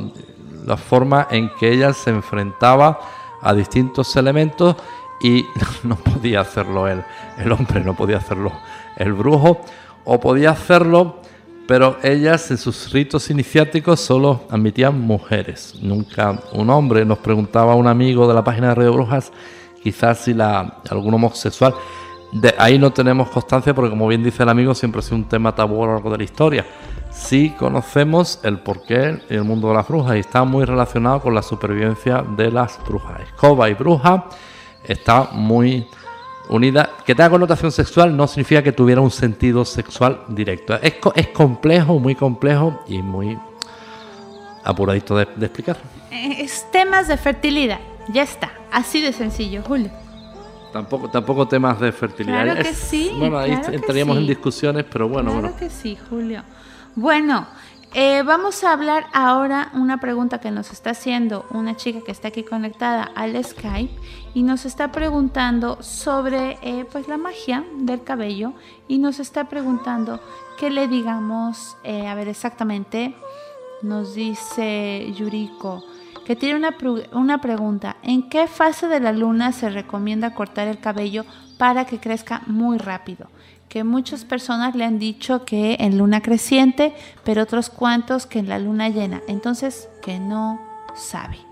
la 0.65 0.77
forma 0.77 1.27
en 1.31 1.49
que 1.59 1.71
ella 1.71 1.93
se 1.93 2.09
enfrentaba 2.09 2.99
a 3.41 3.53
distintos 3.53 4.15
elementos 4.15 4.75
y 5.21 5.45
no 5.83 5.95
podía 5.95 6.41
hacerlo 6.41 6.87
él, 6.87 7.03
el 7.37 7.51
hombre, 7.51 7.81
no 7.81 7.95
podía 7.95 8.17
hacerlo 8.17 8.51
el 8.97 9.13
brujo, 9.13 9.61
o 10.03 10.19
podía 10.19 10.51
hacerlo, 10.51 11.21
pero 11.67 11.97
ellas 12.03 12.49
en 12.51 12.57
sus 12.57 12.91
ritos 12.91 13.29
iniciáticos 13.29 13.99
solo 13.99 14.41
admitían 14.49 14.99
mujeres, 14.99 15.75
nunca 15.81 16.39
un 16.53 16.69
hombre. 16.69 17.05
Nos 17.05 17.19
preguntaba 17.19 17.75
un 17.75 17.87
amigo 17.87 18.27
de 18.27 18.33
la 18.33 18.43
página 18.43 18.69
de 18.69 18.75
Radio 18.75 18.93
Brujas, 18.93 19.31
quizás 19.81 20.19
si 20.19 20.33
la, 20.33 20.81
algún 20.89 21.13
homosexual, 21.13 21.73
de 22.31 22.55
ahí 22.57 22.77
no 22.79 22.91
tenemos 22.91 23.29
constancia 23.29 23.73
porque 23.73 23.89
como 23.89 24.07
bien 24.07 24.23
dice 24.23 24.43
el 24.43 24.49
amigo, 24.49 24.73
siempre 24.73 24.99
ha 24.99 25.01
sido 25.01 25.17
un 25.17 25.25
tema 25.25 25.53
tabú 25.53 25.83
a 25.83 25.87
lo 25.87 25.93
largo 25.93 26.11
de 26.11 26.17
la 26.19 26.23
historia. 26.23 26.65
sí 27.11 27.53
conocemos 27.59 28.39
el 28.43 28.59
porqué 28.59 29.21
y 29.29 29.33
el 29.35 29.43
mundo 29.43 29.67
de 29.69 29.73
las 29.75 29.87
brujas 29.87 30.15
y 30.15 30.19
está 30.19 30.43
muy 30.45 30.63
relacionado 30.65 31.19
con 31.21 31.35
la 31.35 31.41
supervivencia 31.41 32.23
de 32.37 32.51
las 32.51 32.79
brujas. 32.87 33.19
Escoba 33.21 33.69
y 33.69 33.73
bruja 33.73 34.25
está 34.83 35.29
muy 35.33 35.85
unida. 36.49 36.89
Que 37.05 37.13
tenga 37.13 37.29
connotación 37.29 37.71
sexual 37.71 38.15
no 38.15 38.27
significa 38.27 38.63
que 38.63 38.71
tuviera 38.71 39.01
un 39.01 39.11
sentido 39.11 39.65
sexual 39.65 40.21
directo. 40.29 40.75
Es, 40.81 40.95
es 41.15 41.27
complejo, 41.27 41.99
muy 41.99 42.15
complejo 42.15 42.81
y 42.87 43.01
muy 43.01 43.37
apuradito 44.63 45.17
de, 45.17 45.27
de 45.35 45.45
explicar. 45.45 45.77
Eh, 46.11 46.37
Es 46.39 46.65
temas 46.71 47.07
de 47.07 47.17
fertilidad. 47.17 47.79
Ya 48.09 48.23
está. 48.23 48.51
Así 48.71 49.01
de 49.01 49.11
sencillo, 49.13 49.61
Julio. 49.63 49.91
Tampoco, 50.71 51.09
tampoco 51.09 51.47
temas 51.47 51.79
de 51.79 51.91
fertilidad. 51.91 52.43
Claro 52.43 52.61
que 52.63 52.69
Es- 52.69 52.77
sí, 52.77 53.11
Bueno, 53.17 53.37
ahí 53.37 53.51
claro 53.57 53.73
entraríamos 53.73 54.17
en 54.17 54.27
discusiones, 54.27 54.85
pero 54.91 55.07
bueno, 55.09 55.31
claro 55.31 55.41
bueno. 55.49 55.57
que 55.57 55.69
sí, 55.69 55.97
Julio. 56.09 56.43
Bueno, 56.95 57.47
eh, 57.93 58.23
vamos 58.23 58.63
a 58.63 58.71
hablar 58.71 59.05
ahora 59.13 59.69
una 59.73 59.99
pregunta 59.99 60.39
que 60.39 60.49
nos 60.51 60.71
está 60.71 60.91
haciendo 60.91 61.45
una 61.51 61.75
chica 61.75 61.99
que 62.05 62.11
está 62.11 62.29
aquí 62.29 62.43
conectada 62.43 63.03
al 63.15 63.41
Skype 63.43 63.93
y 64.33 64.43
nos 64.43 64.65
está 64.65 64.91
preguntando 64.93 65.77
sobre 65.81 66.57
eh, 66.61 66.85
pues 66.89 67.07
la 67.09 67.17
magia 67.17 67.65
del 67.79 68.03
cabello 68.03 68.53
y 68.87 68.97
nos 68.99 69.19
está 69.19 69.45
preguntando 69.49 70.21
que 70.57 70.69
le 70.69 70.87
digamos, 70.87 71.75
eh, 71.83 72.07
a 72.07 72.15
ver 72.15 72.29
exactamente, 72.29 73.13
nos 73.81 74.13
dice 74.15 75.11
Yuriko 75.17 75.83
que 76.25 76.35
tiene 76.35 76.55
una, 76.55 76.75
una 77.13 77.41
pregunta. 77.41 77.97
¿En 78.03 78.29
qué 78.29 78.47
fase 78.47 78.87
de 78.87 78.99
la 78.99 79.11
luna 79.11 79.51
se 79.51 79.69
recomienda 79.69 80.33
cortar 80.33 80.67
el 80.67 80.79
cabello 80.79 81.25
para 81.57 81.85
que 81.85 81.99
crezca 81.99 82.41
muy 82.47 82.77
rápido? 82.77 83.27
Que 83.69 83.83
muchas 83.83 84.25
personas 84.25 84.75
le 84.75 84.83
han 84.83 84.99
dicho 84.99 85.45
que 85.45 85.77
en 85.79 85.97
luna 85.97 86.21
creciente, 86.21 86.93
pero 87.23 87.43
otros 87.43 87.69
cuantos 87.69 88.25
que 88.25 88.39
en 88.39 88.49
la 88.49 88.59
luna 88.59 88.89
llena. 88.89 89.21
Entonces, 89.27 89.89
que 90.01 90.19
no 90.19 90.59
sabe. 90.95 91.50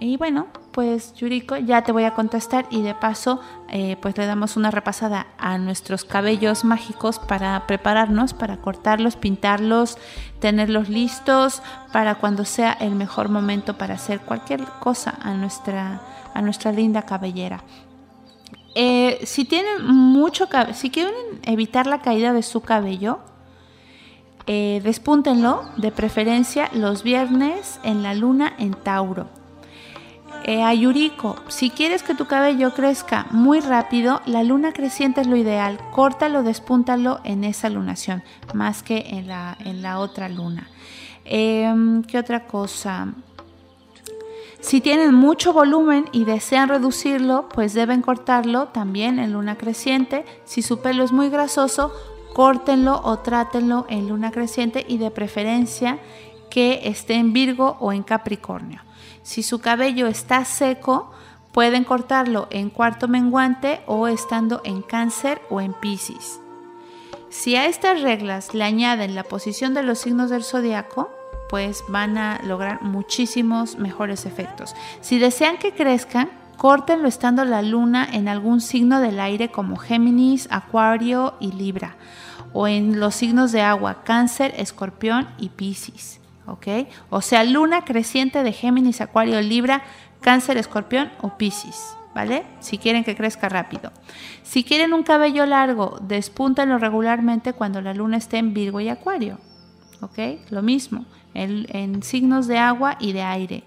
Y 0.00 0.16
bueno, 0.16 0.46
pues 0.70 1.12
Yuriko, 1.14 1.56
ya 1.56 1.82
te 1.82 1.90
voy 1.90 2.04
a 2.04 2.14
contestar 2.14 2.66
y 2.70 2.82
de 2.82 2.94
paso, 2.94 3.40
eh, 3.68 3.96
pues 4.00 4.16
le 4.16 4.26
damos 4.26 4.56
una 4.56 4.70
repasada 4.70 5.26
a 5.38 5.58
nuestros 5.58 6.04
cabellos 6.04 6.64
mágicos 6.64 7.18
para 7.18 7.66
prepararnos, 7.66 8.32
para 8.32 8.58
cortarlos, 8.58 9.16
pintarlos, 9.16 9.98
tenerlos 10.38 10.88
listos 10.88 11.62
para 11.92 12.14
cuando 12.14 12.44
sea 12.44 12.72
el 12.74 12.94
mejor 12.94 13.28
momento 13.28 13.76
para 13.76 13.94
hacer 13.94 14.20
cualquier 14.20 14.62
cosa 14.78 15.18
a 15.20 15.34
nuestra, 15.34 16.00
a 16.32 16.42
nuestra 16.42 16.70
linda 16.70 17.02
cabellera. 17.02 17.64
Eh, 18.76 19.18
si 19.24 19.44
tienen 19.44 19.84
mucho 19.84 20.48
cabello, 20.48 20.74
si 20.74 20.90
quieren 20.90 21.14
evitar 21.42 21.88
la 21.88 22.02
caída 22.02 22.32
de 22.32 22.44
su 22.44 22.60
cabello, 22.60 23.18
eh, 24.46 24.80
despúntenlo, 24.84 25.64
de 25.76 25.90
preferencia 25.90 26.70
los 26.72 27.02
viernes 27.02 27.80
en 27.82 28.04
la 28.04 28.14
luna 28.14 28.54
en 28.58 28.74
Tauro. 28.74 29.37
Eh, 30.44 30.62
a 30.62 30.72
Yuriko, 30.72 31.36
si 31.48 31.70
quieres 31.70 32.02
que 32.02 32.14
tu 32.14 32.26
cabello 32.26 32.72
crezca 32.72 33.26
muy 33.30 33.60
rápido, 33.60 34.22
la 34.24 34.42
luna 34.42 34.72
creciente 34.72 35.20
es 35.20 35.26
lo 35.26 35.36
ideal. 35.36 35.78
Córtalo, 35.92 36.42
despúntalo 36.42 37.20
en 37.24 37.44
esa 37.44 37.68
lunación, 37.68 38.22
más 38.54 38.82
que 38.82 39.04
en 39.10 39.28
la, 39.28 39.56
en 39.64 39.82
la 39.82 39.98
otra 39.98 40.28
luna. 40.28 40.68
Em, 41.24 42.02
¿Qué 42.02 42.18
otra 42.18 42.46
cosa? 42.46 43.08
Si 44.60 44.80
tienen 44.80 45.14
mucho 45.14 45.52
volumen 45.52 46.06
y 46.12 46.24
desean 46.24 46.68
reducirlo, 46.68 47.48
pues 47.48 47.74
deben 47.74 48.00
cortarlo 48.00 48.68
también 48.68 49.18
en 49.18 49.32
luna 49.32 49.56
creciente. 49.56 50.24
Si 50.44 50.62
su 50.62 50.80
pelo 50.80 51.04
es 51.04 51.12
muy 51.12 51.28
grasoso, 51.28 51.92
córtenlo 52.32 53.00
o 53.04 53.18
trátenlo 53.18 53.86
en 53.88 54.08
luna 54.08 54.30
creciente 54.30 54.84
y 54.88 54.98
de 54.98 55.10
preferencia 55.10 55.98
que 56.50 56.80
esté 56.84 57.14
en 57.14 57.32
Virgo 57.32 57.76
o 57.80 57.92
en 57.92 58.02
Capricornio. 58.02 58.87
Si 59.28 59.42
su 59.42 59.58
cabello 59.58 60.06
está 60.06 60.42
seco, 60.46 61.12
pueden 61.52 61.84
cortarlo 61.84 62.48
en 62.48 62.70
cuarto 62.70 63.08
menguante 63.08 63.82
o 63.84 64.08
estando 64.08 64.62
en 64.64 64.80
Cáncer 64.80 65.42
o 65.50 65.60
en 65.60 65.74
Piscis. 65.74 66.40
Si 67.28 67.54
a 67.54 67.66
estas 67.66 68.00
reglas 68.00 68.54
le 68.54 68.64
añaden 68.64 69.14
la 69.14 69.24
posición 69.24 69.74
de 69.74 69.82
los 69.82 69.98
signos 69.98 70.30
del 70.30 70.44
zodiaco, 70.44 71.10
pues 71.50 71.84
van 71.88 72.16
a 72.16 72.40
lograr 72.42 72.80
muchísimos 72.80 73.76
mejores 73.76 74.24
efectos. 74.24 74.74
Si 75.02 75.18
desean 75.18 75.58
que 75.58 75.74
crezcan, 75.74 76.30
córtenlo 76.56 77.06
estando 77.06 77.44
la 77.44 77.60
luna 77.60 78.08
en 78.10 78.28
algún 78.28 78.62
signo 78.62 78.98
del 78.98 79.20
aire 79.20 79.50
como 79.50 79.76
Géminis, 79.76 80.48
Acuario 80.50 81.34
y 81.38 81.52
Libra, 81.52 81.96
o 82.54 82.66
en 82.66 82.98
los 82.98 83.14
signos 83.14 83.52
de 83.52 83.60
agua, 83.60 84.04
Cáncer, 84.04 84.54
Escorpión 84.56 85.28
y 85.36 85.50
Piscis. 85.50 86.17
O 87.10 87.20
sea, 87.20 87.44
luna 87.44 87.84
creciente 87.84 88.42
de 88.42 88.52
Géminis, 88.52 89.00
Acuario, 89.00 89.40
Libra, 89.40 89.82
Cáncer, 90.20 90.56
Escorpión 90.56 91.10
o 91.20 91.36
Piscis. 91.36 91.94
¿Vale? 92.14 92.44
Si 92.58 92.78
quieren 92.78 93.04
que 93.04 93.14
crezca 93.14 93.48
rápido. 93.48 93.92
Si 94.42 94.64
quieren 94.64 94.92
un 94.92 95.04
cabello 95.04 95.46
largo, 95.46 95.98
despúntenlo 96.00 96.78
regularmente 96.78 97.52
cuando 97.52 97.80
la 97.80 97.94
luna 97.94 98.16
esté 98.16 98.38
en 98.38 98.54
Virgo 98.54 98.80
y 98.80 98.88
Acuario. 98.88 99.38
¿Ok? 100.00 100.18
Lo 100.50 100.62
mismo, 100.62 101.04
en, 101.34 101.66
en 101.68 102.02
signos 102.02 102.48
de 102.48 102.58
agua 102.58 102.96
y 102.98 103.12
de 103.12 103.22
aire. 103.22 103.62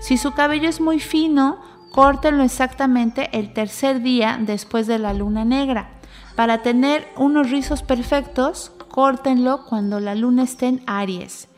Si 0.00 0.18
su 0.18 0.32
cabello 0.32 0.68
es 0.68 0.80
muy 0.80 1.00
fino, 1.00 1.58
córtenlo 1.90 2.44
exactamente 2.44 3.28
el 3.32 3.52
tercer 3.52 4.02
día 4.02 4.38
después 4.40 4.86
de 4.86 4.98
la 4.98 5.12
luna 5.12 5.44
negra. 5.44 5.90
Para 6.36 6.62
tener 6.62 7.08
unos 7.16 7.50
rizos 7.50 7.82
perfectos, 7.82 8.72
córtenlo 8.88 9.66
cuando 9.66 10.00
la 10.00 10.14
luna 10.14 10.44
esté 10.44 10.68
en 10.68 10.82
Aries. 10.86 11.49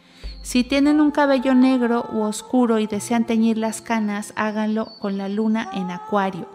Si 0.43 0.65
tienen 0.65 1.01
un 1.01 1.13
cabello 1.13 1.55
negro 1.55 2.05
u 2.13 2.23
oscuro 2.23 2.81
y 2.81 2.89
desean 2.89 3.25
teñir 3.25 3.59
las 3.59 3.81
canas, 3.81 4.33
háganlo 4.35 4.89
con 4.99 5.17
la 5.17 5.29
luna 5.29 5.71
en 5.73 5.93
Acuario. 5.93 6.49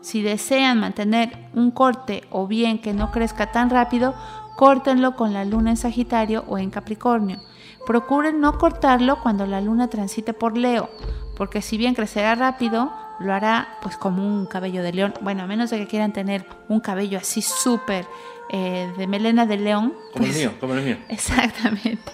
Si 0.00 0.22
desean 0.22 0.78
mantener 0.78 1.48
un 1.54 1.72
corte 1.72 2.22
o 2.30 2.46
bien 2.46 2.80
que 2.80 2.92
no 2.92 3.10
crezca 3.10 3.50
tan 3.50 3.70
rápido, 3.70 4.14
córtenlo 4.56 5.16
con 5.16 5.32
la 5.32 5.44
luna 5.44 5.70
en 5.70 5.76
Sagitario 5.76 6.44
o 6.46 6.58
en 6.58 6.70
Capricornio. 6.70 7.38
Procuren 7.86 8.40
no 8.40 8.56
cortarlo 8.58 9.20
cuando 9.20 9.46
la 9.46 9.60
luna 9.60 9.88
transite 9.88 10.32
por 10.32 10.56
Leo, 10.56 10.88
porque 11.36 11.60
si 11.60 11.76
bien 11.76 11.94
crecerá 11.94 12.36
rápido, 12.36 12.92
lo 13.18 13.34
hará 13.34 13.78
pues 13.82 13.96
como 13.96 14.24
un 14.24 14.46
cabello 14.46 14.82
de 14.82 14.92
león. 14.92 15.14
Bueno, 15.22 15.42
a 15.42 15.46
menos 15.48 15.70
de 15.70 15.78
que 15.78 15.88
quieran 15.88 16.12
tener 16.12 16.46
un 16.68 16.78
cabello 16.78 17.18
así 17.18 17.42
súper 17.42 18.06
eh, 18.50 18.92
de 18.98 19.06
melena 19.06 19.46
de 19.46 19.56
león. 19.56 19.94
Como 20.12 20.26
el 20.26 20.30
pues- 20.30 20.36
mío, 20.36 20.52
como 20.60 20.74
el 20.74 20.82
mío. 20.82 20.96
Exactamente, 21.08 22.12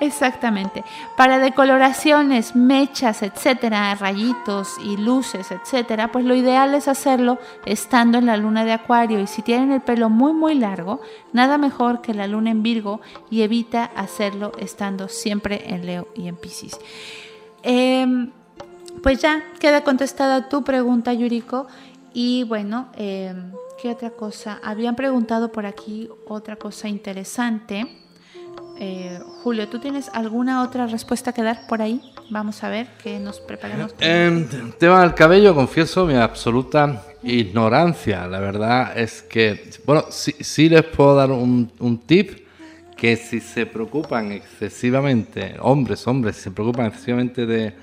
exactamente. 0.00 0.84
Para 1.16 1.38
decoloraciones, 1.38 2.56
mechas, 2.56 3.22
etcétera, 3.22 3.94
rayitos 3.94 4.76
y 4.84 4.96
luces, 4.96 5.50
etcétera, 5.52 6.10
pues 6.10 6.24
lo 6.24 6.34
ideal 6.34 6.74
es 6.74 6.88
hacerlo 6.88 7.38
estando 7.64 8.18
en 8.18 8.26
la 8.26 8.36
luna 8.36 8.64
de 8.64 8.72
Acuario. 8.72 9.20
Y 9.20 9.26
si 9.26 9.42
tienen 9.42 9.70
el 9.72 9.80
pelo 9.80 10.08
muy, 10.10 10.32
muy 10.32 10.54
largo, 10.54 11.00
nada 11.32 11.58
mejor 11.58 12.00
que 12.00 12.14
la 12.14 12.26
luna 12.26 12.50
en 12.50 12.62
Virgo 12.62 13.00
y 13.30 13.42
evita 13.42 13.84
hacerlo 13.84 14.52
estando 14.58 15.08
siempre 15.08 15.72
en 15.72 15.86
Leo 15.86 16.08
y 16.16 16.28
en 16.28 16.36
Piscis. 16.36 16.78
Em, 17.62 18.30
pues 19.02 19.20
ya 19.20 19.42
queda 19.60 19.82
contestada 19.84 20.48
tu 20.48 20.64
pregunta, 20.64 21.12
Yuriko. 21.12 21.66
Y 22.12 22.44
bueno, 22.44 22.88
em, 22.96 23.52
¿qué 23.80 23.90
otra 23.90 24.10
cosa? 24.10 24.60
Habían 24.62 24.96
preguntado 24.96 25.50
por 25.52 25.66
aquí 25.66 26.08
otra 26.26 26.56
cosa 26.56 26.88
interesante. 26.88 27.86
Eh, 28.80 29.18
Julio, 29.42 29.68
¿tú 29.68 29.78
tienes 29.80 30.08
alguna 30.12 30.62
otra 30.62 30.86
respuesta 30.86 31.32
que 31.32 31.42
dar 31.42 31.66
por 31.66 31.82
ahí? 31.82 32.00
Vamos 32.30 32.62
a 32.62 32.68
ver 32.68 32.88
que 33.02 33.18
nos 33.18 33.40
preparamos. 33.40 33.94
En 34.00 34.72
tema 34.78 35.00
del 35.02 35.14
cabello, 35.14 35.54
confieso 35.54 36.06
mi 36.06 36.14
absoluta 36.14 37.04
ignorancia. 37.22 38.26
La 38.28 38.38
verdad 38.40 38.96
es 38.98 39.22
que, 39.22 39.70
bueno, 39.84 40.04
sí, 40.10 40.32
sí 40.40 40.68
les 40.68 40.84
puedo 40.84 41.16
dar 41.16 41.30
un, 41.32 41.70
un 41.80 41.98
tip 41.98 42.46
que 42.96 43.16
si 43.16 43.40
se 43.40 43.66
preocupan 43.66 44.32
excesivamente, 44.32 45.56
hombres, 45.60 46.06
hombres, 46.06 46.36
si 46.36 46.42
se 46.42 46.50
preocupan 46.50 46.86
excesivamente 46.86 47.46
de, 47.46 47.74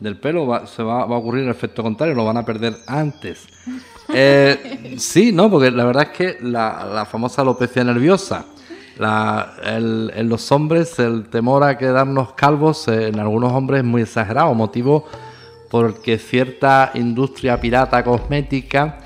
del 0.00 0.18
pelo, 0.18 0.46
va- 0.46 0.66
se 0.66 0.82
va, 0.82 1.04
va 1.06 1.16
a 1.16 1.18
ocurrir 1.18 1.44
el 1.44 1.50
efecto 1.50 1.82
contrario, 1.82 2.14
lo 2.14 2.24
van 2.24 2.36
a 2.38 2.44
perder 2.44 2.76
antes. 2.86 3.46
Eh, 4.14 4.96
sí, 4.98 5.32
no, 5.32 5.50
porque 5.50 5.70
la 5.70 5.84
verdad 5.84 6.08
es 6.12 6.16
que 6.16 6.38
la, 6.42 7.06
famosa 7.10 7.42
alopecia 7.42 7.82
nerviosa, 7.84 8.44
en 9.64 10.28
los 10.28 10.52
hombres 10.52 10.98
el 10.98 11.28
temor 11.28 11.64
a 11.64 11.78
quedarnos 11.78 12.34
calvos 12.34 12.86
eh, 12.88 13.08
en 13.08 13.18
algunos 13.18 13.52
hombres 13.52 13.80
es 13.80 13.86
muy 13.86 14.02
exagerado, 14.02 14.54
motivo 14.54 15.06
porque 15.70 16.18
cierta 16.18 16.90
industria 16.94 17.58
pirata 17.58 18.04
cosmética 18.04 18.98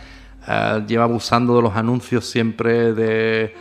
eh, 0.47 0.83
lleva 0.89 1.05
abusando 1.05 1.55
de 1.57 1.63
los 1.63 1.77
anuncios 1.77 2.27
siempre 2.27 2.93
de 2.93 3.55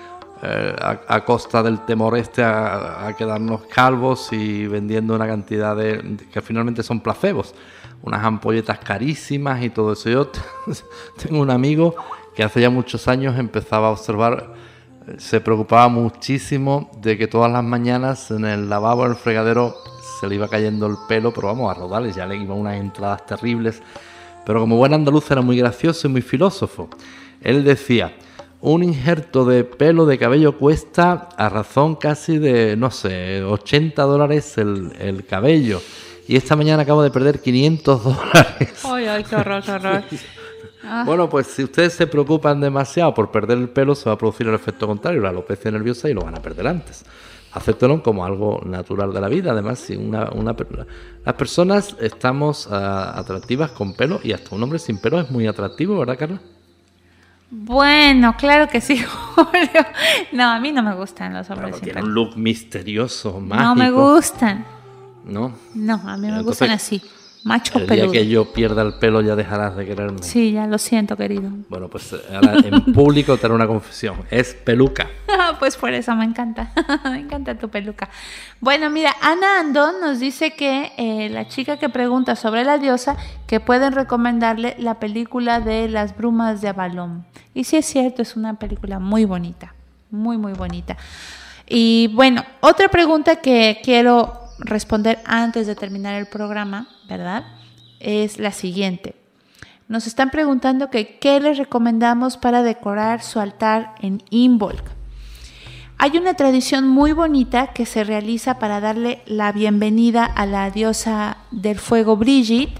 a, 1.08 1.24
costa 1.26 1.64
del 1.64 1.80
temor 1.86 2.16
este 2.18 2.44
a, 2.44 3.08
a 3.08 3.16
quedarnos 3.16 3.62
calvos 3.74 4.32
y 4.32 4.68
vendiendo 4.68 5.16
una 5.16 5.26
cantidad 5.26 5.76
de- 5.76 6.18
que 6.32 6.42
finalmente 6.42 6.84
son 6.84 7.00
placebos, 7.00 7.56
unas 8.02 8.24
ampolletas 8.24 8.80
carísimas 8.80 9.64
y 9.64 9.70
todo 9.70 9.94
eso. 9.94 10.10
Yo 10.10 10.32
tengo 11.18 11.42
un 11.42 11.50
amigo 11.50 11.96
que 12.36 12.44
hace 12.44 12.62
ya 12.62 12.70
muchos 12.70 13.08
años 13.08 13.38
empezaba 13.40 13.88
a 13.88 13.92
observar 13.92 14.54
eh, 15.08 15.16
se 15.20 15.40
preocupaba 15.42 15.88
muchísimo 15.88 16.90
de 17.02 17.18
que 17.18 17.28
todas 17.28 17.52
las 17.52 17.64
mañanas 17.64 18.32
en 18.32 18.46
el 18.46 18.70
lavabo, 18.70 19.06
en 19.06 19.12
el 19.12 19.18
fregadero, 19.18 19.76
se 20.20 20.28
le 20.28 20.36
iba 20.36 20.48
cayendo 20.48 20.88
el 20.88 20.96
pelo, 21.08 21.34
pero 21.34 21.48
vamos, 21.48 21.70
a 21.70 21.80
rodales, 21.80 22.16
ya 22.16 22.26
le 22.26 22.38
iban 22.38 22.58
unas 22.58 22.78
entradas 22.78 23.26
terribles. 23.26 23.82
Pero 24.46 24.62
como 24.62 24.78
buen 24.78 24.94
andaluz 24.94 25.30
era 25.32 25.42
muy 25.42 25.58
gracioso 25.58 26.08
y 26.08 26.12
muy 26.12 26.22
filósofo, 26.22 26.90
él 27.42 27.64
decía, 27.64 28.16
un 28.62 28.84
injerto 28.84 29.46
de 29.46 29.64
pelo 29.64 30.06
de 30.06 30.18
cabello 30.18 30.58
cuesta 30.58 31.30
a 31.38 31.50
razón 31.50 31.96
casi 31.96 32.40
de, 32.40 32.76
no 32.76 32.90
sé, 32.90 33.44
80 33.44 34.02
dólares 34.04 34.58
el, 34.58 34.94
el 35.00 35.26
cabello. 35.26 35.82
Y 36.28 36.36
esta 36.36 36.56
mañana 36.56 36.84
acabo 36.84 37.04
de 37.04 37.12
perder 37.12 37.42
500 37.42 38.04
dólares. 38.04 38.84
Ay, 38.84 39.06
ay, 39.06 39.24
qué 39.24 39.36
horror, 39.36 39.64
qué 39.64 39.72
horror. 39.72 40.04
Ah. 40.88 41.02
Bueno, 41.04 41.28
pues 41.28 41.48
si 41.48 41.64
ustedes 41.64 41.94
se 41.94 42.06
preocupan 42.06 42.62
demasiado 42.62 43.12
por 43.12 43.32
perder 43.32 43.58
el 43.58 43.70
pelo, 43.70 43.96
se 43.96 44.08
va 44.08 44.14
a 44.14 44.18
producir 44.20 44.48
el 44.48 44.54
efecto 44.54 44.86
contrario, 44.86 45.20
la 45.20 45.30
alopecia 45.30 45.72
nerviosa, 45.72 46.12
y 46.12 46.14
lo 46.14 46.22
van 46.22 46.38
a 46.38 46.42
perder 46.44 46.68
antes. 46.68 47.04
Acéptenlo 47.54 48.04
como 48.04 48.24
algo 48.24 48.62
natural 48.64 49.12
de 49.12 49.20
la 49.20 49.28
vida. 49.28 49.54
Además, 49.54 49.80
si 49.80 49.96
una, 49.96 50.30
una 50.30 50.56
las 51.24 51.34
personas 51.34 51.96
estamos 52.00 52.68
ah, 52.70 53.18
atractivas 53.18 53.72
con 53.72 53.96
pelo 53.96 54.20
y 54.24 54.34
hasta 54.34 54.54
un 54.54 54.62
hombre 54.62 54.78
sin 54.78 55.00
pelo 55.00 55.20
es 55.20 55.32
muy 55.32 55.48
atractivo, 55.48 55.98
¿verdad, 55.98 56.20
Carla? 56.20 56.40
Bueno, 57.50 58.36
claro 58.38 58.68
que 58.68 58.80
sí, 58.82 59.04
Julio. 59.36 59.86
No, 60.34 60.52
a 60.52 60.60
mí 60.60 60.72
no 60.72 60.84
me 60.84 60.94
gustan 60.94 61.34
los 61.34 61.50
hombres 61.50 61.70
Claro, 61.70 61.76
sin 61.78 61.84
tiene 61.84 62.02
pelo. 62.02 62.08
un 62.08 62.14
look 62.14 62.38
misterioso, 62.38 63.40
mágico. 63.40 63.70
No 63.70 63.76
me 63.76 63.90
gustan. 63.90 64.75
¿No? 65.26 65.54
No, 65.74 65.96
a 65.96 66.18
mí 66.18 66.28
me 66.28 66.38
Entonces, 66.38 66.46
gustan 66.46 66.72
así. 66.72 67.02
Macho 67.46 67.78
El 67.78 67.88
día 67.88 68.10
que 68.12 68.28
yo 68.28 68.52
pierda 68.54 68.82
el 68.82 68.96
pelo 68.96 69.22
ya 69.22 69.36
dejarás 69.36 69.76
de 69.76 69.86
quererme. 69.86 70.24
Sí, 70.24 70.54
ya 70.54 70.66
lo 70.66 70.80
siento, 70.80 71.16
querido. 71.16 71.52
Bueno, 71.70 71.90
pues 71.90 72.12
ahora 72.34 72.56
en 72.56 72.82
público 72.94 73.38
te 73.38 73.46
haré 73.46 73.54
una 73.54 73.68
confesión. 73.68 74.16
Es 74.32 74.56
peluca. 74.56 75.08
pues 75.60 75.78
por 75.78 75.94
eso 75.94 76.16
me 76.16 76.26
encanta. 76.26 76.72
me 77.04 77.20
encanta 77.20 77.56
tu 77.56 77.70
peluca. 77.70 78.10
Bueno, 78.60 78.90
mira, 78.90 79.16
Ana 79.22 79.60
Andón 79.60 80.02
nos 80.02 80.20
dice 80.20 80.56
que 80.56 80.94
eh, 80.98 81.30
la 81.30 81.48
chica 81.48 81.78
que 81.78 81.88
pregunta 81.88 82.36
sobre 82.36 82.64
la 82.64 82.80
diosa, 82.80 83.16
que 83.46 83.60
pueden 83.60 83.94
recomendarle 83.94 84.76
la 84.80 85.00
película 85.00 85.60
de 85.60 85.88
Las 85.88 86.18
Brumas 86.18 86.62
de 86.62 86.70
Avalón. 86.70 87.28
Y 87.54 87.66
sí 87.66 87.78
es 87.78 87.86
cierto, 87.86 88.24
es 88.24 88.36
una 88.36 88.56
película 88.56 88.98
muy 88.98 89.26
bonita. 89.26 89.76
Muy, 90.10 90.40
muy 90.40 90.54
bonita. 90.54 90.98
Y 91.68 92.10
bueno, 92.16 92.44
otra 92.62 92.90
pregunta 92.90 93.36
que 93.36 93.82
quiero 93.84 94.45
responder 94.60 95.20
antes 95.26 95.68
de 95.68 95.76
terminar 95.76 96.16
el 96.16 96.28
programa, 96.28 96.88
¿verdad? 97.08 97.46
Es 98.00 98.40
la 98.40 98.52
siguiente. 98.52 99.16
Nos 99.88 100.08
están 100.08 100.32
preguntando 100.32 100.90
que 100.90 101.20
qué 101.20 101.40
les 101.40 101.58
recomendamos 101.58 102.38
para 102.38 102.64
decorar 102.64 103.22
su 103.22 103.40
altar 103.40 103.94
en 104.02 104.24
Imbolc. 104.32 104.84
Hay 105.98 106.18
una 106.18 106.34
tradición 106.34 106.88
muy 106.88 107.14
bonita 107.14 107.68
que 107.68 107.86
se 107.86 108.04
realiza 108.04 108.60
para 108.60 108.82
darle 108.82 109.22
la 109.26 109.52
bienvenida 109.52 110.26
a 110.26 110.46
la 110.46 110.70
diosa 110.70 111.38
del 111.52 111.80
fuego 111.80 112.18
Brigitte, 112.18 112.78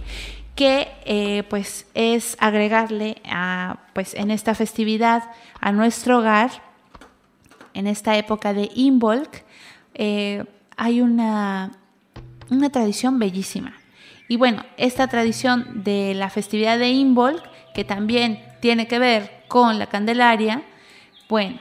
que 0.56 0.88
eh, 1.06 1.44
pues 1.50 1.86
es 1.94 2.36
agregarle 2.40 3.22
a, 3.30 3.78
pues 3.94 4.14
en 4.16 4.32
esta 4.32 4.56
festividad 4.56 5.24
a 5.62 5.72
nuestro 5.72 6.20
hogar, 6.20 6.52
en 7.74 7.88
esta 7.88 8.18
época 8.18 8.54
de 8.54 8.70
Imbolc, 8.74 9.44
hay 10.78 11.02
una, 11.02 11.72
una 12.50 12.70
tradición 12.70 13.20
bellísima. 13.20 13.74
Y 14.28 14.38
bueno, 14.38 14.64
esta 14.78 15.08
tradición 15.08 15.84
de 15.84 16.14
la 16.16 16.30
festividad 16.30 16.80
de 16.80 16.90
Imbolc, 16.90 17.44
que 17.74 17.84
también 17.84 18.44
tiene 18.60 18.88
que 18.88 19.00
ver 19.00 19.44
con 19.48 19.78
la 19.78 19.88
Candelaria, 19.88 20.64
bueno, 21.30 21.60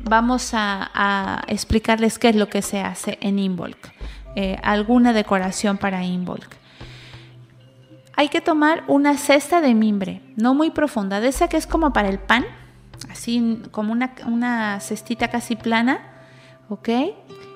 vamos 0.00 0.50
a, 0.52 1.42
explicarles 1.48 2.18
qué 2.18 2.30
es 2.30 2.36
lo 2.36 2.48
que 2.48 2.62
se 2.62 2.80
hace 2.80 3.18
en 3.20 3.38
Imbolc. 3.38 3.92
Eh, 4.34 4.58
alguna 4.62 5.12
decoración 5.12 5.78
para 5.78 6.04
Imbolc. 6.04 6.56
Hay 8.14 8.28
que 8.28 8.40
tomar 8.40 8.84
una 8.88 9.16
cesta 9.16 9.60
de 9.60 9.74
mimbre, 9.74 10.22
no 10.36 10.54
muy 10.54 10.70
profunda, 10.70 11.20
de 11.20 11.28
esa 11.28 11.48
que 11.48 11.56
es 11.56 11.66
como 11.66 11.92
para 11.92 12.08
el 12.08 12.18
pan, 12.18 12.44
así 13.10 13.62
como 13.70 13.92
una, 13.92 14.14
una 14.26 14.80
cestita 14.80 15.28
casi 15.28 15.56
plana, 15.56 16.00
¿ok? 16.68 16.88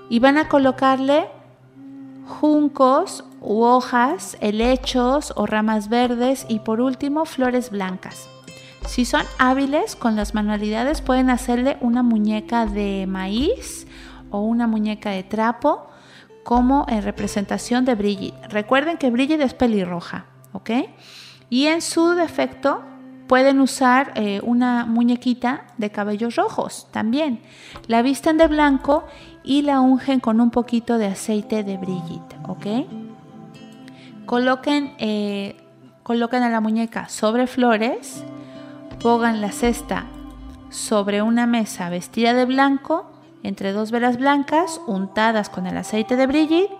Y 0.09 0.18
van 0.20 0.38
a 0.38 0.48
colocarle 0.48 1.28
juncos 2.26 3.24
u 3.40 3.62
hojas, 3.62 4.36
helechos 4.40 5.32
o 5.36 5.46
ramas 5.46 5.88
verdes 5.88 6.46
y 6.48 6.61
por 6.61 6.80
último 6.80 7.24
flores 7.24 7.70
blancas. 7.70 8.28
Si 8.86 9.04
son 9.04 9.22
hábiles 9.38 9.96
con 9.96 10.14
las 10.16 10.34
manualidades 10.34 11.00
pueden 11.00 11.30
hacerle 11.30 11.76
una 11.80 12.02
muñeca 12.02 12.66
de 12.66 13.07
maíz 13.09 13.86
o 14.30 14.40
una 14.40 14.66
muñeca 14.66 15.11
de 15.11 15.24
trapo 15.24 15.88
como 16.44 16.86
en 16.88 17.02
representación 17.02 17.84
de 17.84 17.96
Brigitte. 17.96 18.48
Recuerden 18.48 18.98
que 18.98 19.11
Brigitte 19.11 19.42
es 19.42 19.54
pelirroja, 19.54 20.26
¿ok? 20.52 20.70
Y 21.50 21.66
en 21.66 21.82
su 21.82 22.11
defecto 22.11 22.82
pueden 23.26 23.61
usar 23.61 24.12
eh, 24.14 24.40
una 24.44 24.86
muñequita 24.86 25.66
de 25.78 25.90
cabellos 25.90 26.36
rojos 26.36 26.86
también. 26.92 27.40
La 27.88 28.02
visten 28.02 28.38
de 28.38 28.46
blanco 28.46 29.04
y 29.47 29.62
la 29.62 29.80
ungen 29.80 30.20
con 30.20 30.40
un 30.40 30.51
poquito 30.51 30.99
de 30.99 31.07
aceite 31.07 31.62
de 31.62 31.78
Brigitte, 31.78 32.36
¿ok? 32.47 32.66
Eh, 34.99 35.57
coloquen 36.03 36.42
a 36.42 36.51
la 36.51 36.61
muñeca 36.61 37.09
sobre 37.09 37.47
flores, 37.47 38.24
pongan 39.01 39.40
la 39.40 39.53
cesta 39.53 40.07
sobre 40.68 41.22
una 41.22 41.47
mesa 41.47 41.88
vestida 41.88 42.34
de 42.34 42.44
blanco, 42.44 43.11
entre 43.44 43.72
dos 43.72 43.92
velas 43.92 44.18
blancas 44.18 44.80
untadas 44.88 45.49
con 45.49 45.68
el 45.68 45.76
aceite 45.76 46.16
de 46.16 46.26
Brigitte 46.26 46.74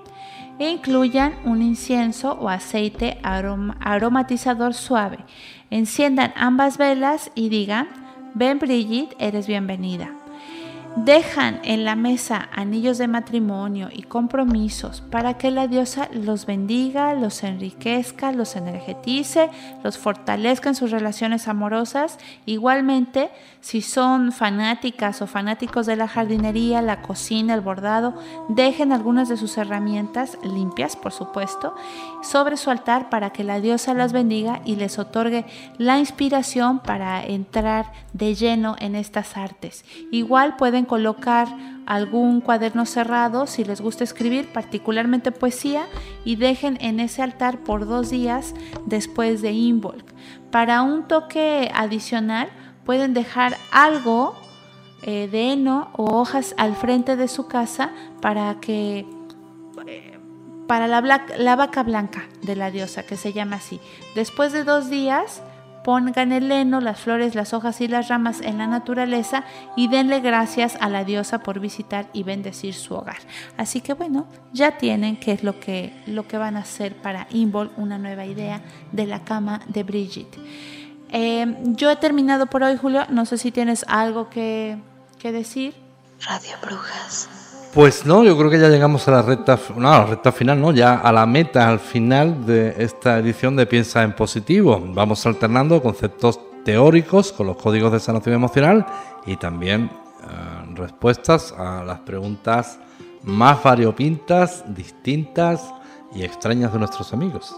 e 0.59 0.71
incluyan 0.71 1.35
un 1.45 1.63
incienso 1.63 2.33
o 2.33 2.49
aceite 2.49 3.21
arom- 3.23 3.77
aromatizador 3.79 4.75
suave. 4.75 5.19
Enciendan 5.71 6.33
ambas 6.35 6.79
velas 6.79 7.31
y 7.37 7.49
digan, 7.49 7.87
ven 8.35 8.59
Brigitte, 8.59 9.15
eres 9.21 9.47
bienvenida. 9.47 10.16
Dejan 10.97 11.61
en 11.63 11.85
la 11.85 11.95
mesa 11.95 12.49
anillos 12.55 12.97
de 12.97 13.07
matrimonio 13.07 13.91
y 13.93 14.03
compromisos 14.03 15.03
para 15.03 15.37
que 15.37 15.51
la 15.51 15.69
diosa 15.69 16.09
los 16.11 16.47
bendiga, 16.47 17.13
los 17.13 17.43
enriquezca, 17.43 18.33
los 18.33 18.57
energetice, 18.57 19.51
los 19.85 19.99
fortalezca 19.99 20.71
en 20.71 20.75
sus 20.75 20.91
relaciones 20.91 21.49
amorosas. 21.49 22.19
Igualmente, 22.47 23.31
si 23.61 23.83
son 23.83 24.33
fanáticas 24.33 25.21
o 25.21 25.27
fanáticos 25.27 25.85
de 25.85 25.97
la 25.97 26.09
jardinería, 26.09 26.81
la 26.81 27.03
cocina, 27.03 27.53
el 27.53 27.61
bordado, 27.61 28.15
dejen 28.49 28.91
algunas 28.91 29.29
de 29.29 29.37
sus 29.37 29.59
herramientas 29.59 30.39
limpias, 30.43 30.97
por 30.97 31.13
supuesto, 31.13 31.75
sobre 32.27 32.57
su 32.57 32.71
altar 32.71 33.09
para 33.09 33.31
que 33.31 33.45
la 33.45 33.61
diosa 33.61 33.95
las 33.95 34.13
bendiga 34.13 34.61
y 34.65 34.77
les 34.77 34.99
otorgue 34.99 35.47
la 35.79 35.99
inspiración 35.99 36.81
para 36.81 37.25
entrar 37.25 37.93
de 38.13 38.35
lleno 38.35 38.77
en 38.79 38.95
estas 38.95 39.37
artes. 39.37 39.85
Igual 40.11 40.57
pueden 40.57 40.85
colocar 40.85 41.49
algún 41.87 42.41
cuaderno 42.41 42.85
cerrado 42.85 43.47
si 43.47 43.65
les 43.65 43.81
gusta 43.81 44.05
escribir, 44.05 44.53
particularmente 44.53 45.33
poesía, 45.33 45.87
y 46.25 46.37
dejen 46.37 46.77
en 46.81 47.01
ese 47.01 47.23
altar 47.23 47.61
por 47.61 47.87
dos 47.87 48.11
días 48.11 48.55
después 48.87 49.41
de 49.41 49.53
Involk. 49.53 50.05
Para 50.51 50.83
un 50.83 51.07
toque 51.07 51.71
adicional, 51.75 52.49
pueden 52.85 53.15
dejar 53.15 53.57
algo 53.73 54.35
eh, 55.03 55.29
de 55.31 55.53
heno 55.53 55.91
o 55.93 56.19
hojas 56.19 56.55
al 56.59 56.75
frente 56.75 57.17
de 57.17 57.29
su 57.29 57.47
casa 57.47 57.91
para 58.21 58.59
que 58.61 59.07
para 60.67 60.89
la, 60.89 61.57
vaca 61.57 61.83
blanca 61.83 62.29
de 62.43 62.57
la 62.57 62.71
diosa, 62.71 63.05
que 63.05 63.17
se 63.17 63.33
llama 63.33 63.57
así. 63.57 63.81
Después 64.15 64.53
de 64.53 64.65
dos 64.65 64.91
días, 64.91 65.43
pongan 65.85 66.33
el 66.33 66.51
heno, 66.51 66.81
las 66.81 67.01
flores, 67.01 67.35
las 67.35 67.53
hojas 67.53 67.81
y 67.81 67.89
las 67.89 68.09
ramas 68.09 68.41
en 68.41 68.59
la 68.59 68.67
naturaleza 68.67 69.45
y 69.77 69.89
denle 69.89 70.21
gracias 70.21 70.77
a 70.81 70.89
la 70.89 71.05
diosa 71.05 71.39
por 71.41 71.61
visitar 71.61 72.09
y 72.13 72.25
bendecir 72.25 72.75
su 72.75 72.95
hogar. 72.95 73.19
Así 73.57 73.81
que 73.81 73.95
bueno, 73.95 74.27
ya 74.53 74.79
tienen 74.79 75.17
qué 75.17 75.33
es 75.33 75.45
lo 75.45 75.61
que, 75.61 75.93
lo 76.07 76.27
que 76.27 76.39
van 76.39 76.57
a 76.57 76.61
hacer 76.61 76.97
para 76.97 77.29
Invol, 77.31 77.71
una 77.77 77.99
nueva 77.99 78.27
idea 78.27 78.63
de 78.91 79.07
la 79.07 79.23
cama 79.23 79.61
de 79.69 79.85
Brigitte. 79.85 80.39
Eh, 81.11 81.57
yo 81.77 81.91
he 81.91 81.97
terminado 81.97 82.47
por 82.47 82.65
hoy, 82.65 82.77
Julio. 82.77 83.07
No 83.11 83.25
sé 83.25 83.39
si 83.39 83.53
tienes 83.53 83.85
algo 83.89 84.29
que, 84.29 84.79
que 85.21 85.31
decir. 85.31 85.75
Radio 86.21 86.57
Brujas. 86.61 87.46
Pues 87.77 88.07
no, 88.07 88.25
yo 88.25 88.39
creo 88.39 88.49
que 88.49 88.59
ya 88.59 88.71
llegamos 88.71 89.07
a 89.07 89.11
la 89.11 89.21
recta, 89.21 89.59
no, 89.77 89.93
a 89.93 89.99
la 89.99 90.07
recta 90.07 90.33
final, 90.33 90.59
no, 90.59 90.73
ya 90.73 90.95
a 90.95 91.13
la 91.13 91.27
meta, 91.27 91.69
al 91.69 91.79
final 91.79 92.47
de 92.47 92.75
esta 92.79 93.19
edición 93.19 93.55
de 93.55 93.67
Piensa 93.67 94.03
en 94.03 94.15
Positivo. 94.15 94.83
Vamos 94.95 95.27
alternando 95.27 95.83
conceptos 95.83 96.41
teóricos 96.65 97.35
con 97.35 97.49
los 97.49 97.59
códigos 97.59 97.93
de 97.93 98.01
sanación 98.01 98.35
emocional 98.35 98.87
y 99.27 99.37
también 99.37 99.91
eh, 99.93 100.75
respuestas 100.75 101.53
a 101.53 101.85
las 101.85 101.99
preguntas 101.99 102.79
más 103.25 103.63
variopintas, 103.63 104.65
distintas 104.75 105.71
y 106.15 106.23
extrañas 106.23 106.73
de 106.73 106.79
nuestros 106.79 107.13
amigos. 107.13 107.55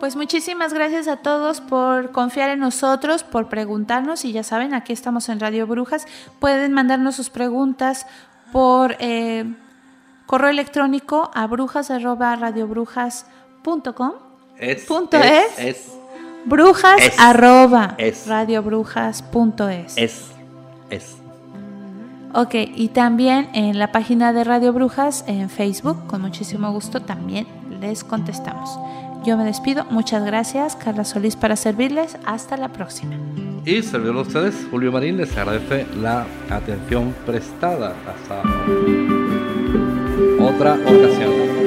Pues 0.00 0.16
muchísimas 0.16 0.72
gracias 0.72 1.08
a 1.08 1.18
todos 1.18 1.60
por 1.60 2.10
confiar 2.10 2.48
en 2.48 2.60
nosotros, 2.60 3.22
por 3.22 3.50
preguntarnos 3.50 4.24
y 4.24 4.32
ya 4.32 4.44
saben, 4.44 4.72
aquí 4.72 4.94
estamos 4.94 5.28
en 5.28 5.40
Radio 5.40 5.66
Brujas. 5.66 6.06
Pueden 6.38 6.72
mandarnos 6.72 7.16
sus 7.16 7.28
preguntas 7.28 8.06
por 8.52 8.96
eh, 8.98 9.44
correo 10.26 10.50
electrónico 10.50 11.30
a 11.34 11.46
brujas@radiobrujas.com. 11.46 14.12
Es, 14.58 14.84
Punto 14.86 15.16
es, 15.18 15.58
es. 15.58 15.60
es, 15.78 15.92
Brujas 16.44 17.00
Es. 17.00 17.18
arroba 17.20 17.94
Es. 17.98 18.26
radiobrujas.es. 18.26 19.96
es, 19.96 20.26
es. 20.90 21.16
Ok, 22.34 22.54
y 22.74 22.88
también 22.88 23.48
en 23.54 23.78
la 23.78 23.90
página 23.92 24.32
de 24.32 24.44
Radio 24.44 24.72
Brujas 24.72 25.24
en 25.26 25.48
Facebook, 25.48 26.06
con 26.06 26.20
muchísimo 26.20 26.70
gusto 26.72 27.00
también 27.00 27.46
les 27.80 28.04
contestamos. 28.04 28.78
Yo 29.24 29.36
me 29.36 29.44
despido, 29.44 29.84
muchas 29.90 30.24
gracias, 30.24 30.76
Carla 30.76 31.04
Solís 31.04 31.36
para 31.36 31.56
servirles, 31.56 32.16
hasta 32.24 32.56
la 32.56 32.68
próxima. 32.68 33.16
Y 33.64 33.82
servidor 33.82 34.14
de 34.14 34.22
ustedes, 34.22 34.66
Julio 34.70 34.92
Marín, 34.92 35.16
les 35.16 35.36
agradece 35.36 35.86
la 36.00 36.26
atención 36.48 37.14
prestada 37.26 37.94
hasta 38.06 38.42
otra 40.40 40.74
ocasión. 40.74 41.57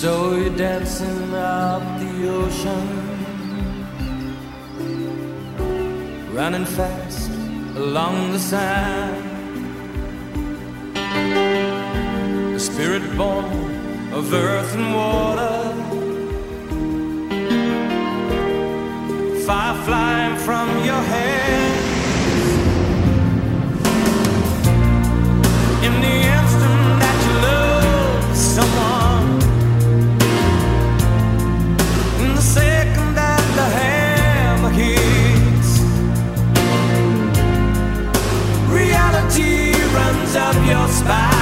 So 0.00 0.34
you're 0.34 0.56
dancing 0.56 1.34
up 1.34 1.82
the 2.00 2.26
ocean, 2.26 2.88
running 6.32 6.64
fast 6.64 7.30
along 7.76 8.32
the 8.32 8.38
sand. 8.38 9.16
A 12.56 12.58
spirit 12.58 13.04
born 13.18 13.44
of 14.14 14.32
earth 14.32 14.74
and 14.74 14.94
water, 14.94 15.74
fire 19.44 19.76
flying 19.84 20.36
from 20.46 20.68
your 20.82 21.02
hands. 21.12 21.88
In 25.84 25.92
the 26.00 26.14
instant 26.36 26.49
up 40.36 40.54
your 40.64 40.86
spine, 40.88 41.39